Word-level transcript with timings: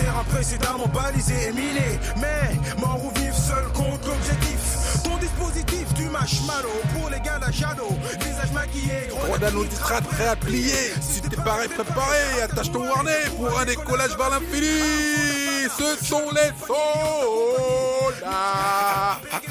terrain 0.00 0.24
précédemment 0.24 0.86
balisé 0.88 1.34
et 1.48 1.52
miné. 1.52 1.98
Mais 2.16 2.56
mort 2.80 3.00
ou 3.04 3.10
vif, 3.18 3.34
seul 3.34 3.64
contre 3.72 4.08
l'objectif. 4.08 5.02
Ton 5.04 5.16
dispositif, 5.18 5.92
du 5.94 6.04
marshmallow 6.04 6.80
pour 6.94 7.10
les 7.10 7.20
gars 7.20 7.38
d'Achado. 7.38 7.88
Visage 8.20 8.52
maquillé, 8.52 9.08
gros. 9.10 9.38
D'un 9.38 9.50
titrate 9.68 10.04
prêt 10.04 10.28
à 10.28 10.36
plier. 10.36 10.92
Si 11.00 11.20
t'es 11.22 11.36
paré, 11.36 11.68
préparé, 11.68 12.42
attache 12.42 12.70
ton 12.70 12.84
harnais 12.92 13.24
pour 13.36 13.58
un 13.58 13.64
décollage 13.64 14.16
vers 14.16 14.30
l'infini. 14.30 15.68
Ce 15.76 16.04
sont 16.04 16.30
les 16.32 16.52
soldats. 16.66 18.32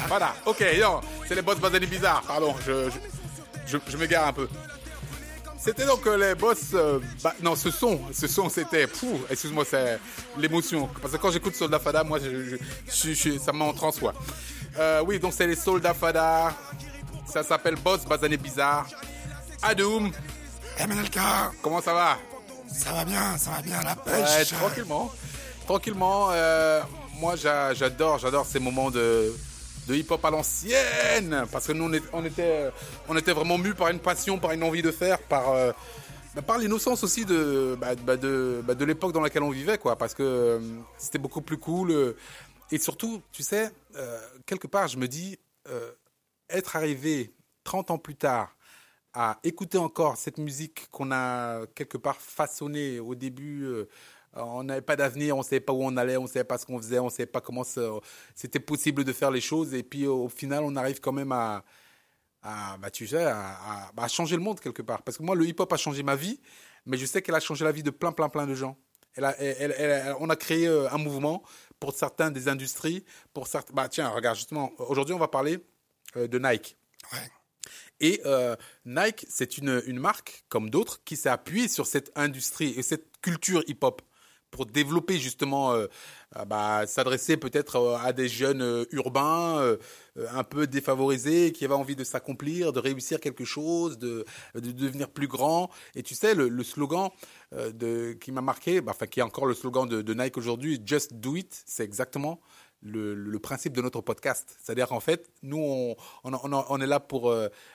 Voilà, 0.08 0.34
ok, 0.46 0.64
non, 0.80 1.00
c'est 1.26 1.34
les 1.34 1.42
boss 1.42 1.58
Bazali 1.58 1.86
bizarres. 1.86 2.22
Pardon, 2.26 2.54
je, 2.66 2.90
je, 2.90 2.98
je, 3.66 3.78
je 3.86 3.96
m'égare 3.96 4.28
un 4.28 4.32
peu. 4.32 4.48
C'était 5.64 5.86
donc 5.86 6.04
euh, 6.06 6.16
les 6.16 6.34
boss. 6.34 6.58
euh, 6.74 6.98
bah, 7.22 7.34
non, 7.40 7.54
ce 7.54 7.70
son, 7.70 8.00
ce 8.12 8.26
son, 8.26 8.48
c'était. 8.48 8.88
Excuse-moi, 9.30 9.64
c'est 9.68 9.98
l'émotion. 10.36 10.88
Parce 11.00 11.12
que 11.14 11.18
quand 11.18 11.30
j'écoute 11.30 11.54
Soldat 11.54 11.78
Fada, 11.78 12.02
moi, 12.02 12.18
je, 12.18 12.44
je, 12.44 12.56
je- 12.88 13.12
je- 13.14 13.38
ça 13.38 13.52
m'entre 13.52 13.84
en 13.84 13.92
soi. 13.92 14.12
Euh, 14.78 15.02
oui, 15.06 15.20
donc 15.20 15.32
c'est 15.32 15.46
les 15.46 15.54
Soldats 15.56 15.94
Fada. 15.94 16.52
Ça 17.26 17.42
s'appelle 17.44 17.76
Boss 17.76 18.04
Bazané 18.04 18.36
Bizarre. 18.36 18.86
Adoum, 19.62 20.10
MNLK, 20.80 21.18
comment 21.62 21.80
ça 21.80 21.94
va? 21.94 22.18
Ça 22.74 22.92
va 22.92 23.04
bien, 23.04 23.38
ça 23.38 23.50
va 23.52 23.62
bien, 23.62 23.80
la 23.82 23.90
Ouais, 23.92 24.22
pêche. 24.24 24.48
tranquillement. 24.48 25.12
Tranquillement. 25.66 26.28
euh, 26.32 26.80
moi, 27.20 27.36
j'a- 27.36 27.72
j'adore, 27.74 28.18
j'adore 28.18 28.46
ces 28.46 28.58
moments 28.58 28.90
de, 28.90 29.32
de 29.86 29.94
hip-hop 29.94 30.24
à 30.24 30.30
l'ancienne. 30.30 31.46
Parce 31.50 31.66
que 31.66 31.72
nous, 31.72 31.90
on, 32.12 32.24
était, 32.24 32.42
euh, 32.42 32.70
on 33.08 33.16
était 33.16 33.32
vraiment 33.32 33.58
mus 33.58 33.74
par 33.74 33.88
une 33.88 33.98
passion, 33.98 34.38
par 34.38 34.52
une 34.52 34.62
envie 34.62 34.82
de 34.82 34.90
faire, 34.90 35.18
par, 35.18 35.50
euh, 35.50 35.72
bah, 36.34 36.42
par 36.42 36.58
l'innocence 36.58 37.02
aussi 37.04 37.24
de, 37.24 37.76
bah, 37.80 37.94
bah, 37.94 38.16
de, 38.16 38.62
bah, 38.64 38.74
de 38.74 38.84
l'époque 38.84 39.12
dans 39.12 39.20
laquelle 39.20 39.42
on 39.42 39.50
vivait. 39.50 39.78
Quoi, 39.78 39.96
parce 39.96 40.14
que 40.14 40.22
euh, 40.22 40.60
c'était 40.98 41.18
beaucoup 41.18 41.42
plus 41.42 41.58
cool. 41.58 42.14
et 42.70 42.78
surtout, 42.78 43.22
tu 43.32 43.42
sais, 43.42 43.70
quelque 44.46 44.66
part, 44.66 44.88
je 44.88 44.96
me 44.96 45.08
dis, 45.08 45.38
être 46.48 46.76
arrivé 46.76 47.32
30 47.64 47.90
ans 47.92 47.98
plus 47.98 48.16
tard 48.16 48.54
à 49.14 49.38
écouter 49.44 49.76
encore 49.76 50.16
cette 50.16 50.38
musique 50.38 50.88
qu'on 50.90 51.12
a 51.12 51.66
quelque 51.74 51.98
part 51.98 52.16
façonnée 52.16 52.98
au 52.98 53.14
début. 53.14 53.66
Euh, 54.36 54.40
on 54.40 54.64
n'avait 54.64 54.80
pas 54.82 54.96
d'avenir, 54.96 55.36
on 55.36 55.40
ne 55.40 55.44
savait 55.44 55.60
pas 55.60 55.72
où 55.72 55.82
on 55.82 55.96
allait, 55.96 56.16
on 56.16 56.22
ne 56.22 56.28
savait 56.28 56.44
pas 56.44 56.58
ce 56.58 56.66
qu'on 56.66 56.78
faisait, 56.78 56.98
on 56.98 57.06
ne 57.06 57.10
savait 57.10 57.26
pas 57.26 57.40
comment 57.40 57.64
c'était 58.34 58.60
possible 58.60 59.04
de 59.04 59.12
faire 59.12 59.30
les 59.30 59.40
choses. 59.40 59.74
Et 59.74 59.82
puis 59.82 60.06
au 60.06 60.28
final, 60.28 60.62
on 60.64 60.74
arrive 60.76 61.00
quand 61.00 61.12
même 61.12 61.32
à, 61.32 61.64
à, 62.42 62.76
bah, 62.78 62.90
tu 62.90 63.06
sais, 63.06 63.22
à, 63.24 63.38
à- 63.38 63.92
bah, 63.94 64.04
à 64.04 64.08
changer 64.08 64.36
le 64.36 64.42
monde 64.42 64.60
quelque 64.60 64.82
part. 64.82 65.02
Parce 65.02 65.18
que 65.18 65.22
moi, 65.22 65.34
le 65.34 65.46
hip-hop 65.46 65.72
a 65.72 65.76
changé 65.76 66.02
ma 66.02 66.16
vie, 66.16 66.40
mais 66.86 66.96
je 66.96 67.06
sais 67.06 67.22
qu'elle 67.22 67.34
a 67.34 67.40
changé 67.40 67.64
la 67.64 67.72
vie 67.72 67.82
de 67.82 67.90
plein, 67.90 68.12
plein, 68.12 68.28
plein 68.28 68.46
de 68.46 68.54
gens. 68.54 68.76
Elle 69.14 69.24
a- 69.24 69.38
elle- 69.38 69.74
elle- 69.78 69.90
elle- 69.90 70.14
on 70.20 70.30
a 70.30 70.36
créé 70.36 70.66
euh, 70.66 70.90
un 70.90 70.98
mouvement 70.98 71.42
pour 71.78 71.92
certains 71.92 72.30
des 72.30 72.48
industries, 72.48 73.04
pour 73.34 73.46
certains. 73.46 73.74
Bah 73.74 73.88
tiens, 73.88 74.08
regarde 74.08 74.36
justement. 74.36 74.72
Aujourd'hui, 74.78 75.14
on 75.14 75.18
va 75.18 75.28
parler 75.28 75.58
euh, 76.16 76.26
de 76.26 76.38
Nike. 76.38 76.76
Ouais. 77.12 77.30
Et 78.00 78.20
euh, 78.26 78.56
Nike, 78.86 79.26
c'est 79.28 79.58
une, 79.58 79.82
une 79.86 80.00
marque, 80.00 80.44
comme 80.48 80.70
d'autres, 80.70 81.04
qui 81.04 81.16
s'est 81.16 81.28
appuyée 81.28 81.68
sur 81.68 81.86
cette 81.86 82.10
industrie 82.16 82.72
et 82.76 82.82
cette 82.82 83.18
culture 83.20 83.62
hip-hop 83.68 84.02
pour 84.52 84.66
développer 84.66 85.18
justement, 85.18 85.72
euh, 85.72 85.86
ah 86.34 86.44
bah, 86.44 86.86
s'adresser 86.86 87.36
peut-être 87.36 87.76
euh, 87.76 87.96
à 87.96 88.12
des 88.12 88.28
jeunes 88.28 88.62
euh, 88.62 88.84
urbains 88.92 89.76
un 90.30 90.44
peu 90.44 90.66
défavorisés 90.66 91.52
qui 91.52 91.64
avaient 91.64 91.74
envie 91.74 91.96
de 91.96 92.04
s'accomplir, 92.04 92.72
de 92.72 92.78
réussir 92.78 93.18
quelque 93.18 93.44
chose, 93.44 93.98
de, 93.98 94.24
de 94.54 94.70
devenir 94.70 95.08
plus 95.08 95.26
grand. 95.26 95.70
Et 95.96 96.02
tu 96.02 96.14
sais, 96.14 96.34
le, 96.34 96.62
slogan 96.62 97.08
de, 97.52 98.12
qui 98.12 98.30
m'a 98.30 98.42
marqué, 98.42 98.82
bah, 98.82 98.92
enfin 98.94 99.06
qui 99.06 99.20
est 99.20 99.22
encore 99.22 99.46
le 99.46 99.54
slogan 99.54 99.88
de, 99.88 100.14
Nike 100.14 100.36
aujourd'hui, 100.36 100.80
Just 100.84 101.14
Do 101.14 101.34
It, 101.36 101.62
c'est 101.66 101.82
exactement 101.82 102.40
le, 102.82 103.38
principe 103.38 103.72
de 103.72 103.80
notre 103.80 104.02
podcast. 104.02 104.54
C'est-à-dire 104.62 104.88
qu'en 104.88 105.00
fait, 105.00 105.30
nous, 105.42 105.56
on, 105.58 105.96
on, 106.24 106.80
est 106.80 106.86
là 106.86 107.00
pour 107.00 107.34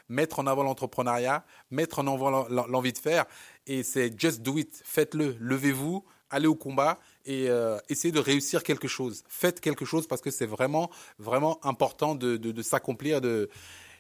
mettre 0.10 0.38
en 0.38 0.46
avant 0.46 0.62
l'entrepreneuriat, 0.62 1.44
mettre 1.72 2.00
en 2.00 2.08
avant 2.08 2.30
l'en- 2.30 2.68
l'envie 2.68 2.94
de 2.94 3.00
faire. 3.00 3.26
Et 3.66 3.82
c'est 3.82 4.20
just 4.20 4.44
do 4.44 4.60
it. 4.60 4.80
Faites-le. 4.86 5.36
Levez-vous, 5.40 6.06
allez 6.30 6.48
au 6.48 6.56
combat 6.56 7.00
et 7.26 7.50
euh, 7.50 7.78
essayez 7.90 8.12
de 8.12 8.20
réussir 8.20 8.64
quelque 8.64 8.88
chose. 8.88 9.24
Faites 9.28 9.60
quelque 9.62 9.86
chose 9.86 10.08
parce 10.08 10.22
que 10.22 10.32
c'est 10.32 10.46
vraiment, 10.46 10.90
vraiment 11.20 11.60
important 11.66 12.16
de, 12.16 12.38
de, 12.38 12.52
de 12.52 12.62
s'accomplir 12.62 13.22
de, 13.22 13.50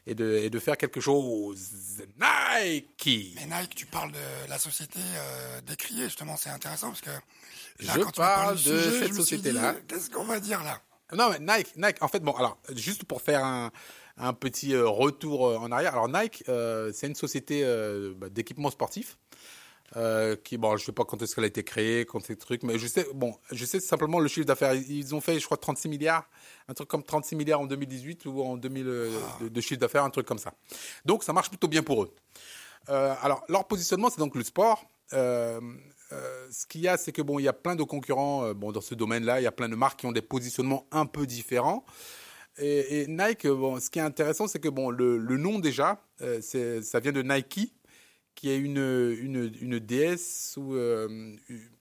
et, 0.06 0.16
de, 0.16 0.38
et 0.38 0.50
de 0.50 0.60
faire 0.60 0.78
quelque 0.78 1.02
chose. 1.02 1.60
Nike 2.20 3.36
Mais 3.36 3.46
Nike, 3.46 3.76
tu 3.76 3.86
parles 3.86 4.12
de 4.12 4.50
la 4.50 4.58
société 4.58 5.00
euh, 5.00 5.62
décriée, 5.62 6.06
justement, 6.06 6.38
c'est 6.38 6.50
intéressant 6.50 6.88
parce 6.90 7.02
que 7.02 7.10
là, 7.10 7.94
Je 7.96 8.00
quand 8.00 8.12
tu 8.12 8.22
me 8.22 8.26
parles 8.26 8.46
parle 8.46 8.58
du 8.58 8.70
de 8.70 8.80
sujet, 8.80 9.00
cette 9.00 9.14
société-là. 9.14 9.76
Qu'est-ce 9.88 10.10
qu'on 10.10 10.26
va 10.26 10.40
dire 10.40 10.64
là? 10.64 10.82
Non, 11.14 11.30
mais 11.30 11.40
Nike, 11.40 11.76
Nike, 11.78 12.02
en 12.02 12.10
fait, 12.10 12.20
bon, 12.20 12.34
alors, 12.34 12.58
juste 12.76 13.06
pour 13.06 13.22
faire 13.22 13.44
un, 13.44 13.72
un 14.18 14.34
petit 14.34 14.74
euh, 14.74 14.88
retour 14.88 15.48
euh, 15.48 15.58
en 15.58 15.72
arrière. 15.72 15.94
Alors, 15.94 16.10
Nike, 16.10 16.44
euh, 16.50 16.92
c'est 16.94 17.08
une 17.08 17.16
société 17.16 17.62
euh, 17.64 18.14
bah, 18.18 18.28
d'équipement 18.30 18.70
sportif. 18.70 19.18
Euh, 19.96 20.36
qui 20.36 20.58
bon 20.58 20.76
je 20.76 20.84
sais 20.84 20.92
pas 20.92 21.06
quand 21.06 21.22
est-ce 21.22 21.34
qu'elle 21.34 21.46
a 21.46 21.48
été 21.48 21.64
créée 21.64 22.06
ces 22.22 22.36
trucs 22.36 22.64
mais 22.64 22.78
je 22.78 22.88
sais 22.88 23.08
bon 23.16 23.34
je 23.54 23.64
sais 23.64 23.80
simplement 23.80 24.20
le 24.20 24.28
chiffre 24.28 24.46
d'affaires 24.46 24.74
ils 24.74 25.16
ont 25.16 25.22
fait 25.22 25.40
je 25.40 25.46
crois 25.46 25.56
36 25.56 25.88
milliards 25.88 26.30
un 26.68 26.74
truc 26.74 26.90
comme 26.90 27.04
36 27.04 27.38
milliards 27.38 27.62
en 27.62 27.68
2018 27.68 28.26
ou 28.26 28.42
en 28.42 28.58
2000 28.58 28.86
euh, 28.86 29.10
de, 29.40 29.48
de 29.48 29.62
chiffre 29.62 29.80
d'affaires 29.80 30.04
un 30.04 30.10
truc 30.10 30.26
comme 30.26 30.40
ça 30.40 30.54
donc 31.06 31.24
ça 31.24 31.32
marche 31.32 31.48
plutôt 31.48 31.70
bien 31.70 31.84
pour 31.84 32.04
eux 32.04 32.14
euh, 32.90 33.14
alors, 33.22 33.44
leur 33.50 33.68
positionnement, 33.68 34.10
c'est 34.10 34.20
donc 34.20 34.36
le 34.36 34.44
sport. 34.44 34.86
Euh, 35.14 35.60
ce 36.52 36.66
qu'il 36.68 36.82
y 36.82 36.88
a, 36.88 36.98
c'est 36.98 37.12
que 37.12 37.22
bon, 37.22 37.40
il 37.40 37.44
y 37.44 37.48
a 37.48 37.54
plein 37.54 37.76
de 37.76 37.84
concurrents 37.84 38.54
bon, 38.54 38.72
dans 38.72 38.82
ce 38.82 38.96
domaine-là. 38.96 39.42
Il 39.42 39.44
y 39.44 39.48
a 39.48 39.52
plein 39.52 39.70
de 39.70 39.76
marques 39.76 40.00
qui 40.00 40.06
ont 40.06 40.12
des 40.12 40.22
positionnements 40.22 40.86
un 40.92 41.06
peu 41.06 41.26
différents. 41.26 41.86
Et, 42.58 43.02
et 43.02 43.08
Nike, 43.08 43.48
bon, 43.48 43.80
ce 43.80 43.90
qui 43.90 44.00
est 44.00 44.04
intéressant, 44.04 44.48
c'est 44.48 44.60
que 44.60 44.70
bon, 44.70 44.90
le, 44.90 45.18
le 45.18 45.38
nom 45.38 45.60
déjà, 45.60 46.02
ça 46.42 47.00
vient 47.00 47.12
de 47.12 47.22
Nike, 47.22 47.74
qui 48.38 48.52
est 48.52 48.58
une, 48.58 48.78
une, 49.20 49.52
une 49.60 49.80
déesse 49.80 50.54
ou 50.58 50.76
euh, 50.76 51.36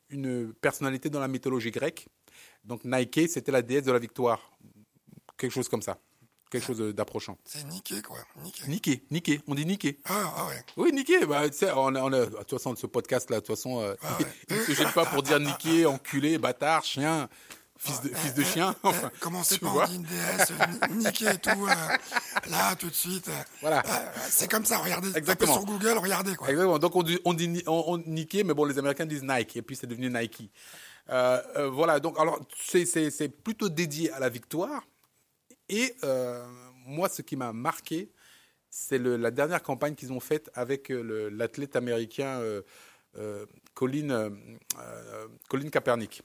une 0.09 0.55
personnalité 0.55 1.11
dans 1.11 1.21
la 1.21 1.29
mythologie 1.29 1.71
grecque. 1.71 2.09
Donc 2.65 2.81
Nike, 2.85 3.29
c'était 3.29 3.53
la 3.53 3.61
déesse 3.61 3.85
de 3.85 3.93
la 3.93 3.99
victoire. 3.99 4.41
Quelque 5.37 5.53
chose 5.53 5.69
comme 5.69 5.83
ça. 5.83 5.99
Quelque 6.51 6.65
chose 6.65 6.95
d'approchant. 6.95 7.37
C'est 7.45 7.67
niqué, 7.67 8.01
quoi. 8.01 8.17
Niqué. 8.43 8.63
Niqué, 8.69 9.03
niqué, 9.11 9.41
on 9.47 9.55
dit 9.55 9.67
niqué. 9.67 9.99
Ah, 10.07 10.33
ah 10.35 10.47
ouais. 10.47 10.65
Oui, 10.79 10.93
niqué. 10.93 11.27
Bah, 11.27 11.47
tu 11.51 11.59
sais, 11.59 11.71
on 11.73 11.95
a, 11.95 12.03
on 12.03 12.09
de 12.09 12.25
toute 12.25 12.51
façon, 12.51 12.75
ce 12.75 12.87
podcast-là, 12.87 13.37
de 13.37 13.41
toute 13.41 13.55
façon, 13.55 13.83
euh, 13.83 13.95
Ah 14.01 14.17
ouais. 14.19 14.27
il 14.51 14.57
ne 14.57 14.63
se 14.63 14.73
gêne 14.73 14.93
pas 14.93 15.05
pour 15.05 15.23
dire 15.23 15.39
niqué, 15.39 15.85
enculé, 15.85 16.39
bâtard, 16.39 16.85
chien, 16.85 17.29
fils 17.79 18.01
de, 18.03 18.09
fils 18.15 18.35
de 18.35 18.43
chien. 18.43 18.75
Enfin, 18.83 19.07
Euh, 19.07 19.11
Commencez 19.21 19.57
tu 19.57 19.61
par 19.65 19.73
vois. 19.75 19.85
on 19.85 19.89
dit 19.89 19.97
une 19.97 20.03
déesse, 20.03 20.51
euh, 20.61 20.89
ni- 20.95 21.05
niqué 21.05 21.27
et 21.27 21.39
tout. 21.39 21.67
euh, 21.67 22.49
là, 22.51 22.75
tout 22.77 22.89
de 22.89 22.95
suite. 22.95 23.29
euh, 23.29 23.33
Voilà. 23.61 23.83
c'est 24.29 24.51
comme 24.51 24.65
ça, 24.65 24.79
regardez. 24.79 25.17
Exactement. 25.17 25.53
sur 25.55 25.65
Google, 25.65 25.99
regardez, 25.99 26.35
quoi. 26.37 26.49
Exactement. 26.49 26.79
Donc, 26.79 26.97
on 26.97 27.03
dit, 27.03 27.19
on 27.25 27.35
dit 27.35 27.49
ni- 27.49 27.63
on, 27.67 27.85
on 27.87 27.99
niqué, 27.99 28.45
mais 28.45 28.55
bon, 28.55 28.65
les 28.65 28.79
Américains 28.79 29.07
disent 29.07 29.23
Nike, 29.25 29.57
et 29.57 29.63
puis 29.63 29.77
c'est 29.77 29.87
devenu 29.87 30.11
Nike. 30.11 30.51
Euh, 31.11 31.41
euh, 31.57 31.69
voilà. 31.71 32.01
Donc, 32.01 32.19
alors, 32.19 32.41
c'est- 32.61 32.87
c'est 32.87 33.11
c'est 33.11 33.29
plutôt 33.29 33.69
dédié 33.69 34.11
à 34.13 34.19
la 34.19 34.29
victoire. 34.29 34.83
Et 35.69 35.95
euh, 36.05 36.45
moi, 36.87 37.09
ce 37.09 37.23
qui 37.23 37.37
m'a 37.37 37.53
marqué, 37.53 38.11
c'est 38.71 38.99
la 38.99 39.31
dernière 39.31 39.63
campagne 39.63 39.95
qu'ils 39.95 40.13
ont 40.13 40.21
faite 40.21 40.51
avec 40.55 40.89
l'athlète 40.91 41.77
américain 41.77 42.41
Colin, 43.75 44.31
Colin 45.49 45.71
Kaepernick. 45.71 46.23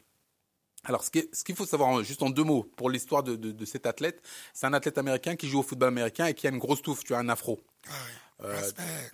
Alors, 0.83 1.03
ce 1.03 1.09
qu'il 1.11 1.55
faut 1.55 1.65
savoir, 1.65 2.03
juste 2.03 2.23
en 2.23 2.29
deux 2.29 2.43
mots, 2.43 2.63
pour 2.75 2.89
l'histoire 2.89 3.21
de, 3.23 3.35
de- 3.35 3.51
de 3.51 3.65
cet 3.65 3.85
athlète, 3.85 4.21
c'est 4.53 4.65
un 4.65 4.73
athlète 4.73 4.97
américain 4.97 5.35
qui 5.35 5.47
joue 5.47 5.59
au 5.59 5.63
football 5.63 5.89
américain 5.89 6.25
et 6.25 6.33
qui 6.33 6.47
a 6.47 6.49
une 6.49 6.57
grosse 6.59 6.81
touffe, 6.81 7.03
tu 7.03 7.13
as 7.13 7.19
un 7.19 7.29
afro. 7.29 7.59
Ah 7.87 7.91
ouais. 7.91 7.97
Euh. 8.43 8.59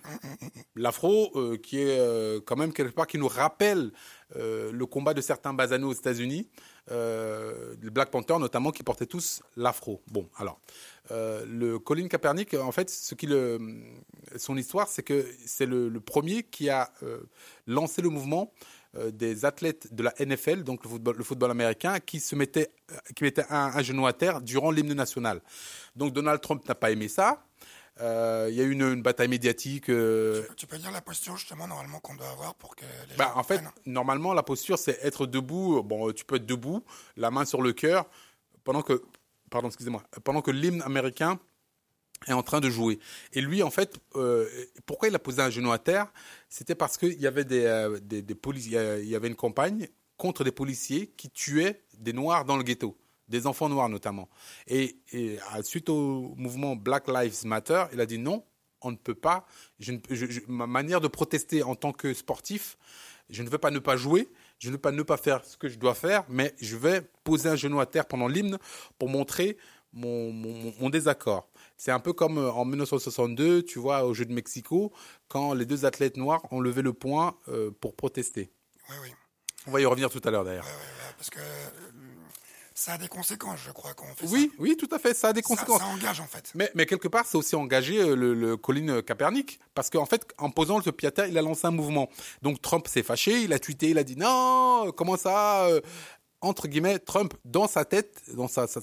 Hum, 0.06 0.18
hum, 0.24 0.36
hum. 0.40 0.48
L'afro, 0.76 1.30
euh, 1.34 1.58
qui 1.58 1.78
est 1.78 1.98
euh, 1.98 2.40
quand 2.40 2.56
même 2.56 2.72
quelque 2.72 2.94
part 2.94 3.06
qui 3.06 3.18
nous 3.18 3.28
rappelle 3.28 3.92
le 4.34 4.84
combat 4.84 5.14
de 5.14 5.22
certains 5.22 5.54
basanos 5.54 5.90
aux 5.90 5.98
États-Unis, 5.98 6.48
le 6.90 7.88
Black 7.90 8.10
Panther 8.10 8.36
notamment, 8.38 8.72
qui 8.72 8.82
portaient 8.82 9.06
tous 9.06 9.42
l'afro. 9.56 10.02
Bon, 10.06 10.28
alors, 10.36 10.60
le 11.10 11.78
Colin 11.78 12.08
Kaepernick, 12.08 12.52
en 12.54 12.72
fait, 12.72 12.90
ce 12.90 13.14
qui 13.14 13.26
le, 13.26 13.58
son 14.36 14.56
histoire, 14.58 14.86
c'est 14.88 15.02
que 15.02 15.26
c'est 15.46 15.64
le, 15.64 15.88
le 15.88 16.00
premier 16.00 16.42
qui 16.42 16.68
a 16.68 16.92
lancé 17.66 18.02
le 18.02 18.10
mouvement 18.10 18.52
des 19.12 19.44
athlètes 19.44 19.92
de 19.94 20.02
la 20.02 20.14
NFL, 20.18 20.62
donc 20.64 20.82
le 20.84 20.88
football, 20.90 21.16
le 21.16 21.24
football 21.24 21.50
américain, 21.50 22.00
qui 22.00 22.20
se 22.20 22.34
mettaient, 22.34 22.70
euh, 22.90 22.96
qui 23.14 23.22
mettaient 23.24 23.44
un, 23.50 23.72
un 23.74 23.82
genou 23.82 24.06
à 24.06 24.12
terre 24.12 24.40
durant 24.40 24.70
l'hymne 24.70 24.94
national. 24.94 25.40
Donc 25.94 26.12
Donald 26.12 26.40
Trump 26.40 26.66
n'a 26.68 26.74
pas 26.74 26.90
aimé 26.90 27.08
ça. 27.08 27.44
Euh, 28.00 28.46
Il 28.50 28.56
y 28.56 28.60
a 28.60 28.64
eu 28.64 28.70
une, 28.70 28.82
une 28.82 29.02
bataille 29.02 29.28
médiatique. 29.28 29.90
euh, 29.90 30.42
Tu 30.56 30.66
peux 30.66 30.78
dire 30.78 30.90
la 30.92 31.00
posture, 31.00 31.36
justement, 31.36 31.66
normalement, 31.66 31.98
qu'on 32.00 32.14
doit 32.14 32.30
avoir 32.30 32.54
pour 32.54 32.76
que 32.76 32.84
les 33.10 33.16
bah, 33.16 33.32
gens 33.34 33.40
en 33.40 33.42
fait, 33.42 33.60
normalement, 33.86 34.32
la 34.34 34.42
posture, 34.44 34.78
c'est 34.78 34.98
être 35.02 35.26
debout. 35.26 35.82
Bon, 35.82 36.12
tu 36.12 36.24
peux 36.24 36.36
être 36.36 36.46
debout, 36.46 36.82
la 37.16 37.30
main 37.30 37.44
sur 37.44 37.60
le 37.60 37.72
cœur, 37.72 38.06
pendant 38.64 38.82
que, 38.82 39.02
pardon, 39.50 39.68
excusez-moi, 39.68 40.02
pendant 40.24 40.42
que 40.42 40.50
l'hymne 40.52 40.80
américain 40.82 41.40
est 42.26 42.32
en 42.32 42.42
train 42.42 42.60
de 42.60 42.70
jouer. 42.70 42.98
Et 43.32 43.40
lui, 43.40 43.62
en 43.62 43.70
fait, 43.70 43.98
euh, 44.16 44.48
pourquoi 44.86 45.08
il 45.08 45.14
a 45.14 45.18
posé 45.18 45.40
un 45.42 45.50
genou 45.50 45.72
à 45.72 45.78
terre? 45.78 46.12
C'était 46.48 46.74
parce 46.74 46.96
qu'il 46.96 47.20
y 47.20 47.26
avait 47.26 47.44
des, 47.44 47.64
euh, 47.64 47.98
policiers, 48.40 48.98
il 49.00 49.08
y 49.08 49.16
avait 49.16 49.28
une 49.28 49.36
campagne 49.36 49.88
contre 50.16 50.44
des 50.44 50.52
policiers 50.52 51.08
qui 51.16 51.30
tuaient 51.30 51.82
des 51.98 52.12
Noirs 52.12 52.44
dans 52.44 52.56
le 52.56 52.62
ghetto, 52.62 52.96
des 53.28 53.46
enfants 53.46 53.68
noirs 53.68 53.88
notamment. 53.88 54.28
Et, 54.66 54.98
suite 55.62 55.88
au 55.88 56.34
mouvement 56.36 56.76
Black 56.76 57.08
Lives 57.08 57.44
Matter, 57.44 57.84
il 57.92 58.00
a 58.00 58.06
dit 58.06 58.18
non, 58.18 58.44
on 58.82 58.90
ne 58.90 58.96
peut 58.96 59.14
pas. 59.14 59.46
ma 60.48 60.66
manière 60.66 61.00
de 61.00 61.08
protester 61.08 61.62
en 61.62 61.74
tant 61.74 61.92
que 61.92 62.14
sportif, 62.14 62.76
je 63.30 63.42
ne 63.42 63.48
veux 63.48 63.58
pas 63.58 63.70
ne 63.70 63.78
pas 63.78 63.96
jouer, 63.96 64.28
je 64.58 64.68
ne 64.68 64.72
veux 64.72 64.78
pas 64.78 64.92
ne 64.92 65.02
pas 65.02 65.16
faire 65.16 65.44
ce 65.44 65.56
que 65.56 65.68
je 65.68 65.78
dois 65.78 65.94
faire, 65.94 66.24
mais 66.28 66.54
je 66.60 66.76
vais 66.76 67.02
poser 67.24 67.48
un 67.48 67.56
genou 67.56 67.80
à 67.80 67.86
terre 67.86 68.06
pendant 68.06 68.28
l'hymne 68.28 68.58
pour 68.98 69.08
montrer 69.08 69.56
mon, 69.92 70.90
désaccord. 70.90 71.47
C'est 71.78 71.92
un 71.92 72.00
peu 72.00 72.12
comme 72.12 72.38
euh, 72.38 72.50
en 72.50 72.64
1962, 72.64 73.62
tu 73.62 73.78
vois, 73.78 74.04
au 74.04 74.12
Jeu 74.12 74.24
de 74.24 74.32
Mexico, 74.32 74.92
quand 75.28 75.54
les 75.54 75.64
deux 75.64 75.84
athlètes 75.84 76.16
noirs 76.16 76.42
ont 76.50 76.60
levé 76.60 76.82
le 76.82 76.92
poing 76.92 77.38
euh, 77.48 77.70
pour 77.80 77.94
protester. 77.94 78.50
Oui, 78.90 78.96
oui. 79.02 79.08
On 79.68 79.70
va 79.70 79.80
y 79.80 79.86
revenir 79.86 80.10
tout 80.10 80.20
à 80.24 80.30
l'heure 80.30 80.44
d'ailleurs. 80.44 80.66
Oui, 80.66 80.72
oui, 80.74 81.12
parce 81.16 81.30
que 81.30 81.38
euh, 81.38 81.68
ça 82.74 82.94
a 82.94 82.98
des 82.98 83.06
conséquences, 83.06 83.60
je 83.64 83.70
crois, 83.70 83.94
quand 83.94 84.06
on 84.10 84.14
fait 84.14 84.26
oui, 84.26 84.50
Oui, 84.58 84.76
tout 84.76 84.88
à 84.90 84.98
fait, 84.98 85.14
ça 85.14 85.28
a 85.28 85.32
des 85.32 85.42
conséquences. 85.42 85.80
Ça, 85.80 85.86
engage, 85.86 86.18
en 86.18 86.26
fait. 86.26 86.50
Mais, 86.56 86.68
mais 86.74 86.84
quelque 86.84 87.06
part, 87.06 87.26
c'est 87.26 87.36
aussi 87.36 87.54
engagé 87.54 88.04
le, 88.16 88.34
le 88.34 88.56
Colin 88.56 89.00
Kaepernick, 89.00 89.60
parce 89.74 89.88
qu'en 89.88 90.06
fait, 90.06 90.26
en 90.38 90.50
posant 90.50 90.80
le 90.84 90.92
pied 90.92 91.10
il 91.28 91.38
a 91.38 91.42
lancé 91.42 91.66
un 91.66 91.70
mouvement. 91.70 92.08
Donc 92.42 92.60
Trump 92.60 92.88
s'est 92.88 93.04
fâché, 93.04 93.42
il 93.42 93.52
a 93.52 93.60
tweeté, 93.60 93.90
il 93.90 93.98
a 93.98 94.04
dit 94.04 94.16
non, 94.16 94.92
comment 94.96 95.16
ça 95.16 95.68
entre 96.40 96.68
guillemets, 96.68 96.98
Trump, 96.98 97.34
dans 97.44 97.66
sa 97.66 97.84
tête, 97.84 98.22
dans 98.34 98.46
sa, 98.46 98.66
sa, 98.66 98.80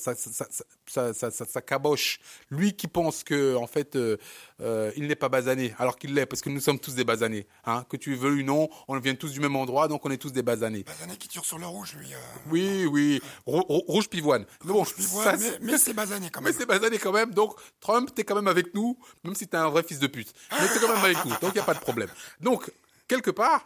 sa, 1.13 1.31
sa 1.31 1.61
caboche, 1.61 2.19
lui 2.49 2.73
qui 2.73 2.87
pense 2.87 3.23
que, 3.23 3.55
en 3.55 3.67
fait, 3.67 3.95
euh, 3.95 4.17
euh, 4.61 4.91
il 4.97 5.07
n'est 5.07 5.15
pas 5.15 5.29
basané, 5.29 5.73
alors 5.77 5.97
qu'il 5.97 6.13
l'est, 6.13 6.25
parce 6.25 6.41
que 6.41 6.49
nous 6.49 6.59
sommes 6.59 6.79
tous 6.79 6.95
des 6.95 7.05
basanés. 7.05 7.47
Hein, 7.65 7.85
que 7.89 7.95
tu 7.95 8.15
veux 8.15 8.31
ou 8.31 8.43
non, 8.43 8.69
on 8.87 8.99
vient 8.99 9.15
tous 9.15 9.31
du 9.31 9.39
même 9.39 9.55
endroit, 9.55 9.87
donc 9.87 10.05
on 10.05 10.11
est 10.11 10.17
tous 10.17 10.33
des 10.33 10.41
basanés. 10.41 10.83
Basané 10.83 11.15
qui 11.17 11.29
tire 11.29 11.45
sur 11.45 11.57
le 11.57 11.65
rouge, 11.65 11.95
lui. 11.97 12.13
Euh. 12.13 12.17
Oui, 12.51 12.85
oui, 12.85 13.21
rouge 13.45 14.09
pivoine. 14.09 14.45
rouge 14.61 14.93
pivoine, 14.93 15.39
mais, 15.61 15.77
c'est 15.77 15.93
basané 15.93 16.29
quand 16.29 16.41
même. 16.41 16.51
Mais 16.51 16.57
c'est 16.57 16.65
basané 16.65 16.97
quand 16.97 17.13
même, 17.13 17.33
donc 17.33 17.55
Trump, 17.79 18.09
t'es 18.13 18.25
quand 18.25 18.35
même 18.35 18.47
avec 18.47 18.73
nous, 18.73 18.97
même 19.23 19.35
si 19.35 19.47
t'es 19.47 19.57
un 19.57 19.69
vrai 19.69 19.83
fils 19.83 19.99
de 19.99 20.07
pute. 20.07 20.33
Mais 20.51 20.67
t'es 20.67 20.79
quand 20.79 20.93
même 20.93 21.05
avec 21.05 21.23
nous, 21.23 21.31
donc 21.31 21.51
il 21.51 21.53
n'y 21.53 21.59
a 21.59 21.63
pas 21.63 21.73
de 21.73 21.79
problème. 21.79 22.09
Donc, 22.41 22.71
quelque 23.07 23.31
part... 23.31 23.65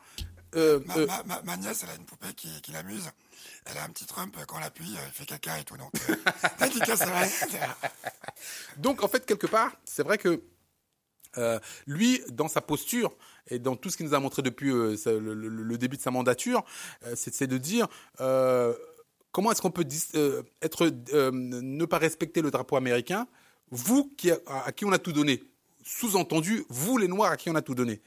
Ma, 0.56 1.41
ma, 1.44 1.57
nièce, 1.57 1.83
elle 1.83 1.91
a 1.91 1.95
une 1.95 2.06
poupée 2.06 2.33
qui, 2.36 2.50
qui 2.62 2.71
l'amuse 2.71 3.12
elle 3.65 3.77
a 3.77 3.83
un 3.83 3.89
petit 3.89 4.06
Trump, 4.06 4.36
quand 4.47 4.59
l'appuie, 4.59 4.89
il 4.89 5.13
fait 5.13 5.25
caca 5.25 5.59
et 5.59 5.63
tout. 5.63 5.77
Donc, 5.77 5.91
euh, 6.09 6.15
donc 8.77 9.03
en 9.03 9.07
fait, 9.07 9.25
quelque 9.25 9.47
part, 9.47 9.71
c'est 9.86 10.03
vrai 10.03 10.18
que 10.18 10.41
euh, 11.38 11.59
lui, 11.86 12.21
dans 12.30 12.47
sa 12.47 12.62
posture 12.62 13.15
et 13.47 13.59
dans 13.59 13.75
tout 13.75 13.89
ce 13.89 13.97
qu'il 13.97 14.06
nous 14.06 14.13
a 14.13 14.19
montré 14.19 14.41
depuis 14.41 14.71
euh, 14.71 14.95
le, 15.06 15.77
début 15.77 15.97
de 15.97 16.01
sa 16.01 16.12
mandature, 16.12 16.63
c'est 17.15 17.47
de 17.47 17.57
dire 17.57 17.88
comment 19.31 19.51
est-ce 19.51 19.62
qu'on 19.62 19.71
peut 19.71 19.88
être 20.62 20.86
ne 21.31 21.86
pas 21.86 21.97
respecter 21.97 22.41
le 22.41 22.51
drapeau 22.51 22.75
américain, 22.77 23.27
vous 23.71 24.12
qui, 24.18 24.31
à 24.31 24.71
qui 24.71 24.86
on 24.86 24.91
a 24.91 25.00
tout 25.00 25.13
donné, 25.13 25.44
sous-entendu, 25.83 26.65
vous 26.69 26.97
les 26.97 27.07
Noirs 27.07 27.31
à 27.31 27.38
qui 27.38 27.50
on 27.50 27.56
a 27.56 27.62
tout 27.62 27.75
donné. 27.75 28.01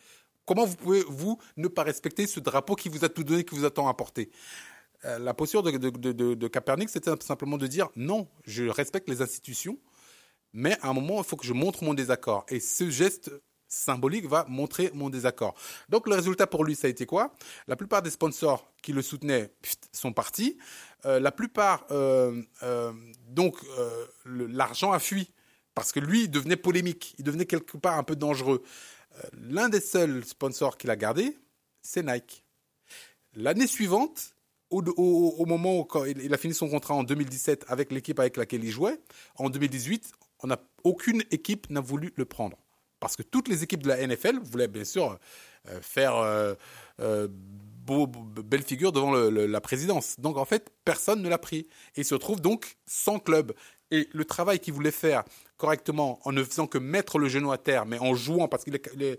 Comment 0.45 0.65
vous 0.65 0.77
pouvez, 0.77 1.05
vous, 1.09 1.39
ne 1.57 1.69
pas 1.69 1.85
respecter 1.85 2.27
ce 2.27 2.41
drapeau 2.41 2.75
qui 2.75 2.89
vous 2.89 3.05
a 3.05 3.09
tout 3.09 3.23
donné, 3.23 3.45
qui 3.45 3.55
vous 3.55 3.65
a 3.65 3.71
tant 3.71 3.89
apporté? 3.89 4.31
La 5.05 5.35
posture 5.35 5.63
de, 5.63 5.71
de, 5.71 6.35
de, 6.35 6.49
Capernic, 6.49 6.89
c'était 6.89 7.11
simplement 7.21 7.59
de 7.59 7.67
dire 7.67 7.89
non, 7.97 8.29
je 8.45 8.65
respecte 8.65 9.09
les 9.09 9.21
institutions, 9.21 9.79
mais 10.53 10.77
à 10.81 10.89
un 10.89 10.93
moment, 10.93 11.19
il 11.19 11.25
faut 11.25 11.37
que 11.37 11.47
je 11.47 11.53
montre 11.53 11.83
mon 11.83 11.95
désaccord. 11.95 12.45
Et 12.49 12.61
ce 12.61 12.89
geste 12.91 13.33
symbolique 13.69 14.27
va 14.27 14.45
montrer 14.49 14.91
mon 14.95 15.11
désaccord. 15.11 15.55
Donc 15.89 16.07
le 16.07 16.15
résultat 16.15 16.47
pour 16.47 16.65
lui, 16.65 16.77
ça 16.77 16.87
a 16.87 16.91
été 16.91 17.07
quoi? 17.07 17.35
La 17.67 17.77
plupart 17.77 18.03
des 18.03 18.11
sponsors 18.11 18.71
qui 18.83 18.93
le 18.93 19.03
soutenaient 19.03 19.51
sont 19.93 20.13
partis. 20.13 20.59
Euh, 21.07 21.19
la 21.19 21.33
plupart, 21.33 21.87
euh, 21.91 22.43
donc 23.29 23.57
l'argent 24.27 24.93
a 24.93 24.99
fui 24.99 25.33
parce 25.75 25.91
que 25.91 26.01
lui, 26.01 26.25
il 26.25 26.31
devenait 26.31 26.57
polémique, 26.57 27.15
il 27.19 27.25
devenait 27.25 27.47
quelque 27.47 27.79
part 27.79 27.97
un 27.97 28.03
peu 28.03 28.15
dangereux. 28.15 28.63
L'un 29.33 29.69
des 29.69 29.81
seuls 29.81 30.25
sponsors 30.25 30.77
qu'il 30.77 30.91
a 30.91 30.97
gardé, 30.97 31.39
c'est 31.81 32.03
Nike. 32.03 32.45
L'année 33.35 33.67
suivante, 33.67 34.35
au, 34.73 35.47
moment 35.47 35.81
où 35.81 35.87
il 36.07 36.33
a 36.33 36.37
fini 36.37 36.55
son 36.55 36.69
contrat 36.69 36.95
en 36.95 37.05
2017 37.05 37.67
avec 37.69 37.93
l'équipe 37.93 38.19
avec 38.19 38.37
laquelle 38.37 38.65
il 38.65 38.71
jouait, 38.71 38.99
en 39.37 39.51
2018, 39.51 40.13
on 40.43 40.51
a, 40.51 40.59
aucune 40.85 41.23
équipe 41.31 41.71
n'a 41.71 41.81
voulu 41.81 42.13
le 42.17 42.25
prendre. 42.25 42.57
Parce 43.01 43.17
que 43.17 43.23
toutes 43.23 43.49
les 43.49 43.63
équipes 43.63 43.83
de 43.83 43.89
la 43.89 44.07
NFL 44.07 44.39
voulaient 44.43 44.69
bien 44.69 44.85
sûr 44.85 45.19
euh, 45.69 45.81
faire 45.81 46.17
euh, 46.17 46.55
euh, 47.01 47.29
belle 47.29 48.63
figure 48.63 48.93
devant 48.93 49.13
la 49.13 49.61
présidence. 49.61 50.19
Donc 50.21 50.37
en 50.37 50.45
fait, 50.45 50.71
personne 50.85 51.21
ne 51.21 51.29
l'a 51.29 51.39
pris. 51.39 51.67
Et 51.97 52.03
il 52.03 52.05
se 52.05 52.15
retrouve 52.15 52.41
donc 52.41 52.77
sans 52.87 53.19
club. 53.19 53.53
Et 53.91 54.09
le 54.13 54.25
travail 54.25 54.61
qu'il 54.61 54.73
voulait 54.73 54.93
faire 54.93 55.25
correctement 55.57 56.21
en 56.25 56.33
ne 56.33 56.43
faisant 56.45 56.67
que 56.67 56.79
mettre 56.79 57.19
le 57.19 57.29
genou 57.29 57.53
à 57.53 57.59
terre, 57.59 57.87
mais 57.87 57.99
en 57.99 58.15
jouant, 58.15 58.49
parce 58.49 58.65
qu'il 58.65 58.75
est 58.75 59.19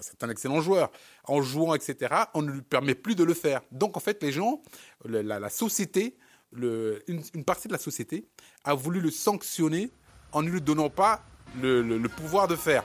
c'est 0.00 0.22
un 0.22 0.30
excellent 0.30 0.60
joueur. 0.60 0.90
En 1.24 1.42
jouant, 1.42 1.74
etc., 1.74 2.14
on 2.34 2.42
ne 2.42 2.50
lui 2.50 2.62
permet 2.62 2.94
plus 2.94 3.14
de 3.14 3.24
le 3.24 3.34
faire. 3.34 3.60
Donc, 3.72 3.96
en 3.96 4.00
fait, 4.00 4.22
les 4.22 4.32
gens, 4.32 4.62
la, 5.04 5.48
société, 5.48 6.16
une, 6.52 7.44
partie 7.44 7.68
de 7.68 7.72
la 7.72 7.78
société 7.78 8.26
a 8.64 8.74
voulu 8.74 9.00
le 9.00 9.10
sanctionner 9.10 9.90
en 10.32 10.42
ne 10.42 10.50
lui 10.50 10.60
donnant 10.60 10.90
pas 10.90 11.22
le, 11.60 12.06
pouvoir 12.08 12.48
de 12.48 12.56
faire. 12.56 12.84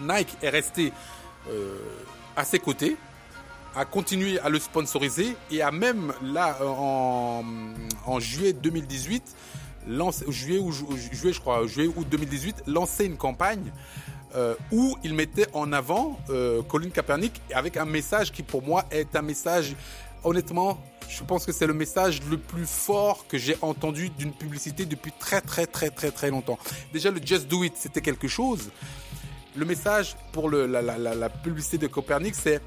Nike 0.00 0.36
est 0.42 0.50
resté 0.50 0.92
euh, 1.48 1.78
à 2.36 2.44
ses 2.44 2.58
côtés, 2.58 2.96
a 3.76 3.84
continué 3.84 4.38
à 4.40 4.48
le 4.48 4.58
sponsoriser 4.58 5.36
et 5.50 5.62
a 5.62 5.70
même, 5.70 6.12
là, 6.22 6.58
en, 6.64 7.44
juillet 8.18 8.52
2018, 8.52 9.22
lancé, 9.86 10.24
juillet, 10.28 10.58
ou, 10.58 10.72
juillet, 10.72 11.32
je 11.32 11.40
crois, 11.40 11.66
juillet 11.66 11.92
août 11.94 12.06
2018, 12.08 12.64
lancé 12.66 13.06
une 13.06 13.16
campagne 13.16 13.72
euh, 14.34 14.54
où 14.72 14.96
il 15.04 15.14
mettait 15.14 15.46
en 15.52 15.72
avant 15.72 16.18
euh, 16.30 16.62
Colin 16.62 16.90
Kaepernick 16.90 17.40
avec 17.54 17.76
un 17.76 17.84
message 17.84 18.32
qui 18.32 18.42
pour 18.42 18.62
moi 18.62 18.84
est 18.90 19.14
un 19.14 19.22
message, 19.22 19.76
honnêtement, 20.24 20.82
je 21.08 21.22
pense 21.22 21.46
que 21.46 21.52
c'est 21.52 21.66
le 21.66 21.74
message 21.74 22.20
le 22.28 22.36
plus 22.38 22.66
fort 22.66 23.26
que 23.28 23.38
j'ai 23.38 23.56
entendu 23.62 24.10
d'une 24.10 24.32
publicité 24.32 24.86
depuis 24.86 25.12
très 25.20 25.40
très 25.40 25.66
très 25.66 25.90
très 25.90 26.10
très 26.10 26.30
longtemps. 26.30 26.58
Déjà 26.92 27.10
le 27.10 27.20
Just 27.24 27.46
Do 27.46 27.62
It, 27.62 27.74
c'était 27.76 28.00
quelque 28.00 28.26
chose. 28.26 28.70
Le 29.56 29.64
message 29.64 30.16
pour 30.32 30.50
la, 30.50 30.82
la, 30.82 31.28
publicité 31.28 31.78
de 31.78 31.86
Copernic, 31.86 32.34
c'est 32.34 32.60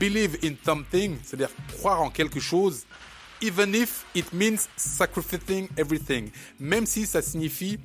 Believe 0.00 0.38
in 0.42 0.54
something, 0.64 1.18
c'est-à-dire 1.22 1.50
croire 1.76 2.00
en 2.00 2.08
quelque 2.08 2.40
chose, 2.40 2.86
even 3.42 3.74
if 3.74 4.06
it 4.14 4.32
means 4.32 4.66
sacrificing 4.76 5.68
everything, 5.76 6.30
même 6.58 6.86
si 6.86 7.04
ça 7.04 7.20
signifie 7.20 7.78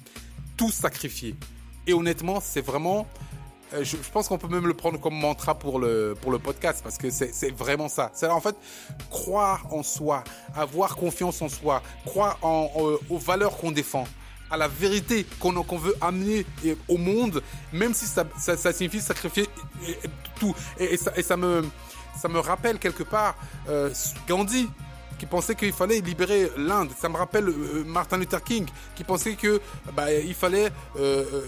tout 0.55 0.71
sacrifier. 0.71 1.35
Et 1.87 1.93
honnêtement, 1.93 2.39
c'est 2.41 2.61
vraiment. 2.61 3.07
Euh, 3.73 3.83
je, 3.83 3.97
pense 4.13 4.27
qu'on 4.27 4.37
peut 4.37 4.47
même 4.47 4.67
le 4.67 4.73
prendre 4.73 4.99
comme 4.99 5.15
mantra 5.15 5.57
pour 5.57 5.79
le, 5.79 6.15
pour 6.21 6.31
le 6.31 6.39
podcast 6.39 6.81
parce 6.83 6.97
que 6.97 7.09
c'est 7.09 7.51
vraiment 7.51 7.89
ça. 7.89 8.11
C'est 8.13 8.27
en 8.27 8.39
fait 8.39 8.55
croire 9.09 9.65
en 9.71 9.83
soi, 9.83 10.23
avoir 10.55 10.95
confiance 10.95 11.41
en 11.41 11.49
soi, 11.49 11.81
croire 12.05 12.37
euh, 12.43 12.97
aux 13.09 13.17
valeurs 13.17 13.57
qu'on 13.57 13.71
défend, 13.71 14.05
à 14.49 14.55
la 14.57 14.67
vérité 14.67 15.25
qu'on 15.39 15.51
veut 15.51 15.95
amener 15.99 16.45
au 16.87 16.97
monde, 16.97 17.41
même 17.73 17.93
si 17.93 18.05
ça, 18.05 18.25
ça, 18.37 18.71
signifie 18.71 19.01
sacrifier 19.01 19.47
tout. 20.39 20.55
Et, 20.79 20.95
ça, 20.95 21.11
et, 21.17 21.21
ça, 21.21 21.35
me, 21.35 21.65
ça 22.17 22.29
me 22.29 22.39
rappelle 22.39 22.79
quelque 22.79 23.03
part 23.03 23.35
euh, 23.67 23.93
Gandhi 24.29 24.69
qui 25.17 25.25
pensait 25.25 25.55
qu'il 25.55 25.73
fallait 25.73 25.99
libérer 25.99 26.51
l'Inde. 26.57 26.89
Ça 26.97 27.09
me 27.09 27.17
rappelle 27.17 27.49
euh, 27.49 27.83
Martin 27.85 28.17
Luther 28.17 28.43
King 28.43 28.65
qui 28.95 29.03
pensait 29.03 29.33
que 29.33 29.61
bah, 29.93 30.11
il 30.13 30.33
fallait 30.33 30.67
euh, 30.97 31.23
euh, 31.33 31.45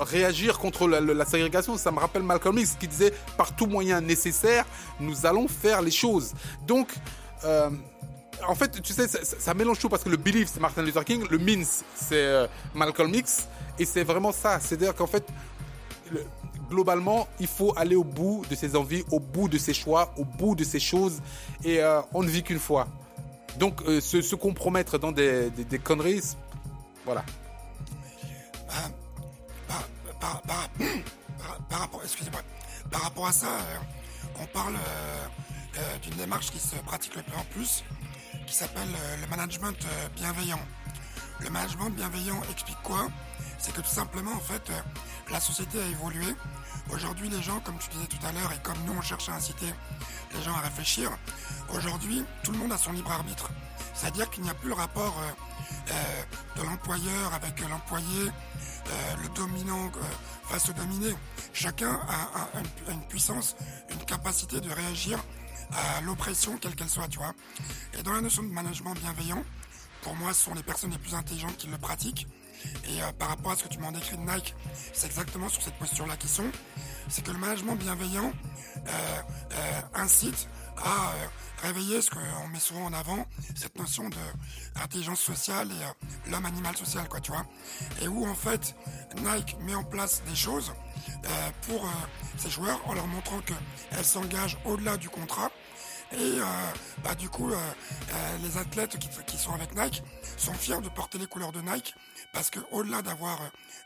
réagir 0.00 0.58
contre 0.58 0.88
la, 0.88 1.24
ségrégation. 1.24 1.76
Ça 1.76 1.90
me 1.90 1.98
rappelle 1.98 2.22
Malcolm 2.22 2.58
X 2.58 2.76
qui 2.78 2.88
disait 2.88 3.12
par 3.36 3.54
tout 3.54 3.66
moyen 3.66 4.00
nécessaire, 4.00 4.64
nous 5.00 5.26
allons 5.26 5.48
faire 5.48 5.82
les 5.82 5.90
choses. 5.90 6.32
Donc 6.66 6.88
en 8.48 8.54
fait, 8.54 8.80
tu 8.82 8.92
sais, 8.92 9.06
ça, 9.08 9.54
mélange 9.54 9.78
tout 9.78 9.88
parce 9.88 10.02
que 10.02 10.08
le 10.08 10.16
belief 10.16 10.48
c'est 10.52 10.60
Martin 10.60 10.82
Luther 10.82 11.04
King, 11.04 11.24
le 11.30 11.38
means 11.38 11.64
c'est 11.94 12.48
Malcolm 12.74 13.14
X, 13.14 13.48
et 13.78 13.84
c'est 13.84 14.04
vraiment 14.04 14.32
ça. 14.32 14.58
C'est-à-dire 14.60 14.94
qu'en 14.94 15.06
fait, 15.06 15.24
globalement, 16.72 17.28
il 17.38 17.46
faut 17.46 17.74
aller 17.76 17.96
au 17.96 18.04
bout 18.04 18.44
de 18.48 18.54
ses 18.54 18.74
envies, 18.76 19.04
au 19.10 19.20
bout 19.20 19.48
de 19.48 19.58
ses 19.58 19.74
choix, 19.74 20.14
au 20.16 20.24
bout 20.24 20.54
de 20.54 20.64
ses 20.64 20.80
choses. 20.80 21.20
Et 21.64 21.80
euh, 21.80 22.00
on 22.14 22.22
ne 22.22 22.28
vit 22.28 22.42
qu'une 22.42 22.58
fois. 22.58 22.88
Donc, 23.58 23.82
euh, 23.82 24.00
se, 24.00 24.34
compromettre 24.34 24.98
dans 24.98 25.12
des, 25.12 25.52
conneries, 25.84 26.36
voilà. 27.04 27.24
Par, 31.68 31.80
rapport, 31.80 32.00
excusez-moi, 32.02 32.40
par 32.90 33.02
rapport 33.02 33.26
à 33.26 33.32
ça, 33.32 33.48
euh, 33.48 34.40
on 34.40 34.46
parle 34.46 34.74
d'une 36.02 36.14
démarche 36.16 36.50
qui 36.50 36.58
se 36.58 36.76
pratique 36.76 37.16
le 37.16 37.22
plus 37.22 37.36
en 37.36 37.44
plus, 37.52 37.84
qui 38.46 38.54
s'appelle 38.54 38.88
le 39.20 39.26
management 39.28 39.76
bienveillant. 40.16 40.60
Le 41.40 41.50
management 41.50 41.90
bienveillant 41.90 42.40
explique 42.50 42.80
quoi? 42.82 43.08
C'est 43.58 43.72
que 43.74 43.80
tout 43.80 43.94
simplement, 44.00 44.32
en 44.32 44.40
fait, 44.40 44.70
la 45.30 45.40
société 45.40 45.80
a 45.80 45.86
évolué 45.86 46.34
Aujourd'hui, 46.90 47.28
les 47.28 47.42
gens, 47.42 47.60
comme 47.60 47.78
tu 47.78 47.88
disais 47.90 48.06
tout 48.06 48.26
à 48.26 48.32
l'heure, 48.32 48.52
et 48.52 48.62
comme 48.62 48.78
nous, 48.86 48.92
on 48.92 49.02
cherche 49.02 49.28
à 49.28 49.34
inciter 49.34 49.72
les 50.34 50.42
gens 50.42 50.54
à 50.54 50.60
réfléchir. 50.60 51.10
Aujourd'hui, 51.74 52.24
tout 52.42 52.52
le 52.52 52.58
monde 52.58 52.72
a 52.72 52.78
son 52.78 52.92
libre 52.92 53.12
arbitre. 53.12 53.48
C'est-à-dire 53.94 54.28
qu'il 54.30 54.42
n'y 54.42 54.50
a 54.50 54.54
plus 54.54 54.68
le 54.68 54.74
rapport 54.74 55.14
euh, 55.18 55.92
euh, 55.92 56.60
de 56.60 56.66
l'employeur 56.66 57.34
avec 57.34 57.60
l'employé, 57.60 58.28
euh, 58.28 59.16
le 59.22 59.28
dominant 59.30 59.90
face 60.44 60.68
au 60.70 60.72
dominé. 60.72 61.14
Chacun 61.52 62.00
a, 62.08 62.90
une 62.90 63.02
puissance, 63.02 63.56
une 63.90 64.04
capacité 64.04 64.60
de 64.60 64.70
réagir 64.70 65.18
à 65.72 66.00
l'oppression, 66.02 66.58
quelle 66.58 66.74
qu'elle 66.74 66.90
soit, 66.90 67.08
tu 67.08 67.18
vois. 67.18 67.32
Et 67.98 68.02
dans 68.02 68.12
la 68.12 68.20
notion 68.20 68.42
de 68.42 68.48
management 68.48 68.94
bienveillant, 68.94 69.44
pour 70.02 70.16
moi, 70.16 70.34
ce 70.34 70.44
sont 70.44 70.54
les 70.54 70.62
personnes 70.62 70.90
les 70.90 70.98
plus 70.98 71.14
intelligentes 71.14 71.56
qui 71.56 71.68
le 71.68 71.78
pratiquent. 71.78 72.26
Et 72.88 73.00
par 73.18 73.28
rapport 73.28 73.52
à 73.52 73.56
ce 73.56 73.64
que 73.64 73.68
tu 73.68 73.78
m'en 73.78 73.92
décrit 73.92 74.16
de 74.16 74.22
Nike, 74.22 74.54
c'est 74.92 75.06
exactement 75.06 75.48
sur 75.48 75.62
cette 75.62 75.74
posture-là 75.74 76.16
qu'ils 76.16 76.30
sont. 76.30 76.50
C'est 77.08 77.24
que 77.24 77.30
le 77.30 77.38
management 77.38 77.76
bienveillant 77.76 78.32
incite 79.94 80.48
à 80.76 81.12
réveiller 81.62 82.02
ce 82.02 82.10
qu'on 82.10 82.48
met 82.48 82.58
souvent 82.58 82.84
en 82.84 82.92
avant, 82.92 83.26
cette 83.54 83.78
notion 83.78 84.10
d'intelligence 84.74 85.20
sociale 85.20 85.68
et 85.70 85.84
euh, 85.84 86.30
l'homme 86.30 86.44
animal 86.44 86.76
social, 86.76 87.08
quoi, 87.08 87.20
tu 87.20 87.30
vois. 87.30 87.46
Et 88.02 88.08
où, 88.08 88.26
en 88.26 88.34
fait, 88.34 88.74
Nike 89.18 89.56
met 89.60 89.74
en 89.74 89.84
place 89.84 90.22
des 90.28 90.34
choses 90.34 90.72
euh, 91.24 91.50
pour 91.68 91.88
ses 92.36 92.48
euh, 92.48 92.50
joueurs 92.50 92.80
en 92.86 92.94
leur 92.94 93.06
montrant 93.06 93.40
qu'elles 93.40 94.04
s'engagent 94.04 94.58
au-delà 94.64 94.96
du 94.96 95.08
contrat. 95.08 95.50
Et 96.14 96.40
bah, 97.02 97.14
du 97.14 97.30
coup, 97.30 97.50
les 98.42 98.58
athlètes 98.58 98.98
qui, 98.98 99.38
sont 99.38 99.54
avec 99.54 99.74
Nike 99.74 100.02
sont 100.36 100.52
fiers 100.52 100.82
de 100.82 100.90
porter 100.90 101.16
les 101.16 101.26
couleurs 101.26 101.52
de 101.52 101.62
Nike 101.62 101.94
parce 102.32 102.50
que 102.50 102.60
au-delà 102.70 103.02
d'avoir 103.02 103.38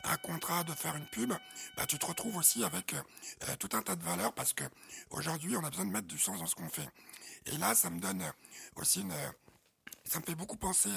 un 0.03 0.17
contrat, 0.17 0.63
de 0.63 0.73
faire 0.73 0.95
une 0.95 1.07
pub, 1.07 1.33
bah, 1.75 1.85
tu 1.85 1.99
te 1.99 2.05
retrouves 2.05 2.37
aussi 2.37 2.63
avec 2.63 2.95
tout 3.59 3.69
un 3.73 3.81
tas 3.81 3.95
de 3.95 4.03
valeurs 4.03 4.33
parce 4.33 4.53
que 4.53 4.63
aujourd'hui, 5.09 5.55
on 5.57 5.63
a 5.63 5.69
besoin 5.69 5.85
de 5.85 5.91
mettre 5.91 6.07
du 6.07 6.17
sens 6.17 6.39
dans 6.39 6.45
ce 6.45 6.55
qu'on 6.55 6.69
fait. 6.69 6.89
Et 7.47 7.57
là, 7.57 7.75
ça 7.75 7.89
me 7.89 7.99
donne 7.99 8.23
aussi 8.75 9.01
une... 9.01 9.13
Ça 10.05 10.19
me 10.19 10.23
fait 10.25 10.35
beaucoup 10.35 10.55
penser 10.55 10.89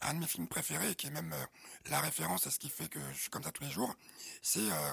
à 0.00 0.10
un 0.10 0.14
de 0.14 0.20
mes 0.20 0.26
films 0.26 0.48
préférés, 0.48 0.94
qui 0.94 1.06
est 1.06 1.10
même 1.10 1.32
euh, 1.32 1.46
la 1.90 2.00
référence 2.00 2.46
à 2.46 2.50
ce 2.50 2.58
qui 2.58 2.68
fait 2.68 2.88
que 2.88 2.98
je 3.12 3.18
suis 3.20 3.30
comme 3.30 3.42
ça 3.42 3.52
tous 3.52 3.64
les 3.64 3.70
jours, 3.70 3.94
c'est 4.42 4.60
euh, 4.60 4.92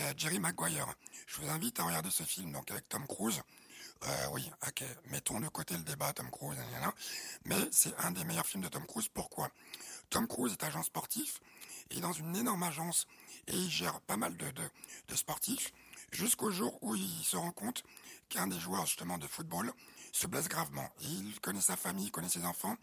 euh, 0.00 0.12
Jerry 0.16 0.38
Maguire. 0.38 0.86
Je 1.26 1.40
vous 1.40 1.48
invite 1.48 1.78
à 1.80 1.84
regarder 1.84 2.10
ce 2.10 2.22
film 2.22 2.52
donc 2.52 2.70
avec 2.70 2.88
Tom 2.88 3.06
Cruise. 3.06 3.42
Oui, 4.32 4.50
ok, 4.66 4.84
mettons 5.06 5.40
de 5.40 5.48
côté 5.48 5.76
le 5.76 5.82
débat 5.82 6.12
Tom 6.12 6.30
Cruise, 6.30 6.58
mais 7.44 7.68
c'est 7.70 7.94
un 7.98 8.10
des 8.10 8.24
meilleurs 8.24 8.46
films 8.46 8.62
de 8.62 8.68
Tom 8.68 8.86
Cruise. 8.86 9.08
Pourquoi? 9.08 9.50
Tom 10.08 10.26
Cruise 10.26 10.52
est 10.52 10.64
agent 10.64 10.82
sportif, 10.82 11.40
il 11.90 11.98
est 11.98 12.00
dans 12.00 12.12
une 12.12 12.34
énorme 12.36 12.62
agence 12.62 13.06
et 13.46 13.54
il 13.54 13.70
gère 13.70 14.00
pas 14.02 14.16
mal 14.16 14.36
de, 14.36 15.16
sportifs, 15.16 15.72
jusqu'au 16.12 16.50
jour 16.50 16.76
où 16.82 16.94
il 16.94 17.24
se 17.24 17.36
rend 17.36 17.52
compte 17.52 17.84
qu'un 18.28 18.46
des 18.46 18.58
joueurs 18.58 18.86
justement 18.86 19.18
de 19.18 19.26
football 19.26 19.72
se 20.12 20.26
blesse 20.26 20.48
gravement. 20.48 20.88
Il 21.00 21.40
connaît 21.40 21.60
sa 21.60 21.76
famille, 21.76 22.06
il 22.06 22.10
connaît 22.10 22.28
ses 22.28 22.44
enfants, 22.44 22.76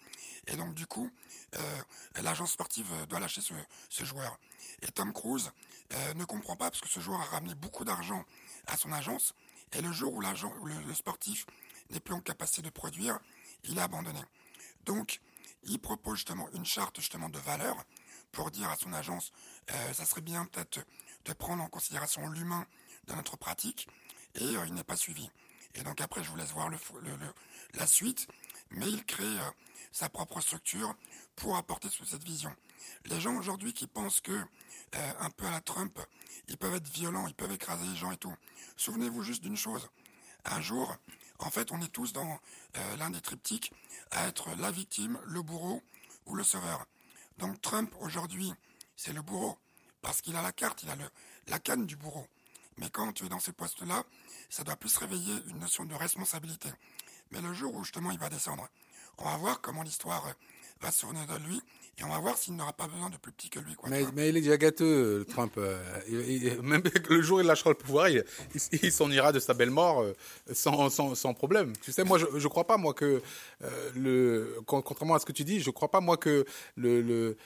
et 0.48 0.56
donc 0.56 0.74
du 0.74 0.88
coup, 0.88 1.10
euh, 1.56 1.82
l'agence 2.22 2.52
sportive 2.52 2.88
doit 3.10 3.20
lâcher 3.20 3.42
ce, 3.42 4.04
joueur. 4.06 4.40
Et 4.82 4.88
Tom 4.88 5.12
Cruise 5.14 5.52
euh, 5.94 6.14
ne 6.14 6.26
comprend 6.26 6.56
pas 6.56 6.70
parce 6.70 6.82
que 6.82 6.90
ce 6.90 7.00
joueur 7.00 7.20
a 7.22 7.26
ramené 7.26 7.56
beaucoup 7.56 7.84
d'argent 7.84 8.24
à 8.68 8.78
son 8.78 8.92
agence, 8.92 9.34
et 9.74 9.82
le 9.82 9.92
jour 9.92 10.14
où, 10.14 10.22
l'agent, 10.22 10.54
le, 10.64 10.94
sportif 10.94 11.46
n'est 11.90 12.00
plus 12.00 12.14
en 12.14 12.22
capacité 12.22 12.62
de 12.62 12.70
produire, 12.70 13.20
il 13.64 13.78
est 13.78 13.82
abandonné. 13.82 14.22
Donc, 14.86 15.20
il 15.64 15.80
propose 15.80 16.18
justement 16.18 16.48
une 16.54 16.66
charte 16.66 16.98
justement 16.98 17.30
de 17.30 17.40
valeur 17.40 17.76
pour 18.32 18.52
dire 18.52 18.70
à 18.70 18.76
son 18.76 18.94
agence, 18.94 19.32
euh, 19.72 19.94
ça 19.94 20.06
serait 20.06 20.22
bien 20.22 20.46
peut-être 20.46 20.86
de 21.26 21.34
prendre 21.34 21.64
en 21.64 21.68
considération 21.68 22.28
l'humain 22.28 22.66
dans 23.08 23.16
notre 23.16 23.38
pratique, 23.38 23.88
et 24.36 24.46
il 24.46 24.74
n'est 24.74 24.84
pas 24.84 24.98
suivi. 24.98 25.30
Et 25.76 25.84
donc 25.84 26.02
après, 26.02 26.24
je 26.24 26.30
vous 26.30 26.36
laisse 26.36 26.52
voir 26.52 26.70
le, 26.70 26.78
la 27.74 27.88
suite, 27.88 28.28
mais 28.72 28.88
il 28.90 29.06
crée 29.06 29.24
euh, 29.24 29.52
sa 29.92 30.10
propre 30.10 30.42
structure 30.42 30.96
pour 31.36 31.56
apporter 31.56 31.88
cette 32.06 32.24
vision. 32.24 32.54
Les 33.06 33.20
gens 33.20 33.36
aujourd'hui 33.36 33.74
qui 33.74 33.88
pensent 33.88 34.22
que, 34.22 34.44
euh, 34.96 35.14
un 35.20 35.30
peu 35.30 35.46
à 35.46 35.52
la 35.52 35.62
Trump, 35.62 36.00
ils 36.48 36.58
peuvent 36.58 36.76
être 36.76 36.88
violents, 36.88 37.28
ils 37.28 37.36
peuvent 37.36 37.52
écraser 37.52 37.86
les 37.86 37.96
gens 37.96 38.12
et 38.12 38.18
tout. 38.18 38.34
Souvenez-vous 38.76 39.24
juste 39.24 39.44
d'une 39.44 39.58
chose. 39.58 39.90
Un 40.46 40.62
jour, 40.62 40.96
en 41.40 41.50
fait, 41.50 41.72
on 41.72 41.82
est 41.82 41.92
tous 41.92 42.14
dans 42.14 42.40
euh, 42.78 42.96
l'un 42.98 43.10
des 43.10 43.22
triptyques 43.22 43.74
à 44.12 44.28
être 44.28 44.50
la 44.58 44.72
victime, 44.72 45.20
le 45.26 45.42
bourreau 45.42 45.84
ou 46.26 46.36
le 46.36 46.44
sauveur. 46.44 46.86
Donc 47.38 47.62
Trump, 47.62 47.94
aujourd'hui, 48.00 48.54
c'est 48.96 49.14
le 49.14 49.22
bourreau, 49.22 49.58
parce 50.02 50.22
qu'il 50.22 50.36
a 50.36 50.42
la 50.42 50.52
carte, 50.52 50.84
il 50.84 50.90
a 50.90 50.96
le, 50.96 51.06
la 51.48 51.60
canne 51.60 51.86
du 51.86 51.96
bourreau. 51.96 52.28
Mais 52.78 52.90
quand 52.90 53.12
tu 53.14 53.26
es 53.26 53.30
dans 53.30 53.40
ces 53.40 53.54
postes-là, 53.54 54.04
ça 54.50 54.64
doit 54.64 54.76
plus 54.76 54.96
réveiller 54.98 55.36
une 55.48 55.60
notion 55.60 55.86
de 55.86 55.96
responsabilité. 55.96 56.70
Mais 57.32 57.42
le 57.42 57.54
jour 57.54 57.74
où 57.76 57.84
justement 57.84 58.12
il 58.12 58.20
va 58.20 58.30
descendre, 58.30 58.68
on 59.18 59.26
va 59.26 59.38
voir 59.38 59.62
comment 59.62 59.84
l'histoire 59.84 60.26
euh, 60.28 60.34
va 60.82 60.92
se 60.92 61.02
tourner 61.02 61.26
de 61.26 61.36
lui 61.38 61.62
et 62.00 62.04
on 62.04 62.10
va 62.10 62.20
voir 62.20 62.38
s'il 62.38 62.56
n'aura 62.56 62.74
pas 62.74 62.88
besoin 62.88 63.10
de 63.10 63.18
plus 63.18 63.32
petit 63.32 63.50
que 63.50 63.60
lui. 63.60 63.76
mais, 63.88 64.04
mais, 64.14 64.30
il 64.30 64.38
est 64.38 64.42
déjà 64.42 64.58
gâteux, 64.58 65.26
Trump. 65.30 65.54
Euh, 65.58 66.62
même 66.62 66.84
le 67.10 67.22
jour 67.22 67.38
où 67.38 67.42
il 67.42 67.48
lâchera 67.48 67.72
le 67.72 67.76
pouvoir, 67.76 68.08
il, 68.10 68.92
s'en 68.92 69.10
ira 69.10 69.32
de 69.32 69.40
sa 69.40 69.56
belle 69.56 69.72
mort 69.72 70.02
euh, 70.02 70.14
sans, 70.54 70.90
sans, 70.90 71.16
sans, 71.16 71.34
problème. 71.34 71.74
Tu 71.82 71.92
sais, 71.92 72.04
moi, 72.04 72.20
je 72.20 72.26
ne 72.26 72.48
crois 72.48 72.68
pas, 72.68 72.78
moi, 72.78 72.94
que, 72.94 73.22
le, 73.96 74.60
contrairement 74.68 75.16
à 75.16 75.20
ce 75.20 75.26
que 75.26 75.32
tu 75.32 75.44
dis, 75.44 75.60
je 75.60 75.70
ne 75.70 75.74
crois 75.74 75.90
pas, 75.90 76.00
moi, 76.00 76.18
que 76.18 76.46
le... 76.76 77.02
le 77.02 77.38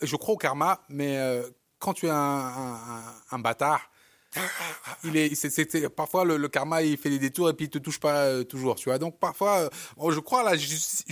je 0.00 0.16
crois 0.16 0.34
au 0.34 0.38
karma, 0.38 0.80
mais 0.88 1.42
quand 1.78 1.94
tu 1.94 2.06
es 2.06 2.10
un, 2.10 2.16
un, 2.16 3.02
un 3.30 3.38
bâtard, 3.38 3.90
il 5.04 5.16
est, 5.16 5.88
parfois 5.90 6.24
le, 6.24 6.48
karma 6.48 6.82
il 6.82 6.96
fait 6.96 7.10
des 7.10 7.18
détours 7.18 7.48
et 7.50 7.54
puis 7.54 7.66
il 7.66 7.70
te 7.70 7.78
touche 7.78 8.00
pas 8.00 8.24
euh, 8.24 8.44
toujours, 8.44 8.74
tu 8.76 8.88
vois. 8.88 8.98
Donc 8.98 9.18
parfois, 9.18 9.70
euh, 9.98 10.10
je 10.10 10.20
crois 10.20 10.40
à 10.40 10.44
la 10.44 10.56
justice, 10.56 11.04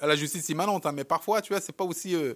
la 0.00 0.16
justice 0.16 0.48
immanente, 0.48 0.86
hein, 0.86 0.92
mais 0.92 1.04
parfois, 1.04 1.42
tu 1.42 1.52
vois, 1.52 1.60
c'est 1.60 1.72
pas 1.72 1.84
aussi, 1.84 2.14
euh, 2.14 2.34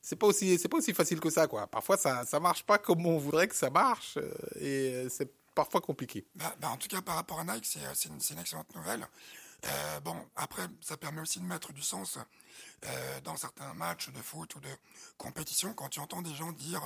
c'est 0.00 0.16
pas 0.16 0.26
aussi, 0.26 0.58
c'est 0.58 0.68
pas 0.68 0.78
aussi 0.78 0.94
facile 0.94 1.20
que 1.20 1.30
ça, 1.30 1.46
quoi. 1.46 1.66
Parfois, 1.66 1.96
ça, 1.96 2.24
ça 2.24 2.40
marche 2.40 2.64
pas 2.64 2.78
comme 2.78 3.04
on 3.06 3.18
voudrait 3.18 3.48
que 3.48 3.56
ça 3.56 3.70
marche 3.70 4.18
et 4.60 5.06
c'est 5.10 5.30
parfois 5.54 5.80
compliqué. 5.80 6.26
Bah, 6.34 6.54
bah, 6.60 6.70
en 6.70 6.76
tout 6.76 6.88
cas, 6.88 7.02
par 7.02 7.16
rapport 7.16 7.40
à 7.40 7.44
Nike, 7.44 7.66
c'est, 7.66 8.08
une, 8.08 8.18
une, 8.30 8.38
excellente 8.38 8.74
nouvelle. 8.74 9.06
bon, 10.04 10.16
après, 10.36 10.62
ça 10.80 10.96
permet 10.96 11.20
aussi 11.20 11.40
de 11.40 11.44
mettre 11.44 11.72
du 11.72 11.82
sens 11.82 12.18
dans 13.24 13.36
certains 13.36 13.74
matchs 13.74 14.10
de 14.10 14.22
foot 14.22 14.54
ou 14.54 14.60
de 14.60 14.68
compétition 15.16 15.74
quand 15.74 15.88
tu 15.88 15.98
entends 15.98 16.22
des 16.22 16.34
gens 16.34 16.52
dire 16.52 16.80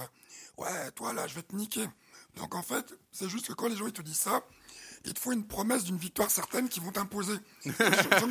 ouais, 0.57 0.91
toi 0.93 1.13
là, 1.13 1.27
je 1.27 1.35
vais 1.35 1.43
te 1.43 1.55
niquer. 1.55 1.87
Donc 2.37 2.55
en 2.55 2.63
fait, 2.63 2.95
c'est 3.11 3.29
juste 3.29 3.47
que 3.49 3.53
quand 3.53 3.69
les 3.69 3.77
gens 3.77 3.87
ils 3.87 3.93
te 3.93 4.03
disent 4.03 4.21
ça, 4.21 4.43
il 5.05 5.15
te 5.15 5.21
faut 5.21 5.33
une 5.33 5.45
promesse 5.45 5.85
d'une 5.85 5.97
victoire 5.97 6.31
certaine 6.31 6.69
qui 6.69 6.81
vont 6.81 6.93
t'imposer. 6.93 7.35
je, 7.65 7.71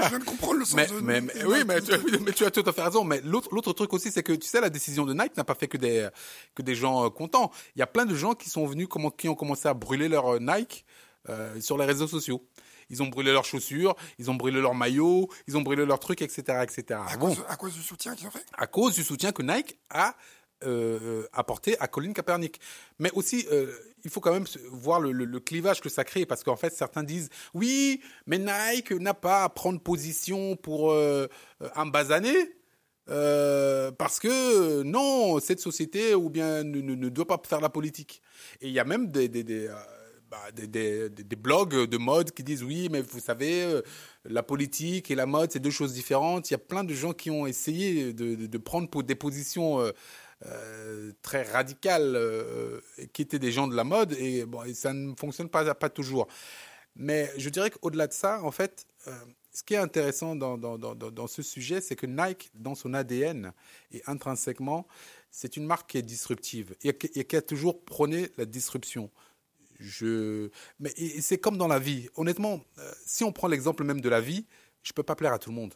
viens 0.10 0.20
de 0.20 0.24
comprendre 0.24 0.60
le 0.60 0.66
sens 0.66 0.76
mais, 0.76 0.88
de 0.88 0.94
mais, 1.02 1.22
mais 1.22 1.44
oui, 1.44 1.64
mais 1.68 1.82
tu, 1.82 1.92
mais 2.22 2.32
tu, 2.32 2.46
as 2.46 2.52
tout 2.52 2.64
à 2.66 2.72
fait 2.72 2.82
raison. 2.82 3.04
Mais 3.04 3.22
l'autre, 3.22 3.74
truc 3.74 3.94
aussi, 3.94 4.12
c'est 4.12 4.24
que 4.24 4.34
tu 4.34 4.48
sais, 4.48 4.62
la 4.62 4.70
décision 4.70 5.06
de 5.06 5.14
Nike 5.14 5.36
n'a 5.36 5.44
pas 5.44 5.56
fait 5.56 5.68
que 5.68 5.78
des, 5.78 6.08
que 6.56 6.62
des 6.62 6.76
gens 6.76 7.06
euh, 7.06 7.10
contents. 7.10 7.52
Il 7.76 7.80
y 7.80 7.82
a 7.82 7.88
plein 7.88 8.06
de 8.06 8.16
gens 8.16 8.34
qui 8.36 8.50
sont 8.50 8.66
venus, 8.66 8.88
qui 9.18 9.28
ont 9.28 9.36
commencé 9.36 9.68
à 9.68 9.74
brûler 9.74 10.08
leur 10.08 10.36
euh, 10.36 10.40
Nike 10.40 10.86
euh, 11.30 11.60
sur 11.60 11.78
les 11.78 11.86
réseaux 11.86 12.08
sociaux. 12.08 12.46
Ils 12.90 13.02
ont 13.02 13.08
brûlé 13.08 13.32
leurs 13.32 13.46
chaussures, 13.46 13.96
ils 14.20 14.30
ont 14.30 14.36
brûlé 14.36 14.60
leurs 14.60 14.76
maillots, 14.76 15.30
ils 15.48 15.56
ont 15.56 15.62
brûlé 15.62 15.86
leurs 15.86 16.00
trucs, 16.00 16.22
etc., 16.22 16.60
etc. 16.62 17.00
À, 17.08 17.16
cause, 17.16 17.42
à 17.48 17.56
cause 17.56 17.74
du 17.74 17.82
soutien 17.82 18.16
qu'ils 18.16 18.28
ont 18.28 18.32
fait? 18.32 18.46
À 18.54 18.68
cause 18.68 18.96
du 18.96 19.04
soutien 19.04 19.32
que 19.32 19.42
Nike 19.42 19.78
a 19.90 20.16
euh, 20.64 21.28
apporté 21.34 21.80
à 21.80 21.88
Colin 21.88 22.14
Kaepernick. 22.14 22.60
Mais 23.00 23.12
aussi, 23.14 23.46
euh, 23.52 23.72
il 24.04 24.10
faut 24.10 24.20
quand 24.20 24.34
même 24.34 24.46
voir 24.72 25.00
le, 25.00 25.40
clivage 25.40 25.82
que 25.82 25.90
ça 25.90 26.04
crée, 26.04 26.26
parce 26.26 26.44
qu'en 26.44 26.56
fait, 26.56 26.74
certains 26.74 27.04
disent 27.04 27.30
oui, 27.54 28.02
mais 28.26 28.38
Nike 28.38 28.92
n'a 28.92 29.14
pas 29.14 29.44
à 29.44 29.50
prendre 29.50 29.80
position 29.80 30.56
pour 30.56 30.92
euh, 30.92 31.28
un 31.76 31.86
basané. 31.86 32.34
Euh, 33.10 33.92
parce 33.92 34.20
que 34.20 34.84
non, 34.84 35.40
cette 35.40 35.60
société 35.60 36.16
ou 36.16 36.30
bien 36.30 36.64
ne, 36.64 37.10
doit 37.10 37.28
pas 37.28 37.42
faire 37.46 37.62
la 37.62 37.70
politique. 37.70 38.22
Et 38.62 38.68
il 38.68 38.74
y 38.74 38.80
a 38.80 38.84
même 38.84 39.08
des, 39.08 39.28
des, 39.28 39.44
des, 39.44 39.68
euh, 39.68 39.74
bah, 40.30 40.38
blogs 41.38 41.90
de 41.90 41.98
mode 41.98 42.32
qui 42.32 42.44
disent 42.44 42.64
oui, 42.64 42.88
mais 42.92 43.02
vous 43.02 43.20
savez, 43.20 43.64
euh, 43.64 43.82
la 44.24 44.44
politique 44.44 45.12
et 45.12 45.16
la 45.16 45.26
mode, 45.26 45.52
c'est 45.52 45.60
deux 45.60 45.72
choses 45.72 45.94
différentes. 45.94 46.50
Il 46.50 46.54
y 46.54 46.56
a 46.56 46.60
plein 46.60 46.84
de 46.84 46.94
gens 46.94 47.12
qui 47.14 47.30
ont 47.32 47.48
essayé 47.48 48.14
de 48.14 48.58
prendre 48.58 49.04
des 49.04 49.16
positions 49.16 49.82
euh, 49.82 49.92
très 51.22 51.44
radical 51.44 52.16
euh, 52.16 52.82
qui 53.14 53.22
étaient 53.22 53.40
des 53.40 53.52
gens 53.52 53.68
de 53.68 53.76
la 53.76 53.84
mode 53.84 54.14
et, 54.14 54.46
bon, 54.46 54.62
ça 54.74 54.94
ne 54.94 55.14
fonctionne 55.16 55.50
pas, 55.50 55.76
pas 55.76 55.90
toujours. 55.90 56.28
Mais 56.96 57.32
je 57.38 57.50
dirais 57.50 57.70
qu'au-delà 57.70 58.08
de 58.08 58.14
ça, 58.14 58.42
en 58.44 58.52
fait, 58.52 58.86
euh, 59.08 59.12
ce 59.52 59.64
qui 59.64 59.76
est 59.76 59.78
intéressant 59.78 60.36
dans, 60.36 60.58
dans, 60.58 60.78
dans, 60.78 61.28
ce 61.28 61.42
sujet, 61.42 61.82
c'est 61.82 61.96
que 61.96 62.06
Nike, 62.06 62.52
dans 62.56 62.76
son 62.76 62.94
ADN 62.94 63.54
et 63.92 64.02
intrinsèquement, 64.08 64.88
c'est 65.30 65.58
une 65.58 65.66
marque 65.66 65.92
qui 65.92 65.98
est 65.98 66.04
disruptive 66.04 66.76
et 66.84 66.94
qui 66.94 67.36
a 67.36 67.42
toujours 67.42 67.84
prôné 67.84 68.30
la 68.38 68.46
disruption. 68.46 69.10
Je... 69.80 70.50
Mais 70.80 70.94
c'est 71.22 71.38
comme 71.38 71.58
dans 71.58 71.68
la 71.68 71.80
vie. 71.80 72.10
Honnêtement, 72.16 72.62
si 73.06 73.24
on 73.24 73.32
prend 73.32 73.48
l'exemple 73.48 73.84
même 73.84 74.02
de 74.02 74.10
la 74.10 74.22
vie, 74.22 74.46
je 74.84 74.94
peux 74.94 75.04
pas 75.04 75.16
plaire 75.16 75.34
à 75.34 75.40
tout 75.40 75.50
le 75.50 75.56
monde. 75.56 75.74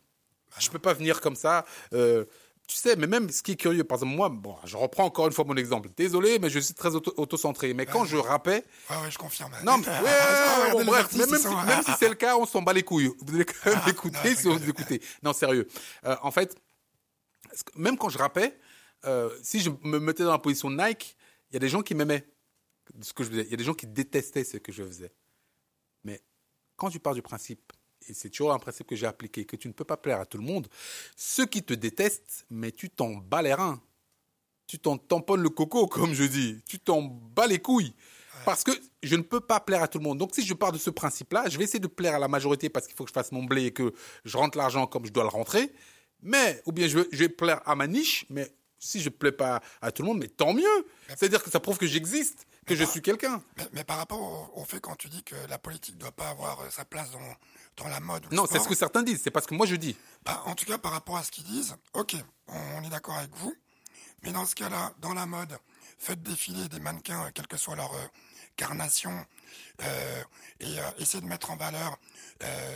Je 0.60 0.70
peux 0.70 0.80
pas 0.80 0.94
venir 0.94 1.22
comme 1.22 1.36
ça. 1.36 1.66
Euh, 1.94 2.26
tu 2.68 2.76
sais, 2.76 2.96
mais 2.96 3.08
même 3.08 3.30
ce 3.30 3.44
qui 3.44 3.52
est 3.52 3.56
curieux, 3.56 3.84
par 3.84 3.98
exemple, 3.98 4.16
moi, 4.16 4.30
bon, 4.30 4.56
je 4.64 4.76
reprends 4.78 5.06
encore 5.06 5.28
une 5.28 5.34
fois 5.34 5.46
mon 5.46 5.56
exemple. 5.56 5.90
Désolé, 5.96 6.40
mais 6.40 6.50
je 6.50 6.60
suis 6.60 6.74
très 6.74 6.96
auto- 6.96 7.14
auto-centré. 7.18 7.74
mais 7.74 7.86
quand 7.86 8.06
je 8.06 8.18
rappais, 8.18 8.64
Ouais, 8.90 8.98
ouais, 9.04 9.12
je 9.12 9.18
confirme. 9.18 9.52
non, 9.64 9.78
mais, 9.78 9.86
ouais, 9.88 9.94
ouais, 10.04 10.72
bon, 10.72 10.86
bref, 10.86 11.10
mais 11.14 11.26
même, 11.26 11.36
si, 11.38 11.44
sont- 11.44 11.62
même 11.66 11.84
si 11.84 11.92
c'est 12.00 12.10
le 12.10 12.16
cas, 12.16 12.38
on 12.38 12.46
s'en 12.46 12.62
bat 12.62 12.74
les 12.74 12.84
couilles. 12.84 13.12
Vous 13.22 13.36
allez 13.36 13.46
quand 13.46 13.66
même 13.70 13.80
Ah, 13.86 14.26
si 14.36 14.48
vous 14.48 14.70
écoutez. 14.70 15.02
Non, 15.24 15.34
sérieux. 15.34 15.68
Euh, 16.06 16.16
en 16.22 16.32
fait, 16.32 16.56
même 17.76 17.98
quand 17.98 18.10
je 18.10 18.18
rappais, 18.18 18.58
euh, 19.06 19.30
si 19.44 19.60
je 19.60 19.70
me 19.84 20.00
mettais 20.00 20.24
dans 20.24 20.32
la 20.32 20.40
position 20.40 20.70
de 20.72 20.76
Nike, 20.76 21.16
il 21.52 21.54
y 21.54 21.58
a 21.58 21.60
des 21.60 21.70
gens 21.70 21.82
qui 21.82 21.94
m'aimaient 21.96 22.28
ce 23.02 23.14
que 23.14 23.24
je 23.24 23.30
faisais. 23.30 23.44
Il 23.44 23.52
y 23.52 23.54
a 23.54 23.58
des 23.58 23.64
gens 23.64 23.74
qui 23.74 23.88
détestaient 23.88 24.44
ce 24.44 24.58
que 24.58 24.72
je 24.72 24.84
faisais. 24.84 25.14
Mais 26.04 26.22
quand 26.76 26.90
tu 26.90 27.00
pars 27.00 27.14
du 27.14 27.22
principe, 27.22 27.72
et 28.08 28.14
c'est 28.14 28.30
toujours 28.30 28.54
un 28.54 28.60
principe 28.60 28.88
que 28.88 28.96
j'ai 28.96 29.08
appliqué, 29.08 29.46
que 29.46 29.56
tu 29.56 29.68
ne 29.68 29.74
peux 29.74 29.84
pas 29.84 29.98
plaire 29.98 30.20
à 30.20 30.26
tout 30.26 30.38
le 30.38 30.44
monde, 30.44 30.68
ceux 31.16 31.46
qui 31.46 31.64
te 31.64 31.74
détestent, 31.74 32.46
mais 32.50 32.72
tu 32.72 32.90
t'en 32.90 33.16
bats 33.16 33.42
les 33.42 33.54
reins. 33.54 33.82
Tu 34.68 34.80
t'en 34.80 34.98
tamponnes 34.98 35.42
le 35.42 35.50
coco, 35.50 35.88
comme 35.88 36.14
je 36.14 36.24
dis. 36.24 36.60
Tu 36.68 36.80
t'en 36.80 37.02
bats 37.02 37.48
les 37.48 37.60
couilles. 37.60 37.94
Parce 38.44 38.64
que 38.64 38.72
je 39.02 39.16
ne 39.16 39.22
peux 39.22 39.40
pas 39.40 39.60
plaire 39.60 39.82
à 39.82 39.88
tout 39.88 39.98
le 39.98 40.04
monde. 40.04 40.18
Donc 40.18 40.36
si 40.36 40.46
je 40.46 40.54
pars 40.54 40.72
de 40.72 40.78
ce 40.78 40.90
principe-là, 40.90 41.46
je 41.48 41.58
vais 41.58 41.64
essayer 41.64 41.80
de 41.80 41.88
plaire 41.88 42.16
à 42.16 42.20
la 42.20 42.28
majorité 42.28 42.70
parce 42.70 42.86
qu'il 42.86 42.96
faut 42.96 43.04
que 43.04 43.10
je 43.10 43.14
fasse 43.14 43.32
mon 43.32 43.44
blé 43.44 43.66
et 43.66 43.72
que 43.72 43.94
je 44.24 44.38
rentre 44.38 44.58
l'argent 44.58 44.86
comme 44.88 45.06
je 45.06 45.12
dois 45.12 45.24
le 45.24 45.30
rentrer. 45.30 45.72
Mais, 46.22 46.62
ou 46.66 46.72
bien 46.72 46.88
je 46.88 47.00
vais, 47.00 47.08
je 47.12 47.18
vais 47.18 47.30
plaire 47.30 47.62
à 47.66 47.76
ma 47.76 47.88
niche, 47.88 48.26
mais 48.30 48.52
si 48.78 49.00
je 49.00 49.10
ne 49.10 49.16
plais 49.16 49.32
pas 49.32 49.62
à 49.82 49.92
tout 49.92 50.04
le 50.04 50.08
monde, 50.08 50.20
mais 50.20 50.28
tant 50.28 50.54
mieux. 50.54 50.88
C'est-à-dire 51.08 51.44
que 51.44 51.50
ça 51.50 51.60
prouve 51.60 51.78
que 51.78 51.88
j'existe, 51.88 52.46
que 52.66 52.76
je 52.76 52.84
suis 52.84 53.02
quelqu'un. 53.02 53.42
Mais, 53.58 53.68
mais 53.74 53.84
par 53.84 53.98
rapport 53.98 54.52
au, 54.56 54.62
au 54.62 54.66
fait 54.66 54.80
quand 54.80 54.96
tu 54.96 55.08
dis 55.08 55.24
que 55.24 55.36
la 55.50 55.58
politique 55.58 55.98
doit 55.98 56.12
pas 56.12 56.30
avoir 56.30 56.62
euh, 56.62 56.70
sa 56.70 56.86
place 56.86 57.12
dans, 57.12 57.20
dans 57.78 57.88
la 57.88 58.00
mode. 58.00 58.26
ou 58.26 58.36
Non, 58.36 58.46
c'est 58.50 58.60
ce 58.60 58.68
que 58.68 58.76
certains 58.76 59.04
disent, 59.04 59.22
c'est 59.24 59.32
parce 59.32 59.46
que 59.46 59.54
moi 59.54 59.66
je 59.66 59.76
dis. 59.76 59.96
bah, 60.24 60.42
en 60.46 60.56
tout 60.56 60.66
cas, 60.66 60.78
par 60.78 60.92
rapport 60.92 61.18
à 61.18 61.24
ce 61.24 61.32
qu'ils 61.32 61.44
disent, 61.44 61.76
ok, 61.94 62.16
on, 62.48 62.84
est 62.84 62.90
d'accord 62.90 63.16
avec 63.18 63.36
vous. 63.36 63.54
Mais 64.24 64.32
dans 64.32 64.46
ce 64.46 64.56
cas-là, 64.56 64.94
dans 65.00 65.14
la 65.14 65.26
mode, 65.26 65.58
faites 65.98 66.22
défiler 66.24 66.68
des 66.70 66.80
mannequins, 66.80 67.26
euh, 67.26 67.32
quelle 67.34 67.48
que 67.48 67.58
soit 67.58 67.76
leur 67.76 67.94
euh, 67.94 68.06
carnation, 68.56 69.26
euh, 69.84 70.24
et 70.60 70.80
euh, 70.80 70.92
essayez 70.98 71.22
de 71.22 71.28
mettre 71.28 71.52
en 71.52 71.58
valeur 71.58 71.98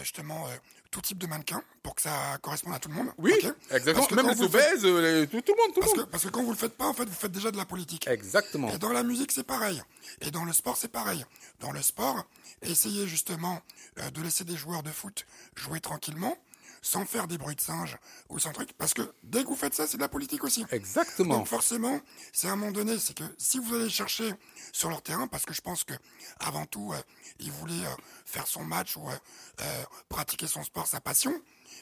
justement 0.01 0.48
tout 0.91 1.01
type 1.01 1.17
de 1.19 1.27
mannequin 1.27 1.62
pour 1.84 1.93
que 1.96 2.01
ça 2.01 2.38
corresponde 2.41 2.74
à 2.74 2.79
tout 2.79 2.89
le 2.89 2.96
monde. 2.96 3.10
Oui, 3.17 3.31
exactement. 3.72 3.93
Parce 3.96 4.08
que 4.08 4.15
Même 4.15 4.27
les 4.27 4.34
vous 4.36 4.43
le 4.43 4.50
faites- 4.50 4.67
obèses, 4.74 4.86
euh, 4.86 5.25
tout, 5.27 5.41
tout 5.41 5.53
le 5.55 5.62
monde, 5.63 5.74
tout 5.75 5.79
Parce 5.81 5.91
le 5.91 5.96
que, 5.96 6.01
monde. 6.01 6.10
parce 6.12 6.24
que 6.24 6.29
quand 6.29 6.43
vous 6.43 6.51
le 6.51 6.58
faites 6.58 6.75
pas, 6.77 6.88
en 6.88 6.93
fait, 6.93 7.05
vous 7.05 7.13
faites 7.13 7.31
déjà 7.31 7.51
de 7.51 7.58
la 7.58 7.65
politique. 7.65 8.08
Exactement. 8.08 8.69
Et 8.72 8.77
dans 8.79 8.89
la 8.91 9.03
musique, 9.03 9.31
c'est 9.31 9.43
pareil. 9.43 9.81
Et 10.22 10.31
dans 10.31 10.46
le 10.46 10.53
sport, 10.53 10.77
c'est 10.77 10.88
pareil. 10.91 11.24
Dans 11.60 11.72
le 11.72 11.81
sport, 11.81 12.25
essayez 12.63 13.08
justement 13.08 13.62
euh, 14.00 14.10
de 14.10 14.22
laisser 14.22 14.43
des 14.46 14.58
joueurs 14.58 14.84
de 14.84 14.89
foot 14.91 15.25
jouer 15.55 15.79
tranquillement, 15.79 16.38
sans 16.81 17.05
faire 17.05 17.27
des 17.27 17.38
bruits 17.38 17.55
de 17.55 17.62
singe 17.62 17.98
ou 18.29 18.39
sans 18.39 18.51
truc. 18.51 18.74
Parce 18.74 18.93
que 18.93 19.01
dès 19.24 19.43
que 19.43 19.48
vous 19.50 19.55
faites 19.55 19.74
ça, 19.74 19.88
c'est 19.88 19.98
de 19.98 20.01
la 20.01 20.09
politique 20.09 20.43
aussi. 20.43 20.65
Exactement. 20.71 21.38
Donc 21.39 21.48
forcément, 21.48 22.00
c'est 22.33 22.48
à 22.48 22.51
un 22.53 22.55
moment 22.55 22.71
donné, 22.71 22.98
c'est 23.00 23.13
que 23.17 23.24
si 23.38 23.59
vous 23.59 23.75
allez 23.75 23.89
chercher 23.89 24.33
sur 24.71 24.89
leur 24.89 25.01
terrain, 25.01 25.27
parce 25.27 25.45
que 25.45 25.53
je 25.53 25.62
pense 25.62 25.83
que 25.83 25.93
avant 26.39 26.65
tout, 26.65 26.91
euh, 26.93 27.01
ils 27.39 27.51
voulaient 27.51 27.86
euh, 27.86 27.95
faire 28.25 28.48
son 28.48 28.63
match 28.63 28.95
ou 28.98 29.07
euh, 29.09 29.83
pratiquer 30.09 30.48
son 30.48 30.63
sport, 30.63 30.88
sa 30.88 31.01
passion. 31.01 31.33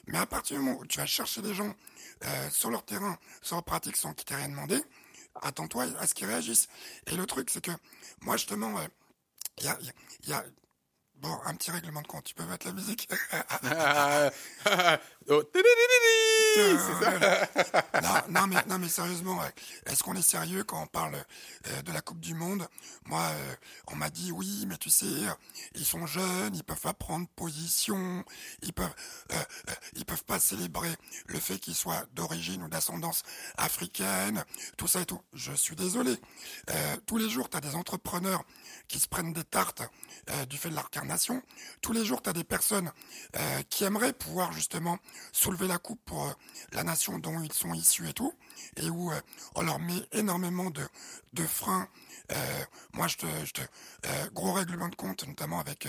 Mais 0.07 0.17
à 0.17 0.25
partir 0.25 0.57
du 0.57 0.63
moment 0.63 0.79
où 0.79 0.85
tu 0.85 0.97
vas 0.99 1.05
chercher 1.05 1.41
des 1.41 1.53
gens 1.53 1.73
sur 2.51 2.69
leur 2.69 2.83
terrain, 2.83 3.17
sur 3.41 3.55
leur 3.55 3.63
pratique, 3.63 3.95
sans 3.97 4.13
qu'ils 4.13 4.25
t'aient 4.25 4.35
rien 4.35 4.49
demandé, 4.49 4.81
attends-toi 5.41 5.85
à 5.99 6.07
ce 6.07 6.13
qu'ils 6.13 6.27
réagissent. 6.27 6.67
Et 7.07 7.15
le 7.15 7.25
truc, 7.25 7.49
c'est 7.49 7.61
que 7.63 7.71
moi, 8.21 8.37
justement, 8.37 8.73
il 9.59 9.65
y 9.65 9.67
a, 9.67 9.77
il 9.79 9.85
y 9.85 9.89
a- 9.89 9.93
il 10.23 10.29
y 10.29 10.33
a- 10.33 10.45
Bon, 11.21 11.35
un 11.45 11.55
petit 11.55 11.71
règlement 11.71 12.01
de 12.01 12.07
compte. 12.07 12.25
Tu 12.25 12.35
peux 12.35 12.45
mettre 12.45 12.67
la 12.67 12.73
musique 12.73 13.09
oh, 15.29 15.41
c'est 16.55 17.03
ça. 17.03 17.11
non, 18.01 18.21
non, 18.29 18.47
mais, 18.47 18.55
non, 18.67 18.77
mais 18.77 18.87
sérieusement, 18.87 19.39
est-ce 19.87 20.03
qu'on 20.03 20.15
est 20.15 20.21
sérieux 20.21 20.63
quand 20.63 20.81
on 20.81 20.87
parle 20.87 21.15
euh, 21.15 21.81
de 21.81 21.91
la 21.91 22.01
Coupe 22.01 22.19
du 22.19 22.35
Monde? 22.35 22.67
Moi, 23.05 23.21
euh, 23.21 23.55
on 23.87 23.95
m'a 23.95 24.09
dit 24.09 24.31
oui, 24.31 24.65
mais 24.67 24.77
tu 24.77 24.89
sais, 24.89 25.05
euh, 25.05 25.33
ils 25.75 25.85
sont 25.85 26.05
jeunes, 26.05 26.55
ils 26.55 26.63
peuvent 26.63 26.79
pas 26.79 26.93
prendre 26.93 27.27
position, 27.35 28.23
ils 28.61 28.73
peuvent, 28.73 28.93
euh, 29.31 29.43
ils 29.95 30.05
peuvent 30.05 30.23
pas 30.23 30.39
célébrer 30.39 30.93
le 31.27 31.39
fait 31.39 31.57
qu'ils 31.57 31.75
soient 31.75 32.05
d'origine 32.13 32.63
ou 32.63 32.67
d'ascendance 32.69 33.23
africaine, 33.57 34.45
tout 34.77 34.87
ça 34.87 35.01
et 35.01 35.05
tout. 35.05 35.21
Je 35.33 35.51
suis 35.53 35.75
désolé. 35.75 36.15
Euh, 36.69 36.97
tous 37.05 37.17
les 37.17 37.29
jours, 37.29 37.49
tu 37.49 37.57
as 37.57 37.61
des 37.61 37.75
entrepreneurs 37.75 38.43
qui 38.87 38.99
se 38.99 39.07
prennent 39.07 39.33
des 39.33 39.43
tartes 39.43 39.81
euh, 40.29 40.45
du 40.45 40.57
fait 40.57 40.69
de 40.69 40.75
l'incarnation. 41.07 41.41
Tous 41.81 41.93
les 41.93 42.05
jours, 42.05 42.21
tu 42.21 42.29
as 42.29 42.33
des 42.33 42.43
personnes 42.43 42.91
euh, 43.35 43.61
qui 43.69 43.83
aimeraient 43.83 44.13
pouvoir 44.13 44.51
justement 44.51 44.97
soulever 45.31 45.67
la 45.67 45.77
coupe 45.77 46.01
pour 46.05 46.27
euh, 46.27 46.31
la 46.73 46.83
nation 46.83 47.17
dont 47.17 47.41
ils 47.41 47.53
sont 47.53 47.73
issus 47.73 48.09
et 48.09 48.13
tout, 48.13 48.33
et 48.75 48.89
où 48.89 49.11
euh, 49.11 49.19
on 49.55 49.61
leur 49.61 49.79
met 49.79 50.01
énormément 50.11 50.69
de, 50.69 50.87
freins. 51.45 51.87
Moi, 52.93 53.07
je 53.07 53.17
te, 53.17 53.27
je 53.45 53.53
te 53.53 53.61
gros 54.33 54.51
règlement 54.51 54.89
de 54.89 54.95
compte, 54.95 55.25
notamment 55.27 55.59
avec 55.59 55.87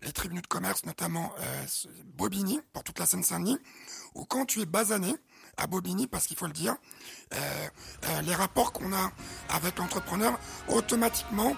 les 0.00 0.12
tribunaux 0.12 0.40
de 0.40 0.46
commerce, 0.46 0.86
notamment 0.86 1.34
Bobigny, 2.16 2.62
pour 2.72 2.82
toute 2.82 2.98
la 2.98 3.04
Seine-Saint-Denis, 3.04 3.58
où 4.14 4.24
quand 4.24 4.46
tu 4.46 4.62
es 4.62 4.66
basané, 4.66 5.14
à 5.58 5.66
Bobigny, 5.66 6.06
parce 6.06 6.26
qu'il 6.26 6.36
faut 6.36 6.46
le 6.46 6.52
dire, 6.52 6.74
euh, 7.34 7.36
euh, 8.08 8.22
les 8.22 8.34
rapports 8.34 8.72
qu'on 8.72 8.92
a 8.92 9.10
avec 9.50 9.78
l'entrepreneur, 9.78 10.38
automatiquement, 10.68 11.54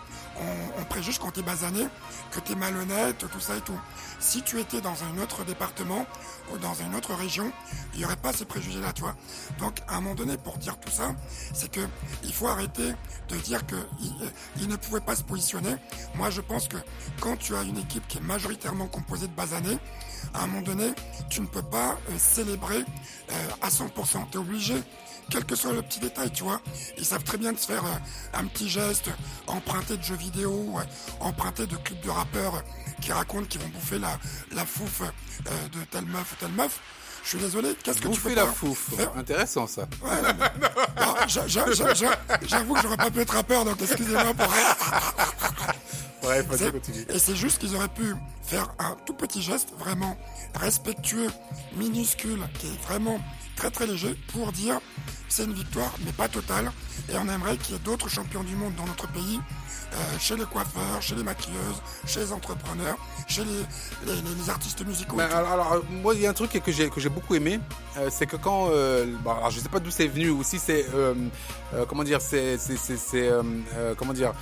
on, 0.79 0.85
préjuge 0.85 1.19
quand 1.19 1.31
tu 1.31 1.41
es 1.41 1.43
basané 1.43 1.87
que 2.31 2.41
tu 2.41 2.53
es 2.53 2.55
malhonnête, 2.55 3.19
tout 3.19 3.41
ça 3.41 3.57
et 3.57 3.61
tout. 3.61 3.79
Si 4.21 4.43
tu 4.43 4.61
étais 4.61 4.81
dans 4.81 4.95
un 5.05 5.23
autre 5.23 5.45
département 5.45 6.07
ou 6.53 6.59
dans 6.59 6.75
une 6.75 6.95
autre 6.95 7.15
région, 7.15 7.51
il 7.93 8.01
n'y 8.01 8.05
aurait 8.05 8.17
pas 8.17 8.33
ces 8.33 8.45
préjugés-là, 8.45 8.93
tu 8.93 9.03
vois. 9.03 9.17
Donc, 9.59 9.81
à 9.89 9.97
un 9.97 10.01
moment 10.01 10.15
donné, 10.15 10.37
pour 10.37 10.59
dire 10.59 10.79
tout 10.79 10.91
ça, 10.91 11.15
c'est 11.53 11.71
que 11.71 11.81
il 12.23 12.33
faut 12.33 12.49
arrêter 12.49 12.93
de 13.29 13.37
dire 13.37 13.67
que 13.67 13.77
il, 14.01 14.13
euh, 14.63 14.67
ne 14.67 14.77
pouvait 14.77 15.01
pas 15.01 15.17
se 15.17 15.23
positionner. 15.23 15.75
Moi, 16.17 16.31
je 16.31 16.41
pense 16.41 16.69
que 16.69 16.77
quand 17.21 17.37
tu 17.37 17.57
as 17.57 17.63
une 17.63 17.79
équipe 17.79 18.07
qui 18.09 18.19
est 18.19 18.23
majoritairement 18.23 18.87
composée 18.87 19.27
de 19.27 19.33
basanés, 19.33 19.79
à 20.35 20.43
un 20.45 20.47
moment 20.47 20.63
donné, 20.63 20.93
tu 21.31 21.41
ne 21.41 21.47
peux 21.47 21.63
pas 21.63 21.99
euh, 22.11 22.19
célébrer 22.19 22.79
euh, 23.33 23.35
à 23.63 23.69
100%. 23.69 23.87
Tu 24.31 24.37
es 24.37 24.41
obligé, 24.41 24.75
quel 25.31 25.45
que 25.45 25.55
soit 25.57 25.73
le 25.73 25.83
petit 25.83 26.01
détail, 26.01 26.31
tu 26.33 26.43
vois. 26.45 26.61
Ils 26.99 27.05
savent 27.05 27.25
très 27.25 27.39
bien 27.39 27.53
de 27.53 27.59
se 27.59 27.67
faire 27.67 27.85
euh, 27.85 28.39
un 28.39 28.45
petit 28.47 28.69
geste 28.69 29.11
emprunté 29.47 29.97
de 29.97 30.03
jeux 30.03 30.17
vidéo, 30.17 30.77
emprunté 31.21 31.67
de 31.67 31.77
clips 31.77 32.01
de 32.05 32.11
rappeurs 32.11 32.63
qui 33.01 33.13
racontent 33.13 33.47
qu'ils 33.47 33.61
vont 33.61 33.69
bouffer 33.69 33.99
la, 33.99 34.19
la 34.53 34.65
fouf 34.65 35.01
euh, 35.03 35.69
de 35.79 35.85
telle 35.85 36.07
meuf 36.07 36.33
ou 36.33 36.37
telle 36.37 36.53
meuf. 36.53 36.81
Je 37.23 37.31
suis 37.31 37.39
désolé, 37.39 37.75
qu'est-ce 37.83 37.97
que 37.99 38.03
tu 38.03 38.09
Bouffer 38.09 38.29
peux 38.31 38.35
la 38.35 38.47
fouf. 38.47 38.91
faire? 38.97 39.11
Intéressant 39.17 39.67
ça. 39.67 39.89
Ouais, 40.03 40.11
J'avoue 41.27 42.75
que 42.75 42.83
j'aurais 42.83 42.97
pas 42.99 43.11
pu 43.11 43.21
être 43.21 43.35
rappeur, 43.35 43.65
donc 43.65 43.81
excusez-moi 43.81 44.35
pour 44.35 44.47
Bref, 46.25 46.47
vas-y, 46.47 46.59
c'est- 46.59 46.73
continue. 46.73 47.07
Et 47.09 47.19
c'est 47.19 47.37
juste 47.37 47.59
qu'ils 47.59 47.75
auraient 47.77 47.89
pu 47.89 48.15
faire 48.43 48.75
un 48.79 48.97
tout 49.07 49.15
petit 49.15 49.43
geste 49.43 49.69
vraiment 49.79 50.17
respectueux, 50.55 51.29
minuscule, 51.77 52.41
qui 52.59 52.67
est 52.69 52.83
vraiment 52.87 53.19
très 53.57 53.71
très 53.71 53.87
léger 53.87 54.15
pour 54.33 54.53
dire 54.53 54.81
c'est 55.29 55.45
une 55.45 55.55
victoire, 55.55 55.93
mais 56.05 56.13
pas 56.13 56.29
totale. 56.29 56.71
Et 57.09 57.17
on 57.17 57.29
aimerait 57.29 57.57
qu'il 57.57 57.75
y 57.75 57.77
ait 57.77 57.81
d'autres 57.81 58.09
champions 58.09 58.45
du 58.45 58.55
monde 58.55 58.75
dans 58.77 58.87
notre 58.87 59.09
pays, 59.09 59.41
euh, 59.95 59.97
chez 60.19 60.37
les 60.37 60.45
coiffeurs, 60.45 61.01
chez 61.01 61.15
les 61.15 61.23
maquilleuses, 61.23 61.83
chez 62.07 62.21
les 62.21 62.33
entrepreneurs, 62.33 62.97
chez 63.29 63.43
les, 63.45 64.51
artistes 64.51 64.85
musicaux. 64.85 65.19
alors, 65.21 65.73
euh, 65.73 65.81
moi, 66.03 66.15
il 66.15 66.21
y 66.21 66.27
a 66.27 66.31
un 66.31 66.35
truc 66.35 66.51
que 66.51 66.73
j'ai 66.73 66.89
que 66.91 67.01
j'ai 67.01 67.09
beaucoup 67.09 67.35
aimé, 67.35 67.61
euh, 67.97 68.09
c'est 68.11 68.27
que 68.27 68.37
quand, 68.37 68.67
alors, 68.67 69.51
je 69.51 69.61
sais 69.61 69.69
pas 69.69 69.81
d'où 69.81 69.91
c'est 69.91 70.07
venu, 70.07 70.31
ou 70.31 70.43
si 70.43 70.59
c'est, 70.59 70.85
comment 71.89 72.05
dire, 72.05 72.21
c'est, 72.21 72.59
c'est, 72.59 73.31
comment 73.97 74.13
dire, 74.13 74.33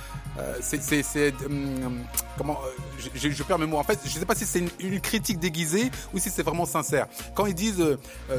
c'est, 0.61 1.33
hum, 1.45 2.03
comment, 2.37 2.59
je, 2.97 3.43
perds 3.43 3.59
mes 3.59 3.65
mots. 3.65 3.77
En 3.77 3.83
fait, 3.83 3.99
je 4.03 4.09
sais 4.09 4.25
pas 4.25 4.35
si 4.35 4.45
c'est 4.45 4.63
une, 4.79 5.01
critique 5.01 5.39
déguisée 5.39 5.91
ou 6.13 6.19
si 6.19 6.29
c'est 6.29 6.43
vraiment 6.43 6.65
sincère. 6.65 7.07
Quand 7.35 7.45
ils 7.45 7.55
disent 7.55 7.83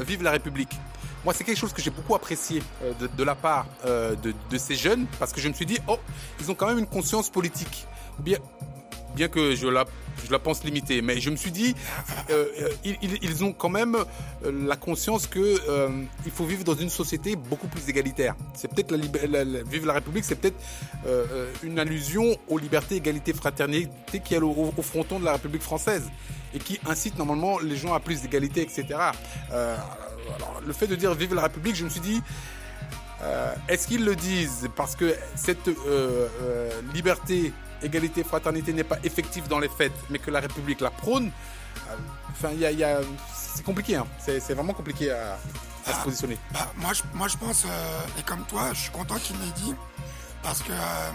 vive 0.05 0.23
la 0.23 0.31
République. 0.31 0.64
Moi, 1.23 1.33
c'est 1.33 1.43
quelque 1.43 1.57
chose 1.57 1.73
que 1.73 1.81
j'ai 1.81 1.89
beaucoup 1.89 2.13
apprécié 2.13 2.61
euh, 2.83 2.93
de, 3.17 3.23
la 3.23 3.33
part 3.33 3.65
euh, 3.85 4.15
de, 4.15 4.57
ces 4.59 4.75
jeunes, 4.75 5.07
parce 5.17 5.33
que 5.33 5.41
je 5.41 5.47
me 5.47 5.53
suis 5.53 5.65
dit, 5.65 5.79
oh, 5.87 5.97
ils 6.39 6.51
ont 6.51 6.55
quand 6.55 6.67
même 6.67 6.77
une 6.77 6.85
conscience 6.87 7.29
politique. 7.31 7.87
Bien, 8.19 8.37
que 9.29 9.55
je 9.55 9.67
la, 9.67 9.85
pense 10.39 10.63
limitée, 10.63 11.01
mais 11.01 11.19
je 11.21 11.29
me 11.31 11.35
suis 11.37 11.49
dit, 11.51 11.73
euh, 12.29 12.45
ils, 12.83 13.43
ont 13.43 13.53
quand 13.53 13.69
même 13.69 13.95
la 14.43 14.75
conscience 14.75 15.25
que 15.25 15.39
euh, 15.69 15.89
il 16.25 16.31
faut 16.31 16.45
vivre 16.45 16.63
dans 16.65 16.75
une 16.75 16.89
société 16.89 17.35
beaucoup 17.37 17.67
plus 17.67 17.87
égalitaire. 17.89 18.35
C'est 18.53 18.67
peut-être 18.67 18.91
la, 18.91 19.43
la- 19.45 19.63
vivre 19.63 19.87
la 19.87 19.93
République, 19.93 20.25
c'est 20.25 20.35
peut-être 20.35 20.59
une 21.63 21.79
allusion 21.79 22.37
aux 22.49 22.57
libertés, 22.59 22.97
égalité, 22.97 23.33
fraternité 23.33 24.19
qui 24.23 24.35
est 24.35 24.39
au, 24.39 24.51
au- 24.77 24.81
fronton 24.83 25.19
de 25.19 25.25
la 25.25 25.31
République 25.33 25.63
française 25.63 26.03
et 26.53 26.59
qui 26.59 26.79
incite 26.85 27.17
normalement 27.17 27.57
les 27.59 27.77
gens 27.77 27.93
à 27.93 27.99
plus 28.01 28.21
d'égalité, 28.21 28.61
etc. 28.61 28.85
alors, 30.35 30.61
le 30.65 30.73
fait 30.73 30.87
de 30.87 30.95
dire 30.95 31.13
vive 31.13 31.33
la 31.33 31.43
République, 31.43 31.75
je 31.75 31.83
me 31.83 31.89
suis 31.89 31.99
dit, 31.99 32.21
euh, 33.21 33.53
Est-ce 33.67 33.87
qu'ils 33.87 34.05
le 34.05 34.15
disent? 34.15 34.69
Parce 34.75 34.95
que 34.95 35.15
cette 35.35 35.67
euh, 35.67 36.27
euh, 36.41 36.81
liberté, 36.93 37.53
égalité, 37.81 38.23
fraternité 38.23 38.73
n'est 38.73 38.83
pas 38.83 38.97
effective 39.03 39.47
dans 39.47 39.59
les 39.59 39.69
faits, 39.69 39.93
mais 40.09 40.19
que 40.19 40.31
la 40.31 40.39
République 40.39 40.81
la 40.81 40.91
prône 40.91 41.31
c'est 43.33 43.63
compliqué. 43.63 43.95
Hein. 43.95 44.05
C'est 44.19 44.53
vraiment 44.53 44.73
compliqué 44.73 45.11
à, 45.11 45.37
se 45.85 46.03
positionner 46.03 46.37
bah, 46.51 46.71
moi, 46.77 47.27
je, 47.27 47.37
pense, 47.37 47.65
et 48.19 48.23
comme 48.23 48.43
toi, 48.45 48.69
je 48.73 48.81
suis 48.81 48.91
content 48.91 49.15
qu'il 49.15 49.37
l'ait 49.39 49.51
dit, 49.55 49.73
parce 50.45 50.61
que 50.61 50.71
euh, 50.71 51.11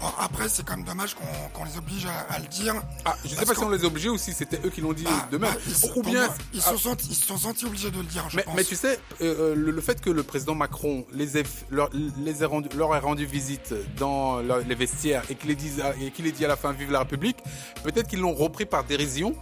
bon, 0.00 0.08
après, 0.18 0.48
c'est 0.48 0.64
quand 0.64 0.76
même 0.76 0.84
dommage 0.84 1.14
qu'on 1.54 1.64
les 1.64 1.78
oblige 1.78 2.04
à, 2.06 2.34
à 2.34 2.38
le 2.40 2.46
dire. 2.48 2.74
Ah, 3.04 3.14
je 3.24 3.30
sais 3.34 3.46
pas 3.46 3.54
si 3.54 3.60
on 3.62 3.70
les 3.70 3.82
a 3.84 3.86
obligés 3.86 4.08
ou 4.10 4.18
si 4.18 4.32
c'était 4.32 4.60
eux 4.64 4.70
qui 4.70 4.80
l'ont 4.80 4.92
dit 4.92 5.04
Bah, 5.04 5.28
de 5.30 5.38
même. 5.38 5.50
bah, 5.52 5.56
ils 5.66 5.74
se- 5.74 5.86
ou 5.98 6.02
bien. 6.02 6.26
moi, 6.26 6.34
ils, 6.52 6.60
ah, 6.64 6.70
se 6.70 6.76
sont 6.76 6.90
sentis, 6.90 7.06
ils 7.10 7.14
se 7.14 7.26
sont 7.26 7.38
sentis 7.38 7.64
obligés 7.64 7.90
de 7.92 7.98
le 7.98 8.04
dire, 8.04 8.28
je 8.28 8.36
mais, 8.36 8.42
pense. 8.42 8.54
mais 8.56 8.64
tu 8.64 8.74
sais, 8.76 8.98
euh, 9.22 9.52
euh, 9.52 9.54
le, 9.54 9.70
le 9.70 9.80
fait 9.80 10.00
que 10.00 10.10
le 10.10 10.22
président 10.24 10.54
Macron 10.56 11.06
les 11.12 11.38
ait, 11.38 11.44
leur, 11.70 11.88
les 12.18 12.42
ait 12.42 12.46
rendu, 12.46 12.68
leur 12.76 12.94
ait 12.94 12.98
rendu 12.98 13.24
visite 13.24 13.72
dans 13.96 14.40
leur- 14.40 14.58
les 14.58 14.74
vestiaires 14.74 15.22
et 15.30 15.36
qu'il 15.36 15.50
ait, 15.50 15.54
dit- 15.54 15.80
et 16.00 16.10
dit 16.32 16.44
à 16.44 16.48
la 16.48 16.56
fin 16.56 16.72
Vive 16.72 16.90
la 16.90 16.98
République, 17.00 17.38
peut-être 17.84 18.08
qu'ils 18.08 18.20
l'ont 18.20 18.34
repris 18.34 18.66
par 18.66 18.82
dérision 18.84 19.34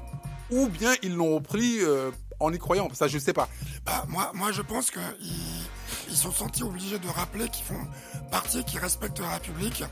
ou 0.51 0.69
bien 0.69 0.93
ils 1.03 1.15
l'ont 1.15 1.35
repris 1.37 1.79
euh, 1.81 2.11
en 2.41 2.53
y 2.53 2.59
croyant. 2.59 2.89
Ça, 2.93 3.09
je 3.09 3.19
sais 3.19 3.33
pas. 3.33 3.49
Bah, 3.87 4.05
moi, 4.09 4.31
moi, 4.35 4.53
je 4.53 4.61
pense 4.63 4.91
ils 5.21 5.65
sont 6.13 6.33
sentis 6.33 6.63
obligés 6.63 6.99
de 6.99 7.09
rappeler 7.09 7.49
qu'ils 7.49 7.65
font 7.65 7.87
partie 8.31 8.65
qu'ils 8.65 8.81
respectent 8.81 9.21
la 9.21 9.35
République. 9.35 9.83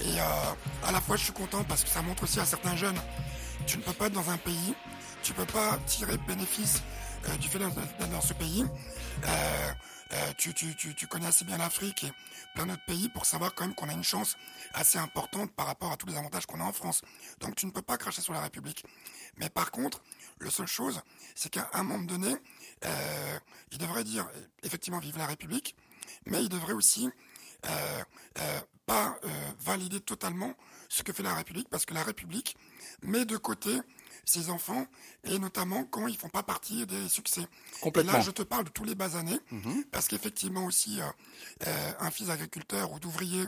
Et 0.00 0.20
euh, 0.20 0.86
à 0.86 0.92
la 0.92 1.00
fois, 1.00 1.16
je 1.16 1.24
suis 1.24 1.32
content 1.32 1.64
parce 1.64 1.84
que 1.84 1.90
ça 1.90 2.02
montre 2.02 2.24
aussi 2.24 2.40
à 2.40 2.46
certains 2.46 2.76
jeunes, 2.76 3.00
tu 3.66 3.76
ne 3.78 3.82
peux 3.82 3.92
pas 3.92 4.06
être 4.06 4.12
dans 4.12 4.30
un 4.30 4.38
pays, 4.38 4.74
tu 5.22 5.32
peux 5.32 5.44
pas 5.46 5.78
tirer 5.86 6.16
bénéfice 6.26 6.82
euh, 7.28 7.36
du 7.36 7.48
fait 7.48 7.58
d'être 7.58 8.10
dans 8.10 8.20
ce 8.20 8.32
pays. 8.34 8.64
Euh, 9.26 9.72
tu, 10.36 10.52
tu 10.54 11.06
connais 11.06 11.26
assez 11.26 11.44
bien 11.44 11.58
l'Afrique 11.58 12.04
et 12.04 12.12
plein 12.54 12.66
d'autres 12.66 12.84
pays 12.84 13.08
pour 13.08 13.26
savoir 13.26 13.54
quand 13.54 13.64
même 13.64 13.74
qu'on 13.74 13.88
a 13.88 13.92
une 13.92 14.02
chance 14.02 14.36
assez 14.74 14.98
importante 14.98 15.52
par 15.52 15.66
rapport 15.66 15.92
à 15.92 15.96
tous 15.96 16.06
les 16.06 16.16
avantages 16.16 16.46
qu'on 16.46 16.60
a 16.60 16.64
en 16.64 16.72
France. 16.72 17.02
Donc 17.40 17.54
tu 17.54 17.66
ne 17.66 17.70
peux 17.70 17.82
pas 17.82 17.96
cracher 17.96 18.20
sur 18.20 18.32
la 18.32 18.40
République. 18.40 18.84
Mais 19.36 19.48
par 19.48 19.70
contre, 19.70 20.02
la 20.40 20.50
seule 20.50 20.66
chose, 20.66 21.00
c'est 21.34 21.50
qu'à 21.50 21.70
un 21.74 21.84
moment 21.84 22.04
donné, 22.04 22.34
euh, 22.84 23.38
il 23.72 23.78
devrait 23.78 24.04
dire 24.04 24.26
euh, 24.34 24.40
effectivement 24.62 24.98
vive 24.98 25.18
la 25.18 25.26
République, 25.26 25.76
mais 26.26 26.42
il 26.42 26.48
devrait 26.48 26.72
aussi 26.72 27.10
euh, 27.66 28.02
euh, 28.38 28.60
pas 28.86 29.18
euh, 29.24 29.28
valider 29.60 30.00
totalement 30.00 30.54
ce 30.88 31.02
que 31.02 31.12
fait 31.12 31.22
la 31.22 31.34
République, 31.34 31.68
parce 31.68 31.84
que 31.84 31.94
la 31.94 32.02
République 32.02 32.56
met 33.02 33.24
de 33.24 33.36
côté 33.36 33.78
ses 34.24 34.50
enfants, 34.50 34.86
et 35.24 35.38
notamment 35.38 35.84
quand 35.84 36.06
ils 36.06 36.16
font 36.16 36.28
pas 36.28 36.42
partie 36.42 36.86
des 36.86 37.08
succès. 37.08 37.46
Complètement. 37.80 38.12
Et 38.12 38.16
là, 38.16 38.20
je 38.22 38.30
te 38.30 38.42
parle 38.42 38.64
de 38.64 38.70
tous 38.70 38.84
les 38.84 38.94
bas 38.94 39.16
années, 39.16 39.38
parce 39.92 40.08
qu'effectivement 40.08 40.64
aussi, 40.66 41.00
un 42.00 42.10
fils 42.10 42.26
d'agriculteur 42.28 42.92
ou 42.92 43.00
d'ouvrier 43.00 43.44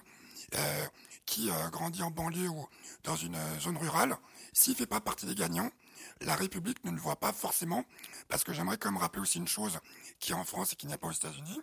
euh, 0.55 0.87
qui 1.27 1.51
grandit 1.71 2.03
en 2.03 2.11
banlieue 2.11 2.49
ou 2.49 2.67
dans 3.05 3.17
une 3.17 3.37
zone 3.61 3.77
rurale, 3.77 4.17
s'il 4.53 4.75
fait 4.75 4.87
pas 4.87 5.01
partie 5.01 5.27
des 5.27 5.35
gagnants, 5.35 5.71
la 6.21 6.35
République 6.37 6.85
ne 6.85 6.91
le 6.91 7.01
voit 7.01 7.17
pas 7.17 7.33
forcément, 7.33 7.85
parce 8.29 8.45
que 8.45 8.53
j'aimerais 8.53 8.79
quand 8.79 8.91
même 8.91 9.01
rappeler 9.01 9.23
aussi 9.23 9.39
une 9.39 9.49
chose 9.49 9.79
qui 10.21 10.33
est 10.33 10.35
en 10.35 10.45
France 10.45 10.73
et 10.73 10.77
qui 10.77 10.87
n'y 10.87 10.93
a 10.95 10.99
pas 10.99 11.09
aux 11.09 11.13
États-Unis, 11.13 11.61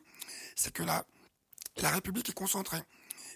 c'est 0.56 0.74
que 0.74 0.84
la, 0.84 1.06
la 1.78 1.90
République 1.92 2.30
est 2.30 2.34
concentrée. 2.34 2.82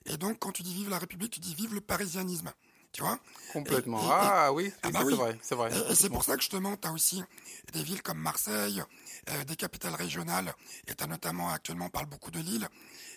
Et 0.06 0.18
donc, 0.18 0.40
quand 0.40 0.52
tu 0.52 0.64
dis 0.64 0.74
vive 0.74 0.90
la 0.90 1.00
République, 1.00 1.32
tu 1.32 1.40
dis 1.40 1.56
vive 1.56 1.74
le 1.74 1.82
parisianisme. 1.82 2.52
Tu 2.92 3.02
vois? 3.02 3.18
Complètement. 3.54 4.00
Et- 4.04 4.06
et- 4.06 4.10
ah 4.12 4.54
oui, 4.54 4.72
Ah 4.84 4.92
bah 4.92 5.00
oui. 5.04 5.14
c'est 5.14 5.20
vrai, 5.20 5.40
c'est 5.42 5.56
vrai. 5.56 5.72
et- 5.92 5.96
c'est 5.96 6.10
pour 6.10 6.24
ça 6.24 6.36
que 6.36 6.42
justement, 6.42 6.78
tu 6.78 6.88
as 6.88 6.92
aussi 6.92 7.24
des 7.72 7.82
villes 7.82 8.04
comme 8.04 8.20
Marseille, 8.20 8.84
euh, 9.30 9.44
des 9.46 9.56
capitales 9.56 9.96
régionales, 9.96 10.54
et 10.86 10.94
tu 10.94 11.04
as 11.04 11.08
notamment 11.08 11.50
actuellement, 11.50 11.86
on 11.86 11.90
parle 11.90 12.06
beaucoup 12.06 12.30
de 12.30 12.40
Lille, 12.40 12.68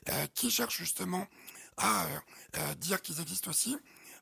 euh, 0.09 0.27
qui 0.35 0.51
cherchent 0.51 0.79
justement 0.79 1.27
à 1.77 2.07
euh, 2.57 2.75
dire 2.77 3.03
qu'ils 3.03 3.21
existent 3.21 3.51
aussi, 3.51 3.77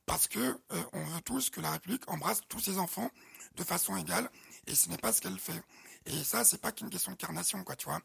parce 0.07 0.29
que 0.29 0.39
euh, 0.39 0.83
on 0.93 1.05
veut 1.05 1.21
tous 1.23 1.51
que 1.51 1.61
la 1.61 1.73
République 1.73 2.09
embrasse 2.11 2.41
tous 2.49 2.61
ses 2.61 2.79
enfants 2.79 3.11
de 3.57 3.65
façon 3.65 3.97
égale, 3.97 4.29
et 4.67 4.75
ce 4.75 4.89
n'est 4.89 4.99
pas 4.99 5.13
ce 5.13 5.21
qu'elle 5.21 5.39
fait. 5.39 5.63
Et 6.07 6.25
ça, 6.25 6.45
c'est 6.45 6.59
pas 6.59 6.73
qu'une 6.73 6.91
question 6.91 7.13
de 7.13 7.17
carnation, 7.17 7.63
quoi, 7.65 7.77
tu 7.77 7.87
vois. 7.87 8.01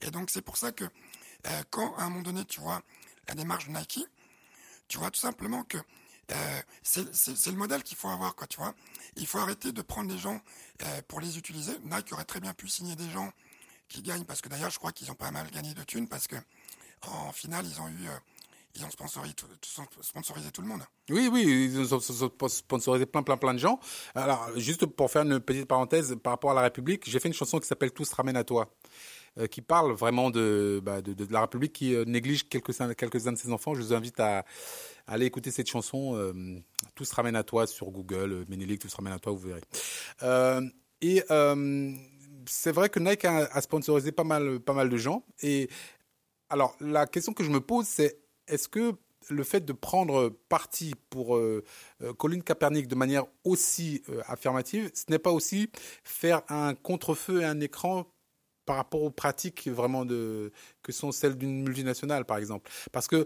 Et 0.00 0.10
donc, 0.10 0.30
c'est 0.30 0.42
pour 0.42 0.56
ça 0.56 0.72
que 0.72 0.84
euh, 0.84 1.62
quand, 1.70 1.94
à 1.96 2.04
un 2.04 2.08
moment 2.08 2.22
donné, 2.22 2.44
tu 2.44 2.60
vois 2.60 2.82
la 3.28 3.34
démarche 3.34 3.66
de 3.66 3.72
Nike, 3.72 4.06
tu 4.88 4.98
vois 4.98 5.10
tout 5.10 5.20
simplement 5.20 5.64
que 5.64 5.78
euh, 6.32 6.62
c'est 6.82 7.46
le 7.46 7.56
modèle 7.56 7.82
qu'il 7.82 7.96
faut 7.96 8.08
avoir, 8.08 8.34
quoi, 8.34 8.46
tu 8.46 8.58
vois. 8.58 8.74
Il 9.16 9.26
faut 9.26 9.38
arrêter 9.38 9.72
de 9.72 9.82
prendre 9.82 10.10
les 10.10 10.18
gens 10.18 10.40
pour 11.08 11.20
les 11.20 11.38
utiliser. 11.38 11.78
Nike 11.84 12.12
aurait 12.12 12.24
très 12.24 12.40
bien 12.40 12.52
pu 12.52 12.68
signer 12.68 12.96
des 12.96 13.08
gens 13.10 13.32
qui 13.88 14.02
gagnent, 14.02 14.24
parce 14.24 14.40
que 14.40 14.48
d'ailleurs, 14.48 14.70
je 14.70 14.78
crois 14.78 14.92
qu'ils 14.92 15.10
ont 15.10 15.14
pas 15.14 15.30
mal 15.30 15.48
gagné 15.50 15.72
de 15.74 15.82
thunes, 15.84 16.08
parce 16.08 16.26
que 16.26 16.36
en 17.02 17.32
finale, 17.32 17.66
ils 17.66 17.80
ont 17.80 17.88
eu, 17.88 18.08
ils 18.76 18.84
ont 18.84 18.90
sponsorisé 18.90 19.34
tout, 19.34 19.46
tout 20.52 20.62
le 20.62 20.68
monde. 20.68 20.82
Oui, 21.08 21.28
oui, 21.32 21.70
ils 21.72 21.94
ont 21.94 22.00
sponsorisé 22.00 23.06
plein, 23.06 23.22
plein, 23.22 23.36
plein 23.36 23.54
de 23.54 23.58
gens. 23.58 23.80
Alors, 24.14 24.50
juste 24.56 24.84
pour 24.86 25.10
faire 25.10 25.22
une 25.22 25.40
petite 25.40 25.66
parenthèse 25.66 26.16
par 26.22 26.34
rapport 26.34 26.50
à 26.50 26.54
la 26.54 26.62
République, 26.62 27.08
j'ai 27.08 27.18
fait 27.18 27.28
une 27.28 27.34
chanson 27.34 27.58
qui 27.58 27.66
s'appelle 27.66 27.92
Tous 27.92 28.12
ramènent 28.12 28.36
à 28.36 28.44
toi, 28.44 28.74
euh, 29.38 29.46
qui 29.46 29.62
parle 29.62 29.92
vraiment 29.92 30.30
de, 30.30 30.80
bah, 30.82 31.00
de, 31.00 31.14
de 31.14 31.32
la 31.32 31.42
République 31.42 31.72
qui 31.72 31.94
euh, 31.94 32.04
néglige 32.04 32.48
quelques-uns 32.48 32.92
quelques-uns 32.94 33.32
de 33.32 33.38
ses 33.38 33.50
enfants. 33.50 33.74
Je 33.74 33.80
vous 33.80 33.94
invite 33.94 34.20
à, 34.20 34.44
aller 35.06 35.26
écouter 35.26 35.50
cette 35.50 35.68
chanson, 35.68 36.14
euh, 36.16 36.32
Tous 36.94 37.10
ramènent 37.12 37.36
à 37.36 37.44
toi 37.44 37.66
sur 37.66 37.90
Google, 37.90 38.32
euh, 38.32 38.44
Ménélique, 38.48 38.80
Tous 38.80 38.94
ramènent 38.94 39.14
à 39.14 39.18
toi, 39.18 39.32
vous 39.32 39.38
verrez. 39.38 39.62
Et 41.00 41.22
c'est 42.48 42.72
vrai 42.72 42.88
que 42.88 43.00
Nike 43.00 43.24
a, 43.24 43.46
a 43.46 43.60
sponsorisé 43.60 44.12
pas 44.12 44.22
mal, 44.22 44.60
pas 44.60 44.72
mal 44.72 44.88
de 44.88 44.96
gens. 44.96 45.24
Et 45.42 45.68
alors, 46.48 46.76
la 46.80 47.06
question 47.06 47.32
que 47.32 47.42
je 47.42 47.50
me 47.50 47.60
pose, 47.60 47.86
c'est 47.86 48.25
est-ce 48.48 48.68
que 48.68 48.94
le 49.28 49.44
fait 49.44 49.64
de 49.64 49.72
prendre 49.72 50.28
parti 50.48 50.94
pour 51.10 51.36
euh, 51.36 51.64
euh, 52.02 52.12
Colin 52.14 52.40
Kaepernick 52.40 52.86
de 52.86 52.94
manière 52.94 53.24
aussi 53.44 54.02
euh, 54.08 54.22
affirmative, 54.26 54.90
ce 54.94 55.04
n'est 55.08 55.18
pas 55.18 55.32
aussi 55.32 55.70
faire 56.04 56.42
un 56.48 56.74
contre-feu 56.74 57.42
et 57.42 57.44
un 57.44 57.60
écran 57.60 58.06
par 58.66 58.76
rapport 58.76 59.02
aux 59.02 59.10
pratiques 59.10 59.68
vraiment 59.68 60.04
de 60.04 60.52
que 60.82 60.92
sont 60.92 61.12
celles 61.12 61.36
d'une 61.36 61.62
multinationale, 61.62 62.24
par 62.24 62.36
exemple? 62.36 62.70
Parce 62.92 63.06
que 63.06 63.24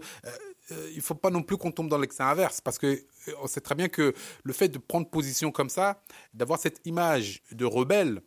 euh, 0.71 0.91
il 0.93 1.01
faut 1.01 1.15
pas 1.15 1.31
non 1.31 1.41
plus 1.41 1.57
qu'on 1.57 1.71
tombe 1.71 1.89
dans 1.89 1.97
l'excès 1.97 2.23
inverse, 2.23 2.61
parce 2.61 2.77
que 2.77 3.03
on 3.41 3.47
sait 3.47 3.61
très 3.61 3.75
bien 3.75 3.89
que 3.89 4.13
le 4.43 4.53
fait 4.53 4.69
de 4.69 4.77
prendre 4.77 5.09
position 5.09 5.51
comme 5.51 5.69
ça, 5.69 6.01
d'avoir 6.33 6.59
cette 6.59 6.79
image 6.85 7.41
de 7.51 7.65
rebelle, 7.65 8.21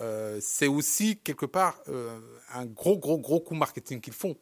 euh, 0.00 0.38
c'est 0.40 0.66
aussi 0.66 1.16
quelque 1.18 1.46
part 1.46 1.78
euh, 1.88 2.18
un 2.54 2.66
gros, 2.66 2.98
gros, 2.98 3.18
gros 3.18 3.40
coup 3.40 3.54
marketing 3.54 4.00
qu'ils 4.00 4.12
font. 4.12 4.36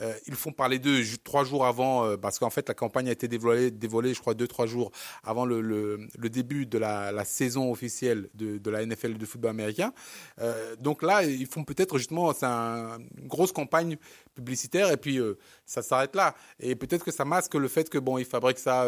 Euh, 0.00 0.14
ils 0.28 0.36
font 0.36 0.52
parler 0.52 0.78
d'eux 0.78 1.02
trois 1.24 1.42
jours 1.42 1.66
avant, 1.66 2.04
euh, 2.04 2.16
parce 2.16 2.38
qu'en 2.38 2.50
fait 2.50 2.68
la 2.68 2.74
campagne 2.74 3.08
a 3.08 3.12
été 3.12 3.26
dévoilée, 3.26 3.72
dévoilée 3.72 4.14
je 4.14 4.20
crois, 4.20 4.34
deux, 4.34 4.46
trois 4.46 4.66
jours 4.66 4.92
avant 5.24 5.44
le, 5.44 5.60
le, 5.60 6.06
le 6.16 6.30
début 6.30 6.66
de 6.66 6.78
la, 6.78 7.10
la 7.10 7.24
saison 7.24 7.72
officielle 7.72 8.28
de, 8.34 8.58
de 8.58 8.70
la 8.70 8.86
NFL 8.86 9.18
de 9.18 9.26
football 9.26 9.50
américain. 9.50 9.92
Euh, 10.40 10.76
donc 10.76 11.02
là, 11.02 11.24
ils 11.24 11.46
font 11.46 11.64
peut-être 11.64 11.98
justement, 11.98 12.32
un- 12.42 12.98
une 13.20 13.26
grosse 13.26 13.50
campagne 13.50 13.96
publicitaire, 14.36 14.92
et 14.92 14.96
puis 14.96 15.18
ça 15.66 15.82
s'arrête 15.82 16.14
là. 16.14 16.36
Et 16.60 16.76
peut-être 16.76 17.04
que 17.04 17.10
ça 17.10 17.24
masque 17.24 17.54
le 17.54 17.66
fait 17.66 17.90
que 17.90 17.98
bon, 17.98 18.18
ils 18.18 18.24
fabriquent 18.24 18.60
ça 18.60 18.86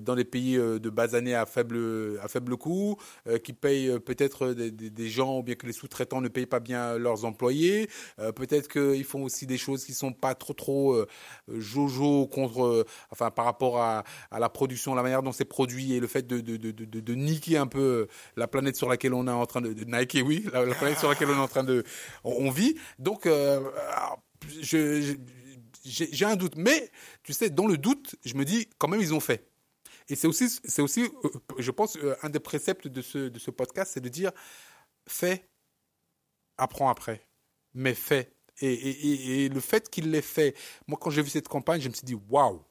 dans 0.00 0.14
des 0.14 0.24
pays 0.24 0.56
euh, 0.56 0.78
de 0.78 0.90
bas 0.90 1.14
années 1.14 1.34
à 1.34 1.46
faible, 1.46 2.18
à 2.22 2.28
faible 2.28 2.56
coût, 2.56 2.96
euh, 3.26 3.38
qui 3.38 3.52
payent 3.52 3.88
euh, 3.90 3.98
peut-être 3.98 4.48
des, 4.52 4.70
des, 4.70 5.08
gens, 5.08 5.38
ou 5.38 5.42
bien 5.42 5.54
que 5.54 5.66
les 5.66 5.72
sous-traitants 5.72 6.20
ne 6.20 6.28
payent 6.28 6.46
pas 6.46 6.60
bien 6.60 6.98
leurs 6.98 7.24
employés. 7.24 7.88
Euh, 8.18 8.32
peut-être 8.32 8.68
qu'ils 8.68 9.04
font 9.04 9.24
aussi 9.24 9.46
des 9.46 9.58
choses 9.58 9.84
qui 9.84 9.92
sont 9.94 10.12
pas 10.12 10.34
trop 10.34 10.52
trop 10.54 10.92
euh, 10.94 11.06
jojo 11.48 12.26
contre, 12.26 12.64
euh, 12.64 12.84
enfin 13.10 13.30
par 13.30 13.44
rapport 13.44 13.80
à, 13.80 14.04
à 14.30 14.38
la 14.38 14.48
production, 14.48 14.94
la 14.94 15.02
manière 15.02 15.22
dont 15.22 15.32
c'est 15.32 15.44
produit 15.44 15.92
et 15.94 16.00
le 16.00 16.06
fait 16.06 16.26
de, 16.26 16.40
de, 16.40 16.56
de, 16.56 16.70
de, 16.70 17.00
de 17.00 17.14
niquer 17.14 17.56
un 17.56 17.66
peu 17.66 18.06
la 18.36 18.46
planète 18.48 18.76
sur 18.76 18.88
laquelle 18.88 19.14
on 19.14 19.26
est 19.26 19.30
en 19.30 19.46
train 19.46 19.60
de, 19.60 19.74
Nike, 19.84 20.18
oui, 20.24 20.44
la, 20.52 20.64
la 20.64 20.74
planète 20.74 20.98
sur 20.98 21.08
laquelle 21.08 21.28
on 21.28 21.34
est 21.36 21.40
en 21.42 21.48
train 21.48 21.64
de, 21.64 21.84
on, 22.24 22.50
vit. 22.50 22.76
Donc, 22.98 23.26
euh, 23.26 23.60
je, 24.60 25.00
je- 25.02 25.14
j'ai 25.84 26.24
un 26.24 26.36
doute, 26.36 26.54
mais 26.56 26.90
tu 27.22 27.32
sais, 27.32 27.50
dans 27.50 27.66
le 27.66 27.76
doute, 27.76 28.14
je 28.24 28.34
me 28.34 28.44
dis 28.44 28.68
quand 28.78 28.88
même 28.88 29.00
ils 29.00 29.14
ont 29.14 29.20
fait. 29.20 29.48
Et 30.12 30.14
c'est 30.14 30.26
aussi, 30.26 30.46
c'est 30.64 30.82
aussi, 30.82 31.04
euh, 31.24 31.30
je 31.58 31.70
pense, 31.70 31.96
euh, 31.96 32.14
un 32.22 32.28
des 32.28 32.38
préceptes 32.38 32.86
de 32.86 33.00
ce, 33.00 33.16
de 33.16 33.38
ce 33.38 33.50
podcast, 33.50 33.92
c'est 33.94 34.02
de 34.02 34.10
dire 34.10 34.30
fais, 35.08 35.48
apprends 36.58 36.90
après, 36.90 37.26
mais 37.72 37.94
fais. 37.94 38.30
Et, 38.60 38.70
et, 38.74 39.44
et- 39.44 39.48
le 39.48 39.60
fait 39.60 39.88
qu'il 39.88 40.10
l'ait 40.10 40.20
fait, 40.20 40.54
moi 40.86 40.98
quand 41.00 41.08
j'ai 41.08 41.22
vu 41.22 41.30
cette 41.30 41.48
campagne, 41.48 41.80
je 41.80 41.88
me 41.88 41.94
suis 41.94 42.04
dit 42.04 42.18
waouh, 42.28 42.62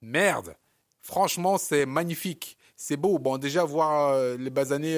merde, 0.00 0.54
franchement 1.02 1.58
c'est 1.58 1.86
magnifique, 1.86 2.56
c'est 2.76 2.96
beau. 2.96 3.18
Bon, 3.18 3.36
déjà 3.36 3.64
voir 3.64 4.10
euh, 4.12 4.36
les 4.36 4.50
basanés 4.50 4.96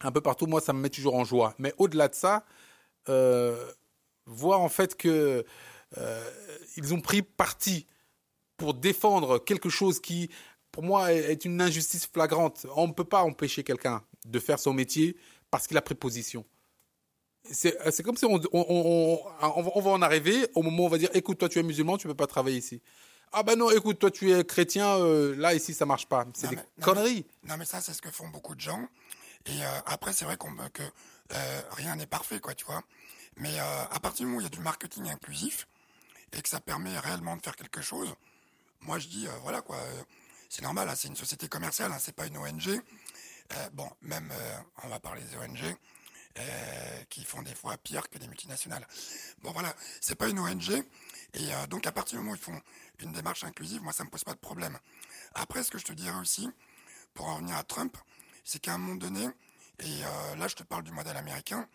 un 0.00 0.12
peu 0.12 0.20
partout, 0.20 0.46
moi 0.46 0.60
ça 0.60 0.72
me 0.72 0.78
met 0.78 0.90
toujours 0.90 1.16
en 1.16 1.24
joie. 1.24 1.56
Mais 1.58 1.74
au-delà 1.76 2.06
de 2.06 2.14
ça, 2.14 2.46
voir 4.26 4.60
en 4.60 4.68
fait 4.68 4.96
que 4.96 5.44
ils 6.76 6.94
ont 6.94 7.00
pris 7.00 7.22
parti 7.22 7.88
pour 8.56 8.74
défendre 8.74 9.38
quelque 9.38 9.68
chose 9.68 10.00
qui, 10.00 10.30
pour 10.72 10.82
moi, 10.82 11.12
est 11.12 11.44
une 11.44 11.60
injustice 11.60 12.06
flagrante. 12.06 12.66
On 12.76 12.86
ne 12.88 12.92
peut 12.92 13.04
pas 13.04 13.22
empêcher 13.22 13.64
quelqu'un 13.64 14.02
de 14.26 14.38
faire 14.38 14.58
son 14.58 14.72
métier 14.72 15.16
parce 15.50 15.66
qu'il 15.66 15.76
a 15.76 15.82
pris 15.82 15.94
position. 15.94 16.44
C'est 17.50 17.76
c'est 17.92 18.02
comme 18.02 18.16
si 18.16 18.24
on, 18.24 18.36
on, 18.36 18.40
on, 18.52 19.18
on 19.76 19.80
va- 19.80 19.90
en 19.90 20.00
arriver 20.02 20.46
au 20.54 20.62
moment 20.62 20.84
où 20.84 20.86
on 20.86 20.88
va 20.88 20.96
dire 20.98 21.10
écoute, 21.12 21.36
toi 21.38 21.48
tu 21.48 21.58
es 21.58 21.62
musulman, 21.62 21.98
tu 21.98 22.06
ne 22.06 22.12
peux 22.12 22.16
pas 22.16 22.26
travailler 22.26 22.56
ici. 22.56 22.80
Ah 23.32 23.42
ben 23.42 23.58
non, 23.58 23.70
écoute, 23.70 23.98
toi 23.98 24.10
tu 24.10 24.32
es 24.32 24.44
chrétien, 24.44 24.96
euh, 24.96 25.34
là 25.36 25.52
ici 25.54 25.74
ça 25.74 25.84
marche 25.84 26.06
pas. 26.06 26.24
C'est 26.32 26.48
des 26.48 26.56
mais- 26.56 26.62
non, 26.78 26.84
conneries. 26.84 27.26
Non, 27.46 27.56
mais 27.58 27.66
ça, 27.66 27.80
c'est 27.82 27.92
ce 27.92 28.00
que 28.00 28.10
font 28.10 28.28
beaucoup 28.28 28.54
de 28.54 28.60
gens. 28.60 28.80
Et 29.46 29.50
euh, 29.62 29.66
après, 29.84 30.14
c'est 30.14 30.24
vrai 30.24 30.38
qu'on, 30.38 30.54
que 30.72 30.82
euh, 31.34 31.60
rien 31.72 31.96
n'est 31.96 32.06
parfait, 32.06 32.40
quoi, 32.40 32.54
tu 32.54 32.64
vois. 32.64 32.82
Mais 33.36 33.50
euh, 33.60 33.84
à 33.90 34.00
partir 34.00 34.20
du 34.24 34.26
moment 34.26 34.38
où 34.38 34.40
il 34.40 34.44
y 34.44 34.46
a 34.46 34.50
du 34.50 34.60
marketing 34.60 35.10
inclusif 35.10 35.68
et 36.32 36.40
que 36.40 36.48
ça 36.48 36.60
permet 36.60 36.96
réellement 36.98 37.36
de 37.36 37.42
faire 37.42 37.56
quelque 37.56 37.82
chose, 37.82 38.08
moi 38.84 38.98
je 38.98 39.08
dis, 39.08 39.26
voilà, 39.42 39.60
quoi, 39.62 39.78
c'est 40.48 40.62
normal, 40.62 40.88
hein, 40.88 40.94
c'est 40.96 41.08
une 41.08 41.16
société 41.16 41.48
commerciale, 41.48 41.92
hein, 41.92 41.98
c'est 42.00 42.14
pas 42.14 42.26
une 42.26 42.36
ONG. 42.38 42.80
bon, 43.72 43.90
même, 44.02 44.32
on 44.82 44.88
va 44.88 45.00
parler 45.00 45.22
des 45.22 45.36
ONG. 45.36 45.76
qui 47.08 47.24
font 47.24 47.42
des 47.42 47.54
fois 47.54 47.76
pire 47.76 48.08
que 48.10 48.18
des 48.18 48.26
multinationales. 48.26 48.86
Bon 49.42 49.52
voilà, 49.52 49.74
c'est 50.00 50.16
pas 50.16 50.28
une 50.28 50.38
ONG, 50.38 50.82
et 51.34 51.48
donc 51.68 51.86
à 51.86 51.92
partir 51.92 52.18
du 52.18 52.24
moment 52.24 52.32
où 52.32 52.36
ils 52.36 52.40
font 52.40 52.60
une 53.00 53.12
démarche 53.12 53.44
inclusive, 53.44 53.82
moi 53.82 53.92
ça 53.92 54.04
me 54.04 54.10
pose 54.10 54.24
pas 54.24 54.34
de 54.34 54.38
problème. 54.38 54.78
Après, 55.34 55.62
ce 55.62 55.70
que 55.70 55.78
je 55.78 55.84
te 55.84 55.92
dirais 55.92 56.18
aussi, 56.18 56.48
pour 57.14 57.26
en 57.28 57.36
revenir 57.36 57.56
à 57.56 57.64
Trump, 57.64 57.96
c'est 58.44 58.58
qu'à 58.60 58.74
un 58.74 58.78
moment 58.78 58.96
donné, 58.96 59.28
et 59.80 60.04
euh, 60.04 60.36
là 60.36 60.48
je 60.48 60.54
te 60.54 60.62
parle 60.62 60.84
du 60.84 60.92
modèle 60.92 61.16
américain, 61.16 61.68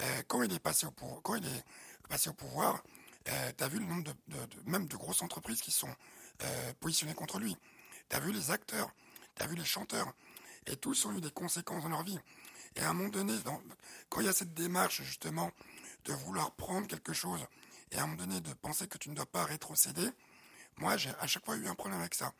euh, 0.00 0.22
quand 0.28 0.42
il 0.42 0.52
est 0.52 0.58
passé 0.58 0.86
au 0.86 0.90
au 0.90 2.32
pouvoir, 2.32 2.82
euh, 3.28 3.52
tu 3.56 3.64
as 3.64 3.68
vu 3.68 3.78
le 3.78 3.86
nombre 3.86 4.12
même 4.66 4.86
de 4.86 4.96
grosses 4.96 5.22
entreprises 5.22 5.60
qui 5.60 5.72
sont 5.72 5.94
positionnées 6.80 7.14
contre 7.14 7.38
lui. 7.38 7.56
Tu 8.08 8.16
as 8.16 8.20
vu 8.20 8.32
les 8.32 8.50
acteurs, 8.50 8.90
tu 9.34 9.42
as 9.42 9.46
vu 9.46 9.56
les 9.56 9.64
chanteurs, 9.64 10.12
et 10.66 10.76
tous 10.76 11.04
ont 11.06 11.16
eu 11.16 11.20
des 11.20 11.30
conséquences 11.30 11.82
dans 11.82 11.88
leur 11.88 12.04
vie. 12.04 12.18
Et 12.76 12.80
à 12.80 12.90
un 12.90 12.92
moment 12.92 13.10
donné, 13.10 13.34
quand 14.08 14.20
il 14.20 14.26
y 14.26 14.28
a 14.28 14.32
cette 14.32 14.54
démarche 14.54 15.02
justement 15.02 15.50
de 16.04 16.12
vouloir 16.12 16.52
prendre 16.52 16.86
quelque 16.86 17.12
chose, 17.12 17.46
et 17.90 17.96
à 17.96 18.02
un 18.02 18.06
moment 18.06 18.18
donné 18.18 18.40
de 18.40 18.52
penser 18.54 18.88
que 18.88 18.98
tu 18.98 19.10
ne 19.10 19.14
dois 19.14 19.26
pas 19.26 19.44
rétrocéder, 19.44 20.08
moi 20.76 20.96
j'ai 20.96 21.10
à 21.20 21.26
chaque 21.26 21.44
fois 21.44 21.56
eu 21.56 21.66
un 21.66 21.74
problème 21.74 22.00
avec 22.00 22.14
ça. 22.14 22.32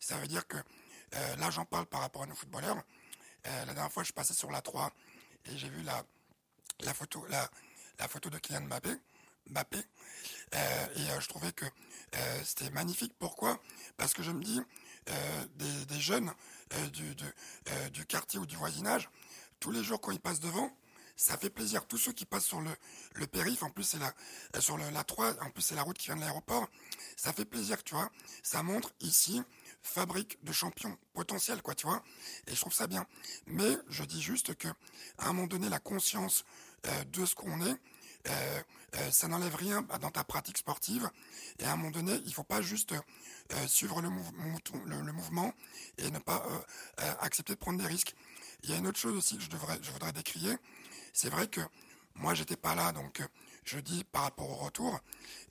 Ça 0.00 0.16
veut 0.16 0.26
dire 0.26 0.46
que 0.46 0.56
euh, 1.14 1.36
là, 1.36 1.50
j'en 1.50 1.64
parle 1.64 1.86
par 1.86 2.00
rapport 2.00 2.22
à 2.22 2.26
nos 2.26 2.34
footballeurs. 2.34 2.82
Euh, 3.46 3.64
la 3.66 3.74
dernière 3.74 3.92
fois, 3.92 4.02
je 4.02 4.12
passé 4.12 4.34
sur 4.34 4.50
la 4.50 4.62
3 4.62 4.90
et 5.46 5.58
j'ai 5.58 5.68
vu 5.68 5.82
la, 5.82 6.02
la, 6.80 6.94
photo, 6.94 7.26
la, 7.28 7.48
la 7.98 8.08
photo 8.08 8.30
de 8.30 8.38
Kylian 8.38 8.62
Mbappé. 8.62 8.90
Euh, 10.54 10.86
et 10.96 11.20
je 11.20 11.28
trouvais 11.28 11.52
que 11.52 11.64
c'était 12.44 12.70
magnifique. 12.70 13.14
Pourquoi? 13.18 13.60
Parce 13.96 14.14
que 14.14 14.22
je 14.22 14.30
me 14.30 14.42
dis, 14.42 14.60
des, 15.56 15.84
des, 15.86 16.00
jeunes 16.00 16.32
du, 16.92 17.14
du 17.92 18.06
quartier 18.06 18.38
ou 18.38 18.46
du 18.46 18.56
voisinage, 18.56 19.08
tous 19.60 19.70
les 19.70 19.82
jours 19.82 20.00
quand 20.00 20.12
ils 20.12 20.20
passent 20.20 20.40
devant, 20.40 20.70
ça 21.16 21.36
fait 21.36 21.50
plaisir. 21.50 21.86
Tous 21.86 21.98
ceux 21.98 22.12
qui 22.12 22.24
passent 22.24 22.46
sur 22.46 22.60
le, 22.60 22.70
le 23.14 23.26
périph', 23.26 23.62
en 23.62 23.70
plus 23.70 23.84
c'est 23.84 23.98
la, 23.98 24.12
sur 24.60 24.76
le, 24.76 24.88
la 24.90 25.04
3, 25.04 25.42
en 25.42 25.50
plus 25.50 25.62
c'est 25.62 25.74
la 25.74 25.82
route 25.82 25.96
qui 25.96 26.06
vient 26.06 26.16
de 26.16 26.20
l'aéroport, 26.20 26.68
ça 27.16 27.32
fait 27.32 27.44
plaisir, 27.44 27.82
tu 27.84 27.94
vois. 27.94 28.10
Ça 28.42 28.62
montre 28.62 28.92
ici, 29.00 29.42
fabrique 29.82 30.42
de 30.44 30.52
champions 30.52 30.96
potentiels, 31.12 31.62
quoi, 31.62 31.74
tu 31.74 31.86
vois. 31.86 32.02
Et 32.46 32.54
je 32.54 32.60
trouve 32.60 32.72
ça 32.72 32.86
bien. 32.86 33.06
Mais 33.46 33.76
je 33.88 34.04
dis 34.04 34.20
juste 34.22 34.54
que, 34.56 34.68
à 35.18 35.28
un 35.28 35.32
moment 35.32 35.46
donné, 35.46 35.68
la 35.68 35.80
conscience 35.80 36.44
euh, 36.86 37.04
de 37.04 37.24
ce 37.24 37.34
qu'on 37.34 37.64
est, 37.64 37.76
euh, 38.28 38.62
euh, 38.94 39.10
ça 39.10 39.28
n'enlève 39.28 39.54
rien 39.54 39.82
dans 40.00 40.10
ta 40.10 40.24
pratique 40.24 40.58
sportive. 40.58 41.08
Et 41.58 41.64
à 41.64 41.72
un 41.72 41.76
moment 41.76 41.90
donné, 41.90 42.20
il 42.26 42.34
faut 42.34 42.44
pas 42.44 42.60
juste 42.62 42.94
suivre 43.66 44.00
le, 44.00 44.08
le, 44.86 45.12
mouvement 45.12 45.52
et 45.98 46.10
ne 46.10 46.18
pas 46.18 46.46
accepter 47.20 47.54
de 47.54 47.58
prendre 47.58 47.78
des 47.78 47.86
risques. 47.86 48.14
Il 48.62 48.70
y 48.70 48.72
a 48.72 48.76
une 48.76 48.86
autre 48.86 48.98
chose 48.98 49.16
aussi 49.16 49.36
que 49.36 49.42
je, 49.42 49.50
devrais, 49.50 49.78
je 49.82 49.90
voudrais 49.90 50.12
décrier. 50.12 50.56
C'est 51.12 51.28
vrai 51.28 51.48
que 51.48 51.60
moi, 52.14 52.34
j'étais 52.34 52.56
pas 52.56 52.74
là, 52.74 52.92
donc 52.92 53.20
je 53.64 53.78
dis 53.78 54.04
par 54.04 54.22
rapport 54.22 54.48
au 54.48 54.54
retour, 54.54 55.00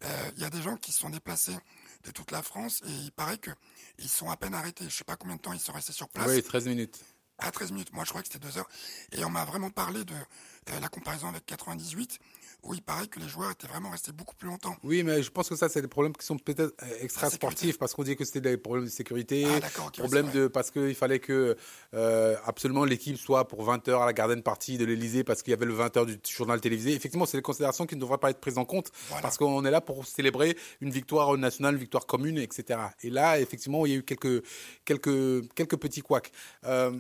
il 0.02 0.42
y 0.42 0.46
a 0.46 0.50
des 0.50 0.62
gens 0.62 0.78
qui 0.78 0.92
se 0.92 1.00
sont 1.00 1.10
déplacés 1.10 1.58
de 2.04 2.12
toute 2.12 2.32
la 2.32 2.42
France 2.42 2.82
et 2.88 2.92
il 2.92 3.12
paraît 3.12 3.38
que 3.38 3.52
ils 4.00 4.10
sont 4.10 4.30
à 4.30 4.38
peine 4.38 4.54
arrêtés. 4.54 4.86
Je 4.90 4.96
sais 4.96 5.04
pas 5.04 5.16
combien 5.16 5.36
de 5.36 5.42
temps 5.42 5.54
ils 5.54 5.60
sont 5.60 5.74
restés 5.74 5.94
sur 5.94 6.10
place. 6.10 6.28
Oui, 6.28 6.42
13 6.42 6.68
minutes. 6.68 7.00
À 7.38 7.52
13 7.52 7.72
minutes. 7.72 7.94
Moi, 7.94 8.04
je 8.04 8.10
crois 8.10 8.22
que 8.22 8.28
c'était 8.28 8.46
deux 8.46 8.58
heures. 8.58 8.70
Et 9.12 9.24
on 9.26 9.30
m'a 9.30 9.46
vraiment 9.46 9.70
parlé 9.70 10.04
de 10.04 10.14
euh, 10.14 10.80
la 10.80 10.90
comparaison 10.90 11.28
avec 11.28 11.46
98 11.46 12.20
où 12.64 12.74
il 12.74 12.82
paraît 12.82 13.08
que 13.08 13.20
les 13.20 13.28
joueurs 13.28 13.52
étaient 13.52 13.68
vraiment 13.68 13.90
restés 13.90 14.12
beaucoup 14.12 14.36
plus 14.36 14.48
longtemps. 14.48 14.76
Oui, 14.84 15.04
mais 15.04 15.24
je 15.24 15.32
pense 15.32 15.50
que 15.50 15.56
ça, 15.56 15.68
c'est 15.68 15.82
des 15.82 15.88
problèmes 15.88 16.16
qui 16.16 16.26
sont 16.26 16.38
peut-être 16.38 16.74
euh, 16.84 16.88
extra 17.02 17.30
sportifs 17.30 17.80
parce 17.80 17.94
qu'on 17.94 18.04
dit 18.04 18.16
que 18.16 18.24
c'était 18.24 18.42
des 18.42 18.58
problèmes 18.58 18.86
de 18.86 18.90
sécurité, 18.90 19.46
ah, 19.48 19.90
problèmes 19.98 20.30
de 20.32 20.48
parce 20.48 20.70
qu'il 20.70 20.96
fallait 20.96 21.20
que 21.20 21.58
euh, 21.94 22.36
absolument 22.46 22.86
l'équipe 22.86 23.18
soit 23.18 23.48
pour 23.48 23.64
20 23.64 23.88
heures 23.88 24.04
à 24.04 24.06
la 24.06 24.14
garden 24.14 24.42
party 24.44 24.78
de 24.78 24.86
l'Elysée 24.86 25.24
parce 25.24 25.42
qu'il 25.42 25.52
y 25.52 25.54
avait 25.54 25.66
le 25.66 25.74
20 25.74 25.98
heures 25.98 26.06
du 26.06 26.20
journal 26.30 26.62
télévisé. 26.62 26.94
Effectivement, 26.94 27.26
c'est 27.26 27.38
des 27.38 27.44
considérations 27.44 27.86
qui 27.86 27.96
ne 27.96 28.02
devraient 28.02 28.20
pas 28.20 28.30
être 28.30 28.40
prises 28.40 28.58
en 28.58 28.66
compte 28.66 28.92
parce 29.22 29.38
qu'on 29.38 29.66
est 29.66 29.72
là 29.72 29.82
pour 29.82 30.06
célébrer 30.06 30.56
une 30.82 30.92
victoire 30.92 31.36
nationale, 31.38 31.76
une 31.76 31.80
victoire 31.82 32.06
commune, 32.06 32.38
etc. 32.38 32.80
Et 33.02 33.10
là, 33.10 33.40
effectivement, 33.40 33.86
il 33.86 33.92
y 33.92 33.96
a 33.96 33.98
eu 33.98 34.04
quelques 34.04 34.44
quelques 34.86 35.54
quelques 35.56 35.78
petits 35.78 36.02
couacs. 36.02 36.32
Euh, 36.66 36.92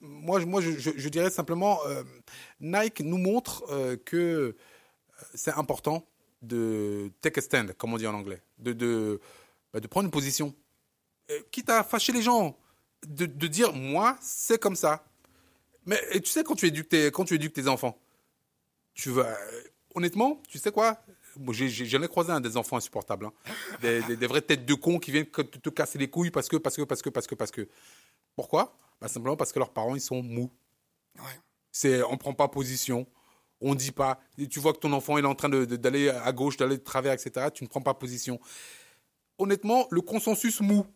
moi, 0.00 0.60
je, 0.60 1.08
dirais 1.08 1.30
simplement, 1.30 1.80
euh, 1.86 2.02
Nike 2.60 3.00
nous 3.00 3.18
montre 3.18 3.64
euh, 3.70 3.96
que 3.96 4.16
euh, 4.16 4.56
c'est 5.34 5.52
important 5.52 6.06
de 6.42 7.10
take 7.20 7.38
a 7.38 7.42
stand, 7.42 7.72
comme 7.74 7.94
on 7.94 7.96
dit 7.96 8.06
en 8.06 8.14
anglais, 8.14 8.42
de, 8.58 9.20
bah, 9.72 9.80
prendre 9.88 10.06
une 10.06 10.10
position. 10.10 10.54
quitte 11.50 11.70
à 11.70 11.82
fâcher 11.82 12.12
les 12.12 12.22
gens, 12.22 12.58
de, 13.06 13.46
dire, 13.46 13.72
moi, 13.72 14.18
c'est 14.20 14.60
comme 14.60 14.76
ça. 14.76 15.06
Mais 15.86 16.00
et 16.12 16.20
tu 16.20 16.30
sais, 16.30 16.44
quand 16.44 16.54
tu 16.54 16.66
éduques 16.66 16.88
tes, 16.88 17.68
enfants, 17.68 17.98
tu 18.94 19.10
vas, 19.10 19.34
honnêtement, 19.94 20.42
tu 20.48 20.58
sais 20.58 20.70
quoi? 20.70 21.02
J'en 21.36 22.02
ai, 22.02 22.08
croisé 22.08 22.30
un 22.30 22.40
des 22.40 22.56
enfants 22.56 22.76
insupportables, 22.76 23.26
hein. 23.26 23.32
des, 23.80 24.16
des, 24.16 24.26
vraies 24.26 24.40
têtes 24.40 24.64
de 24.64 24.74
cons 24.74 24.98
qui 24.98 25.10
viennent 25.10 25.26
te, 25.26 25.42
te 25.42 25.68
casser 25.68 25.98
les 25.98 26.08
couilles 26.08 26.30
parce 26.30 26.48
que, 26.48 26.56
parce 26.56 26.76
que, 26.76 26.82
parce 26.82 27.02
que, 27.02 27.10
parce 27.10 27.26
que, 27.26 27.34
parce 27.34 27.50
que. 27.50 27.68
Pourquoi? 28.36 28.76
Bah, 29.04 29.08
simplement 29.08 29.36
parce 29.36 29.52
que 29.52 29.58
leurs 29.58 29.70
parents, 29.70 29.94
ils 29.94 30.00
sont 30.00 30.22
mous. 30.22 30.50
Ouais. 31.18 31.38
C'est, 31.70 32.02
on 32.04 32.16
prend 32.16 32.32
pas 32.32 32.48
position. 32.48 33.06
On 33.60 33.74
dit 33.74 33.92
pas. 33.92 34.18
Tu 34.50 34.60
vois 34.60 34.72
que 34.72 34.78
ton 34.78 34.94
enfant 34.94 35.18
est 35.18 35.24
en 35.26 35.34
train 35.34 35.50
d'aller 35.50 36.08
à 36.08 36.32
gauche, 36.32 36.56
d'aller 36.56 36.78
de 36.78 36.82
travers, 36.82 37.12
etc. 37.12 37.48
Tu 37.52 37.64
ne 37.64 37.68
prends 37.68 37.82
pas 37.82 37.92
position. 37.92 38.40
Honnêtement, 39.36 39.86
le 39.90 40.00
consensus 40.00 40.62
mou, 40.62 40.86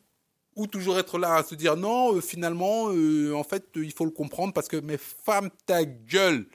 ou 0.59 0.67
toujours 0.67 0.99
être 0.99 1.19
là 1.19 1.37
à 1.37 1.45
se 1.45 1.55
dire 1.55 1.77
non, 1.77 2.17
euh, 2.17 2.21
finalement, 2.21 2.91
euh, 2.91 3.33
en 3.33 3.45
fait, 3.45 3.65
il 3.77 3.93
faut 3.93 4.05
le 4.05 4.11
comprendre 4.11 4.53
parce 4.53 4.67
que, 4.67 4.77
mais 4.77 4.99
femme 4.99 5.51
ta 5.67 5.85
gueule. 5.85 6.47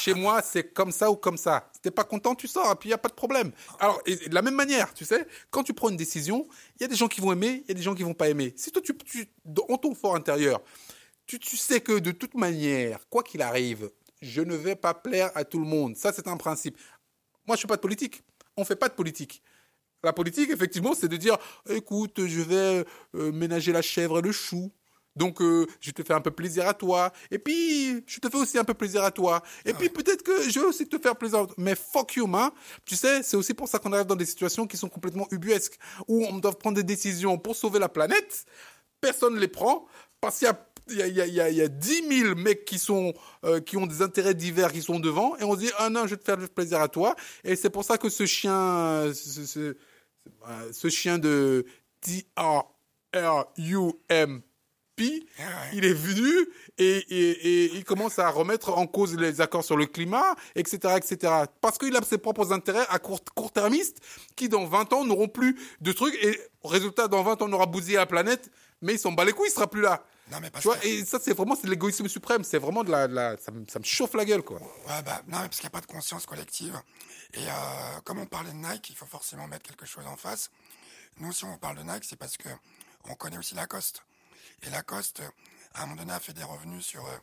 Chez 0.00 0.12
moi, 0.12 0.42
c'est 0.42 0.72
comme 0.72 0.92
ça 0.92 1.10
ou 1.10 1.16
comme 1.16 1.38
ça. 1.38 1.70
Si 1.72 1.80
t'es 1.80 1.90
pas 1.90 2.04
content, 2.04 2.34
tu 2.34 2.46
sors, 2.46 2.70
et 2.70 2.74
puis 2.76 2.88
il 2.88 2.90
n'y 2.90 2.94
a 2.94 2.98
pas 2.98 3.08
de 3.08 3.14
problème. 3.14 3.50
Alors, 3.80 4.00
et, 4.04 4.28
de 4.28 4.34
la 4.34 4.42
même 4.42 4.54
manière, 4.54 4.92
tu 4.92 5.06
sais, 5.06 5.26
quand 5.50 5.62
tu 5.62 5.72
prends 5.72 5.88
une 5.88 5.96
décision, 5.96 6.46
il 6.76 6.82
y 6.82 6.84
a 6.84 6.88
des 6.88 6.94
gens 6.94 7.08
qui 7.08 7.22
vont 7.22 7.32
aimer, 7.32 7.62
il 7.64 7.68
y 7.68 7.72
a 7.72 7.74
des 7.74 7.82
gens 7.82 7.94
qui 7.94 8.02
vont 8.02 8.14
pas 8.14 8.28
aimer. 8.28 8.52
Si 8.56 8.70
toi, 8.70 8.82
tu, 8.82 8.94
tu 8.98 9.26
dans 9.46 9.78
ton 9.78 9.94
fort 9.94 10.14
intérieur, 10.14 10.60
tu, 11.26 11.38
tu 11.38 11.56
sais 11.56 11.80
que 11.80 11.98
de 11.98 12.10
toute 12.10 12.34
manière, 12.34 13.08
quoi 13.08 13.22
qu'il 13.22 13.40
arrive, 13.40 13.90
je 14.20 14.42
ne 14.42 14.54
vais 14.54 14.76
pas 14.76 14.92
plaire 14.92 15.30
à 15.34 15.44
tout 15.44 15.58
le 15.58 15.66
monde. 15.66 15.96
Ça, 15.96 16.12
c'est 16.12 16.28
un 16.28 16.36
principe. 16.36 16.76
Moi, 17.46 17.56
je 17.56 17.60
suis 17.60 17.68
pas 17.68 17.76
de 17.76 17.80
politique. 17.80 18.22
On 18.58 18.64
fait 18.66 18.76
pas 18.76 18.90
de 18.90 18.94
politique. 18.94 19.42
La 20.04 20.12
politique, 20.12 20.50
effectivement, 20.50 20.94
c'est 20.94 21.08
de 21.08 21.16
dire, 21.16 21.36
écoute, 21.68 22.26
je 22.26 22.40
vais 22.40 22.84
euh, 23.14 23.32
ménager 23.32 23.72
la 23.72 23.82
chèvre 23.82 24.18
et 24.18 24.22
le 24.22 24.32
chou. 24.32 24.72
Donc, 25.14 25.42
euh, 25.42 25.66
je 25.80 25.90
te 25.90 26.02
fais 26.02 26.14
un 26.14 26.20
peu 26.20 26.30
plaisir 26.30 26.66
à 26.66 26.74
toi. 26.74 27.12
Et 27.30 27.38
puis, 27.38 28.02
je 28.06 28.18
te 28.18 28.28
fais 28.28 28.38
aussi 28.38 28.58
un 28.58 28.64
peu 28.64 28.74
plaisir 28.74 29.04
à 29.04 29.10
toi. 29.10 29.42
Et 29.64 29.74
puis, 29.74 29.88
peut-être 29.90 30.22
que 30.22 30.48
je 30.48 30.58
vais 30.58 30.66
aussi 30.66 30.88
te 30.88 30.98
faire 30.98 31.16
plaisir. 31.16 31.46
Mais 31.58 31.74
fuck 31.74 32.16
you, 32.16 32.26
man. 32.26 32.50
Tu 32.84 32.96
sais, 32.96 33.22
c'est 33.22 33.36
aussi 33.36 33.54
pour 33.54 33.68
ça 33.68 33.78
qu'on 33.78 33.92
arrive 33.92 34.06
dans 34.06 34.16
des 34.16 34.24
situations 34.24 34.66
qui 34.66 34.76
sont 34.76 34.88
complètement 34.88 35.28
ubuesques, 35.30 35.78
où 36.08 36.24
on 36.24 36.38
doit 36.38 36.58
prendre 36.58 36.76
des 36.76 36.82
décisions 36.82 37.38
pour 37.38 37.56
sauver 37.56 37.78
la 37.78 37.88
planète. 37.88 38.46
Personne 39.00 39.34
ne 39.34 39.40
les 39.40 39.48
prend 39.48 39.86
parce 40.20 40.38
qu'il 40.38 40.46
y 40.46 40.50
a 40.50 40.66
il 40.90 40.96
y 40.96 41.20
a, 41.20 41.26
y, 41.26 41.40
a, 41.40 41.48
y 41.48 41.60
a 41.60 41.68
10 41.68 42.08
000 42.08 42.34
mecs 42.34 42.64
qui, 42.64 42.76
sont, 42.76 43.14
euh, 43.44 43.60
qui 43.60 43.76
ont 43.76 43.86
des 43.86 44.02
intérêts 44.02 44.34
divers 44.34 44.72
qui 44.72 44.82
sont 44.82 44.98
devant 44.98 45.36
et 45.36 45.44
on 45.44 45.54
se 45.54 45.60
dit 45.60 45.70
ah 45.78 45.90
non 45.90 46.06
je 46.06 46.10
vais 46.10 46.16
te 46.16 46.24
faire 46.24 46.36
plaisir 46.50 46.80
à 46.80 46.88
toi 46.88 47.14
et 47.44 47.54
c'est 47.54 47.70
pour 47.70 47.84
ça 47.84 47.98
que 47.98 48.08
ce 48.08 48.26
chien 48.26 49.12
ce, 49.14 49.46
ce, 49.46 49.76
ce 50.72 50.88
chien 50.88 51.18
de 51.18 51.66
T-R-R-U-M-P, 52.00 52.72
il 55.72 55.84
est 55.84 55.92
venu 55.92 56.48
et, 56.78 57.74
il 57.74 57.84
commence 57.84 58.18
à 58.18 58.28
remettre 58.30 58.76
en 58.76 58.86
cause 58.86 59.16
les 59.16 59.40
accords 59.40 59.64
sur 59.64 59.76
le 59.76 59.86
climat, 59.86 60.34
etc., 60.54 60.96
etc. 60.96 61.44
Parce 61.60 61.78
qu'il 61.78 61.96
a 61.96 62.02
ses 62.02 62.18
propres 62.18 62.52
intérêts 62.52 62.86
à 62.88 62.98
court, 62.98 63.20
court-termistes 63.34 63.98
qui, 64.36 64.48
dans 64.48 64.66
20 64.66 64.92
ans, 64.92 65.04
n'auront 65.04 65.28
plus 65.28 65.58
de 65.80 65.92
trucs 65.92 66.14
et, 66.22 66.38
résultat, 66.64 67.08
dans 67.08 67.22
20 67.22 67.42
ans, 67.42 67.46
on 67.48 67.52
aura 67.52 67.66
bousillé 67.66 67.96
la 67.96 68.06
planète, 68.06 68.50
mais 68.80 68.94
il 68.94 68.98
s'en 68.98 69.12
bat 69.12 69.24
les 69.24 69.32
couilles, 69.32 69.48
il 69.48 69.52
sera 69.52 69.68
plus 69.68 69.82
là. 69.82 70.04
Non, 70.30 70.38
mais 70.40 70.50
tu 70.50 70.62
vois, 70.62 70.76
et 70.84 71.04
ça, 71.04 71.18
c'est 71.20 71.34
vraiment 71.34 71.56
c'est 71.60 71.68
l'égoïsme 71.68 72.08
suprême. 72.08 72.44
C'est 72.44 72.58
vraiment 72.58 72.84
de 72.84 72.90
la, 72.90 73.36
ça, 73.38 73.50
me, 73.52 73.66
ça, 73.68 73.78
me, 73.78 73.84
chauffe 73.84 74.14
la 74.14 74.24
gueule, 74.24 74.42
quoi. 74.42 74.58
Ouais, 74.58 75.02
bah, 75.04 75.20
non, 75.26 75.38
parce 75.38 75.56
qu'il 75.56 75.64
n'y 75.64 75.66
a 75.66 75.70
pas 75.70 75.80
de 75.80 75.86
conscience 75.86 76.26
collective. 76.26 76.74
Et 77.34 77.46
euh, 77.48 78.00
comme 78.04 78.18
on 78.18 78.26
parlait 78.26 78.52
de 78.52 78.56
Nike, 78.56 78.90
il 78.90 78.96
faut 78.96 79.06
forcément 79.06 79.46
mettre 79.46 79.66
quelque 79.66 79.86
chose 79.86 80.06
en 80.06 80.16
face. 80.16 80.50
Nous, 81.18 81.32
si 81.32 81.44
on 81.44 81.56
parle 81.58 81.78
de 81.78 81.82
Nike, 81.82 82.04
c'est 82.04 82.16
parce 82.16 82.36
que 82.36 82.48
on 83.04 83.14
connaît 83.14 83.38
aussi 83.38 83.54
Lacoste. 83.54 84.02
Et 84.62 84.70
Lacoste, 84.70 85.22
à 85.74 85.82
un 85.82 85.86
moment 85.86 85.96
donné, 85.96 86.12
a 86.12 86.20
fait 86.20 86.32
des 86.32 86.44
revenus 86.44 86.84
sur 86.84 87.04
euh, 87.06 87.18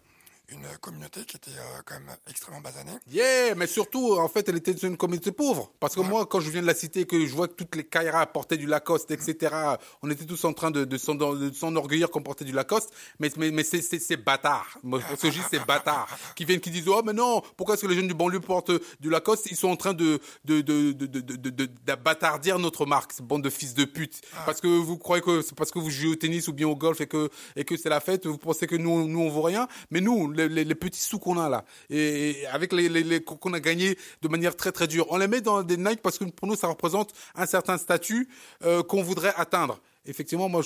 une 0.51 0.65
communauté 0.81 1.21
qui 1.25 1.37
était 1.37 1.51
euh, 1.51 1.81
quand 1.85 1.95
même 1.95 2.15
extrêmement 2.29 2.61
basanée. 2.61 2.91
Yeah, 3.11 3.55
mais 3.55 3.67
surtout, 3.67 4.17
en 4.17 4.27
fait, 4.27 4.47
elle 4.49 4.57
était 4.57 4.71
une 4.71 4.97
communauté 4.97 5.31
pauvre. 5.31 5.71
Parce 5.79 5.95
que 5.95 6.01
moi, 6.01 6.25
quand 6.25 6.39
je 6.39 6.49
viens 6.49 6.61
de 6.61 6.67
la 6.67 6.73
cité, 6.73 7.05
que 7.05 7.25
je 7.25 7.33
vois 7.33 7.47
que 7.47 7.53
toutes 7.53 7.75
les 7.75 7.83
Kaira 7.83 8.25
portaient 8.27 8.57
du 8.57 8.65
Lacoste, 8.65 9.11
etc., 9.11 9.55
on 10.01 10.09
était 10.09 10.25
tous 10.25 10.43
en 10.45 10.53
train 10.53 10.71
de, 10.71 10.85
de 10.85 10.97
s'enorgueillir 10.97 12.09
qu'on 12.09 12.21
portait 12.21 12.45
du 12.45 12.51
Lacoste. 12.51 12.91
Mais, 13.19 13.29
mais, 13.37 13.51
mais 13.51 13.63
c'est, 13.63 13.81
c'est, 13.81 13.99
c'est 13.99 14.17
bâtard. 14.17 14.77
Moi, 14.83 15.01
ce 15.01 15.21
que 15.21 15.31
je 15.31 15.39
dis, 15.39 15.45
c'est 15.49 15.65
bâtard. 15.65 16.07
Qui 16.35 16.45
viennent, 16.45 16.59
qui 16.59 16.71
disent, 16.71 16.87
oh, 16.87 17.01
mais 17.05 17.13
non, 17.13 17.41
pourquoi 17.57 17.75
est-ce 17.75 17.83
que 17.83 17.87
les 17.87 17.95
jeunes 17.95 18.07
du 18.07 18.13
banlieue 18.13 18.39
portent 18.39 18.71
du 18.99 19.09
Lacoste? 19.09 19.47
Ils 19.51 19.57
sont 19.57 19.69
en 19.69 19.75
train 19.75 19.93
de, 19.93 20.19
de, 20.45 20.61
de, 20.61 20.91
de, 20.91 21.05
de, 21.05 21.19
de, 21.19 21.49
de, 21.49 21.49
de 21.49 22.57
notre 22.57 22.85
marque. 22.85 23.13
C'est 23.13 23.25
bande 23.25 23.43
de 23.43 23.49
fils 23.49 23.73
de 23.73 23.85
pute. 23.85 24.21
Parce 24.45 24.61
que 24.61 24.67
vous 24.67 24.97
croyez 24.97 25.21
que 25.21 25.41
c'est 25.41 25.55
parce 25.55 25.71
que 25.71 25.79
vous 25.79 25.89
jouez 25.89 26.11
au 26.11 26.15
tennis 26.15 26.47
ou 26.47 26.53
bien 26.53 26.67
au 26.67 26.75
golf 26.75 27.01
et 27.01 27.07
que, 27.07 27.29
et 27.55 27.65
que 27.65 27.77
c'est 27.77 27.89
la 27.89 27.99
fête, 27.99 28.25
vous 28.25 28.37
pensez 28.37 28.67
que 28.67 28.75
nous, 28.75 29.07
nous, 29.07 29.19
on 29.19 29.29
vaut 29.29 29.41
rien. 29.41 29.67
Mais 29.91 30.01
nous, 30.01 30.31
les, 30.47 30.75
petits 30.75 31.01
sous 31.01 31.19
qu'on 31.19 31.37
a 31.37 31.49
là, 31.49 31.65
et, 31.89 32.45
avec 32.51 32.73
les, 32.73 33.21
qu'on 33.23 33.53
a 33.53 33.59
gagné 33.59 33.97
de 34.21 34.27
manière 34.27 34.55
très 34.55 34.71
très 34.71 34.87
dure, 34.87 35.07
on 35.09 35.17
les 35.17 35.27
met 35.27 35.41
dans 35.41 35.63
des 35.63 35.77
Nike 35.77 36.01
parce 36.01 36.17
que 36.17 36.25
pour 36.25 36.47
nous, 36.47 36.55
ça 36.55 36.67
représente 36.67 37.13
un 37.35 37.45
certain 37.45 37.77
statut 37.77 38.29
euh, 38.63 38.83
qu'on 38.83 39.03
voudrait 39.03 39.33
atteindre. 39.35 39.79
Effectivement, 40.05 40.49
moi, 40.49 40.63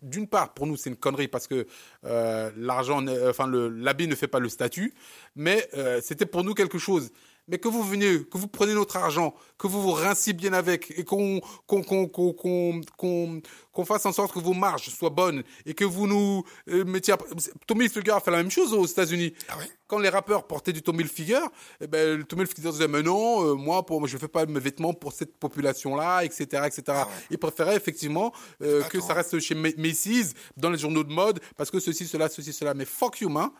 d'une 0.00 0.26
part, 0.26 0.54
pour 0.54 0.66
nous, 0.66 0.76
c'est 0.76 0.90
une 0.90 0.96
connerie 0.96 1.28
parce 1.28 1.46
que 1.46 1.66
euh, 2.04 2.50
l'argent, 2.56 3.04
enfin, 3.28 3.46
l'habit 3.48 4.06
ne 4.06 4.14
fait 4.14 4.28
pas 4.28 4.38
le 4.38 4.48
statut, 4.48 4.94
mais 5.34 5.68
euh, 5.74 6.00
c'était 6.02 6.26
pour 6.26 6.44
nous 6.44 6.54
quelque 6.54 6.78
chose 6.78 7.10
mais 7.48 7.58
que 7.58 7.68
vous 7.68 7.82
veniez, 7.82 8.24
que 8.24 8.38
vous 8.38 8.48
prenez 8.48 8.74
notre 8.74 8.96
argent, 8.96 9.34
que 9.58 9.66
vous 9.66 9.80
vous 9.80 9.92
rinciez 9.92 10.32
bien 10.32 10.52
avec 10.52 10.92
et 10.96 11.04
qu'on 11.04 11.40
qu'on 11.66 11.82
qu'on 11.82 12.08
qu'on 12.08 13.40
qu'on 13.72 13.84
fasse 13.84 14.06
en 14.06 14.12
sorte 14.12 14.32
que 14.32 14.38
vos 14.38 14.54
marges 14.54 14.88
soient 14.88 15.10
bonnes 15.10 15.42
et 15.64 15.74
que 15.74 15.84
vous 15.84 16.06
nous 16.06 16.44
euh, 16.68 16.84
mettiez. 16.84 17.14
Tommy 17.66 17.84
Hilfiger 17.84 18.12
a 18.12 18.20
fait 18.20 18.30
la 18.30 18.38
même 18.38 18.50
chose 18.50 18.72
aux 18.72 18.86
États-Unis. 18.86 19.34
Ah 19.48 19.54
oui 19.58 19.66
Quand 19.86 19.98
les 19.98 20.08
rappeurs 20.08 20.46
portaient 20.46 20.72
du 20.72 20.82
Tommy 20.82 21.02
Hilfiger, 21.02 21.40
eh 21.80 21.86
ben, 21.86 22.18
le 22.18 22.24
Tommy 22.24 22.42
Hilfiger 22.42 22.70
disait 22.70 22.88
mais 22.88 23.02
non, 23.02 23.44
euh, 23.44 23.54
moi 23.54 23.84
pour 23.84 24.00
moi 24.00 24.08
je 24.08 24.16
fais 24.18 24.28
pas 24.28 24.46
mes 24.46 24.60
vêtements 24.60 24.94
pour 24.94 25.12
cette 25.12 25.36
population-là, 25.36 26.24
etc., 26.24 26.44
etc. 26.66 26.82
Ah 26.88 27.08
Il 27.30 27.38
préférait 27.38 27.76
effectivement 27.76 28.32
euh, 28.62 28.82
que 28.84 29.00
ça 29.00 29.14
reste 29.14 29.38
chez 29.38 29.54
Macy's 29.54 30.34
dans 30.56 30.70
les 30.70 30.78
journaux 30.78 31.04
de 31.04 31.12
mode 31.12 31.40
parce 31.56 31.70
que 31.70 31.80
ceci, 31.80 32.06
cela, 32.06 32.28
ceci, 32.28 32.52
cela. 32.52 32.74
Mais 32.74 32.84
fuck 32.84 33.20
you, 33.20 33.28
man. 33.28 33.50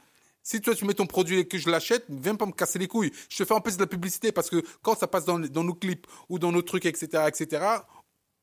Si 0.46 0.60
toi 0.60 0.76
tu 0.76 0.84
mets 0.84 0.94
ton 0.94 1.06
produit 1.06 1.40
et 1.40 1.48
que 1.48 1.58
je 1.58 1.68
l'achète, 1.68 2.04
viens 2.08 2.36
pas 2.36 2.46
me 2.46 2.52
casser 2.52 2.78
les 2.78 2.86
couilles. 2.86 3.10
Je 3.28 3.38
te 3.38 3.44
fais 3.44 3.52
en 3.52 3.60
plus 3.60 3.78
de 3.78 3.82
la 3.82 3.88
publicité 3.88 4.30
parce 4.30 4.48
que 4.48 4.64
quand 4.80 4.96
ça 4.96 5.08
passe 5.08 5.24
dans, 5.24 5.40
nos 5.40 5.74
clips 5.74 6.06
ou 6.28 6.38
dans 6.38 6.52
nos 6.52 6.62
trucs, 6.62 6.86
etc., 6.86 7.24
etc., 7.26 7.66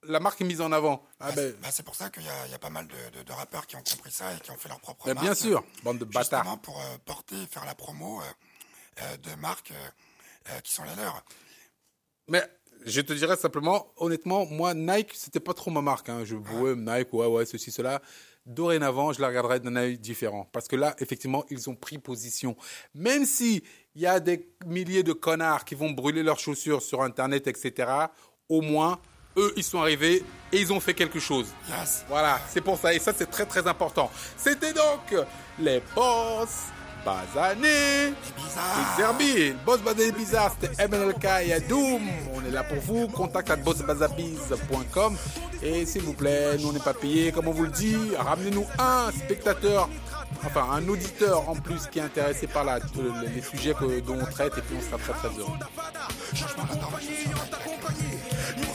la 0.04 0.20
marque 0.20 0.42
est 0.42 0.44
mise 0.44 0.60
en 0.60 0.74
avant. 0.74 1.06
Ah 1.22 1.28
bah, 1.30 1.36
ben... 1.38 1.56
bah 1.62 1.70
c'est 1.72 1.84
pour 1.84 1.96
ça 1.96 2.10
qu'il 2.10 2.24
y, 2.24 2.52
y, 2.52 2.54
a 2.54 2.60
pas 2.60 2.70
mal 2.70 2.89
de, 2.89 3.24
de, 3.24 3.32
rappeurs 3.32 3.66
qui 3.68 3.78
ont 3.78 3.84
compris 3.89 4.12
ça 4.12 4.34
et 4.34 4.39
qui 4.42 4.52
ont 4.52 4.58
fait 4.58 4.68
leur 4.68 4.82
propre 4.82 5.08
marque. 5.13 5.22
Bien 5.22 5.34
sûr, 5.34 5.63
bande 5.86 5.98
de 5.98 6.04
bâtards. 6.04 6.44
Justement 6.44 6.58
pour 6.58 6.78
euh, 6.78 6.98
porter 7.06 7.38
faire 7.50 7.63
la 7.63 7.74
promo 7.74 8.20
euh, 8.20 8.24
euh, 9.04 9.18
de 9.18 9.39
marques 9.39 9.72
qui 10.62 10.74
sont 10.74 10.84
les 10.84 10.96
leurs. 11.02 11.24
Mais 12.28 12.44
je 12.86 13.00
te 13.00 13.13
dirais 13.13 13.38
simplement, 13.38 13.94
honnêtement, 13.96 14.46
moi, 14.46 14.74
Nike, 14.74 15.13
c'était 15.13 15.39
pas 15.39 15.54
trop 15.54 15.72
ma 15.72 15.82
marque. 15.82 16.10
Hein. 16.10 16.26
Je 16.26 16.36
vois 16.36 16.76
Nike, 16.76 17.13
ouais, 17.13 17.28
ouais, 17.28 17.46
ceci, 17.46 17.72
cela 17.72 18.02
dorénavant, 18.46 19.14
je 19.14 19.22
la 19.22 19.28
regarderai 19.28 19.60
d'un 19.60 19.76
œil 19.76 19.98
différent. 19.98 20.48
Parce 20.52 20.68
que 20.68 20.76
là, 20.76 20.96
effectivement, 21.00 21.46
ils 21.50 21.70
ont 21.70 21.76
pris 21.76 21.98
position. 21.98 22.56
Même 22.94 23.26
si 23.26 23.64
il 23.96 24.02
y 24.02 24.08
a 24.08 24.20
des 24.20 24.48
milliers 24.66 25.04
de 25.04 25.14
connards 25.14 25.66
qui 25.66 25.76
vont 25.76 25.92
brûler 25.92 26.24
leurs 26.24 26.40
chaussures 26.40 26.82
sur 26.82 27.02
Internet, 27.04 27.48
etc., 27.48 27.90
au 28.50 28.62
moins, 28.62 29.00
eux, 29.38 29.54
ils 29.56 29.64
sont 29.64 29.80
arrivés 29.80 30.24
et 30.52 30.60
ils 30.60 30.74
ont 30.74 30.80
fait 30.80 30.94
quelque 30.94 31.20
chose. 31.20 31.48
Voilà, 32.08 32.40
c'est 32.50 32.62
pour 32.62 32.78
ça. 32.78 32.94
Et 32.94 33.00
ça, 33.00 33.14
c'est 33.16 33.30
très, 33.30 33.46
très 33.46 33.66
important. 33.68 34.12
C'était 34.38 34.74
donc 34.74 35.16
les 35.60 35.82
boss 35.96 36.66
Bazané, 37.06 38.13
Xerbi, 38.96 39.54
Boss 39.66 39.82
Bazané 39.82 40.12
Bizarre, 40.12 40.56
c'était 40.60 40.88
MNLK 40.88 41.26
et 41.46 41.60
Doom. 41.68 42.02
On 42.34 42.46
est 42.46 42.52
là 42.52 42.63
pour 42.63 42.80
vous. 42.80 43.08
Contact 43.08 43.50
à 43.50 43.56
bossbazabiz.com. 43.58 45.18
Et 45.62 45.86
s'il 45.86 46.04
vous 46.04 46.13
plaît, 46.13 46.58
nous 46.60 46.70
on 46.70 46.74
n'est 46.74 46.80
pas 46.80 46.94
payé, 46.94 47.32
comme 47.32 47.48
on 47.48 47.52
vous 47.52 47.63
le 47.63 47.72
dit. 47.72 47.98
Ramenez-nous 48.18 48.66
un 48.80 49.12
spectateur, 49.12 49.89
enfin 50.46 50.66
un 50.72 50.88
auditeur 50.88 51.50
en 51.50 51.56
plus 51.56 51.88
qui 51.88 52.00
est 52.00 52.04
intéressé 52.04 52.48
par 52.48 52.63
la, 52.63 52.80
les 53.36 53.42
sujets 53.42 53.74
que, 53.74 54.00
dont 54.00 54.18
on 54.22 54.26
traite 54.26 54.58
et 54.58 54.62
puis 54.62 54.76
on 54.78 54.82
sera 54.82 54.98
très 54.98 55.13
très 55.13 55.39
heureux. 55.39 55.58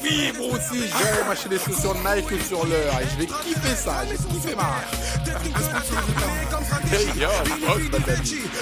Moi 0.08 0.56
aussi, 0.56 0.80
j'ai 0.80 1.28
mâché 1.28 1.48
les 1.50 1.58
chaussures 1.58 1.94
Nike 1.96 2.40
sur 2.46 2.64
l'heure 2.64 2.94
et 3.00 3.06
je 3.12 3.18
vais 3.18 3.26
kiffer 3.26 3.76
ça, 3.76 4.04
je 4.06 4.16
vais 4.16 4.34
kiffer 4.34 4.56
ma 4.56 4.80
Hey 6.90 7.06
yo, 7.20 7.28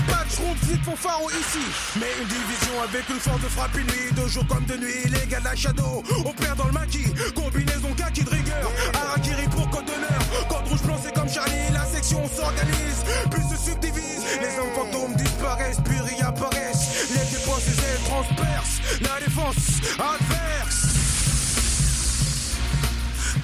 Patron, 0.09 0.55
vite 0.63 0.83
fanfaro 0.85 1.31
ici. 1.31 1.65
Mais 2.01 2.11
une 2.21 2.27
division 2.27 2.83
avec 2.83 3.09
une 3.09 3.21
force 3.21 3.41
de 3.41 3.49
frappe 3.49 3.77
une 3.77 3.87
nuit, 3.87 4.13
de 4.13 4.29
jour 4.29 4.45
comme 4.49 4.65
de 4.65 4.77
nuit, 4.77 5.05
les 5.05 5.27
gars 5.29 5.39
de 5.39 5.45
la 5.45 5.55
shadow. 5.55 6.03
Opère 6.25 6.57
dans 6.57 6.67
le 6.67 6.73
maquis, 6.73 7.07
combinaison 7.35 7.93
kaki 7.97 8.25
de 8.25 8.31
rigueur. 8.31 8.71
Arakiri 8.95 9.47
pour 9.49 9.71
code 9.71 9.85
d'honneur. 9.85 10.49
Code 10.49 10.69
rouge 10.69 10.83
blanc, 10.83 10.97
c'est 11.03 11.15
comme 11.15 11.29
Charlie, 11.29 11.71
la 11.73 11.85
section 11.85 12.29
s'organise, 12.35 13.05
puis 13.31 13.43
se 13.43 13.71
subdivise. 13.71 14.23
Les 14.41 14.59
hommes 14.59 14.75
fantômes 14.75 15.15
disparaissent, 15.15 15.81
puis 15.85 15.99
réapparaissent. 16.01 17.11
Les 17.15 17.25
dépenses, 17.31 17.69
ailes 17.69 18.05
transpercent. 18.09 18.81
La 19.01 19.21
défense 19.25 19.57
adverse. 19.99 20.66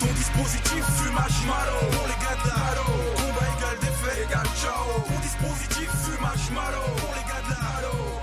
Ton 0.02 0.12
dispositif 0.14 0.84
fumage 0.96 1.46
malo 1.46 1.78
Pour 1.92 2.06
les 2.08 2.18
gars 2.18 2.36
de 2.42 2.48
la 2.48 2.54
halo 2.66 2.86
Combat 3.14 3.46
égal 3.56 3.78
défait 3.80 4.24
égal 4.24 4.46
ciao. 4.60 5.00
Ton 5.06 5.20
dispositif 5.20 5.90
fumage 6.02 6.50
malo 6.50 6.82
Pour 6.98 7.14
les 7.14 7.22
gars 7.22 7.42
de 7.46 7.50
la 7.50 8.21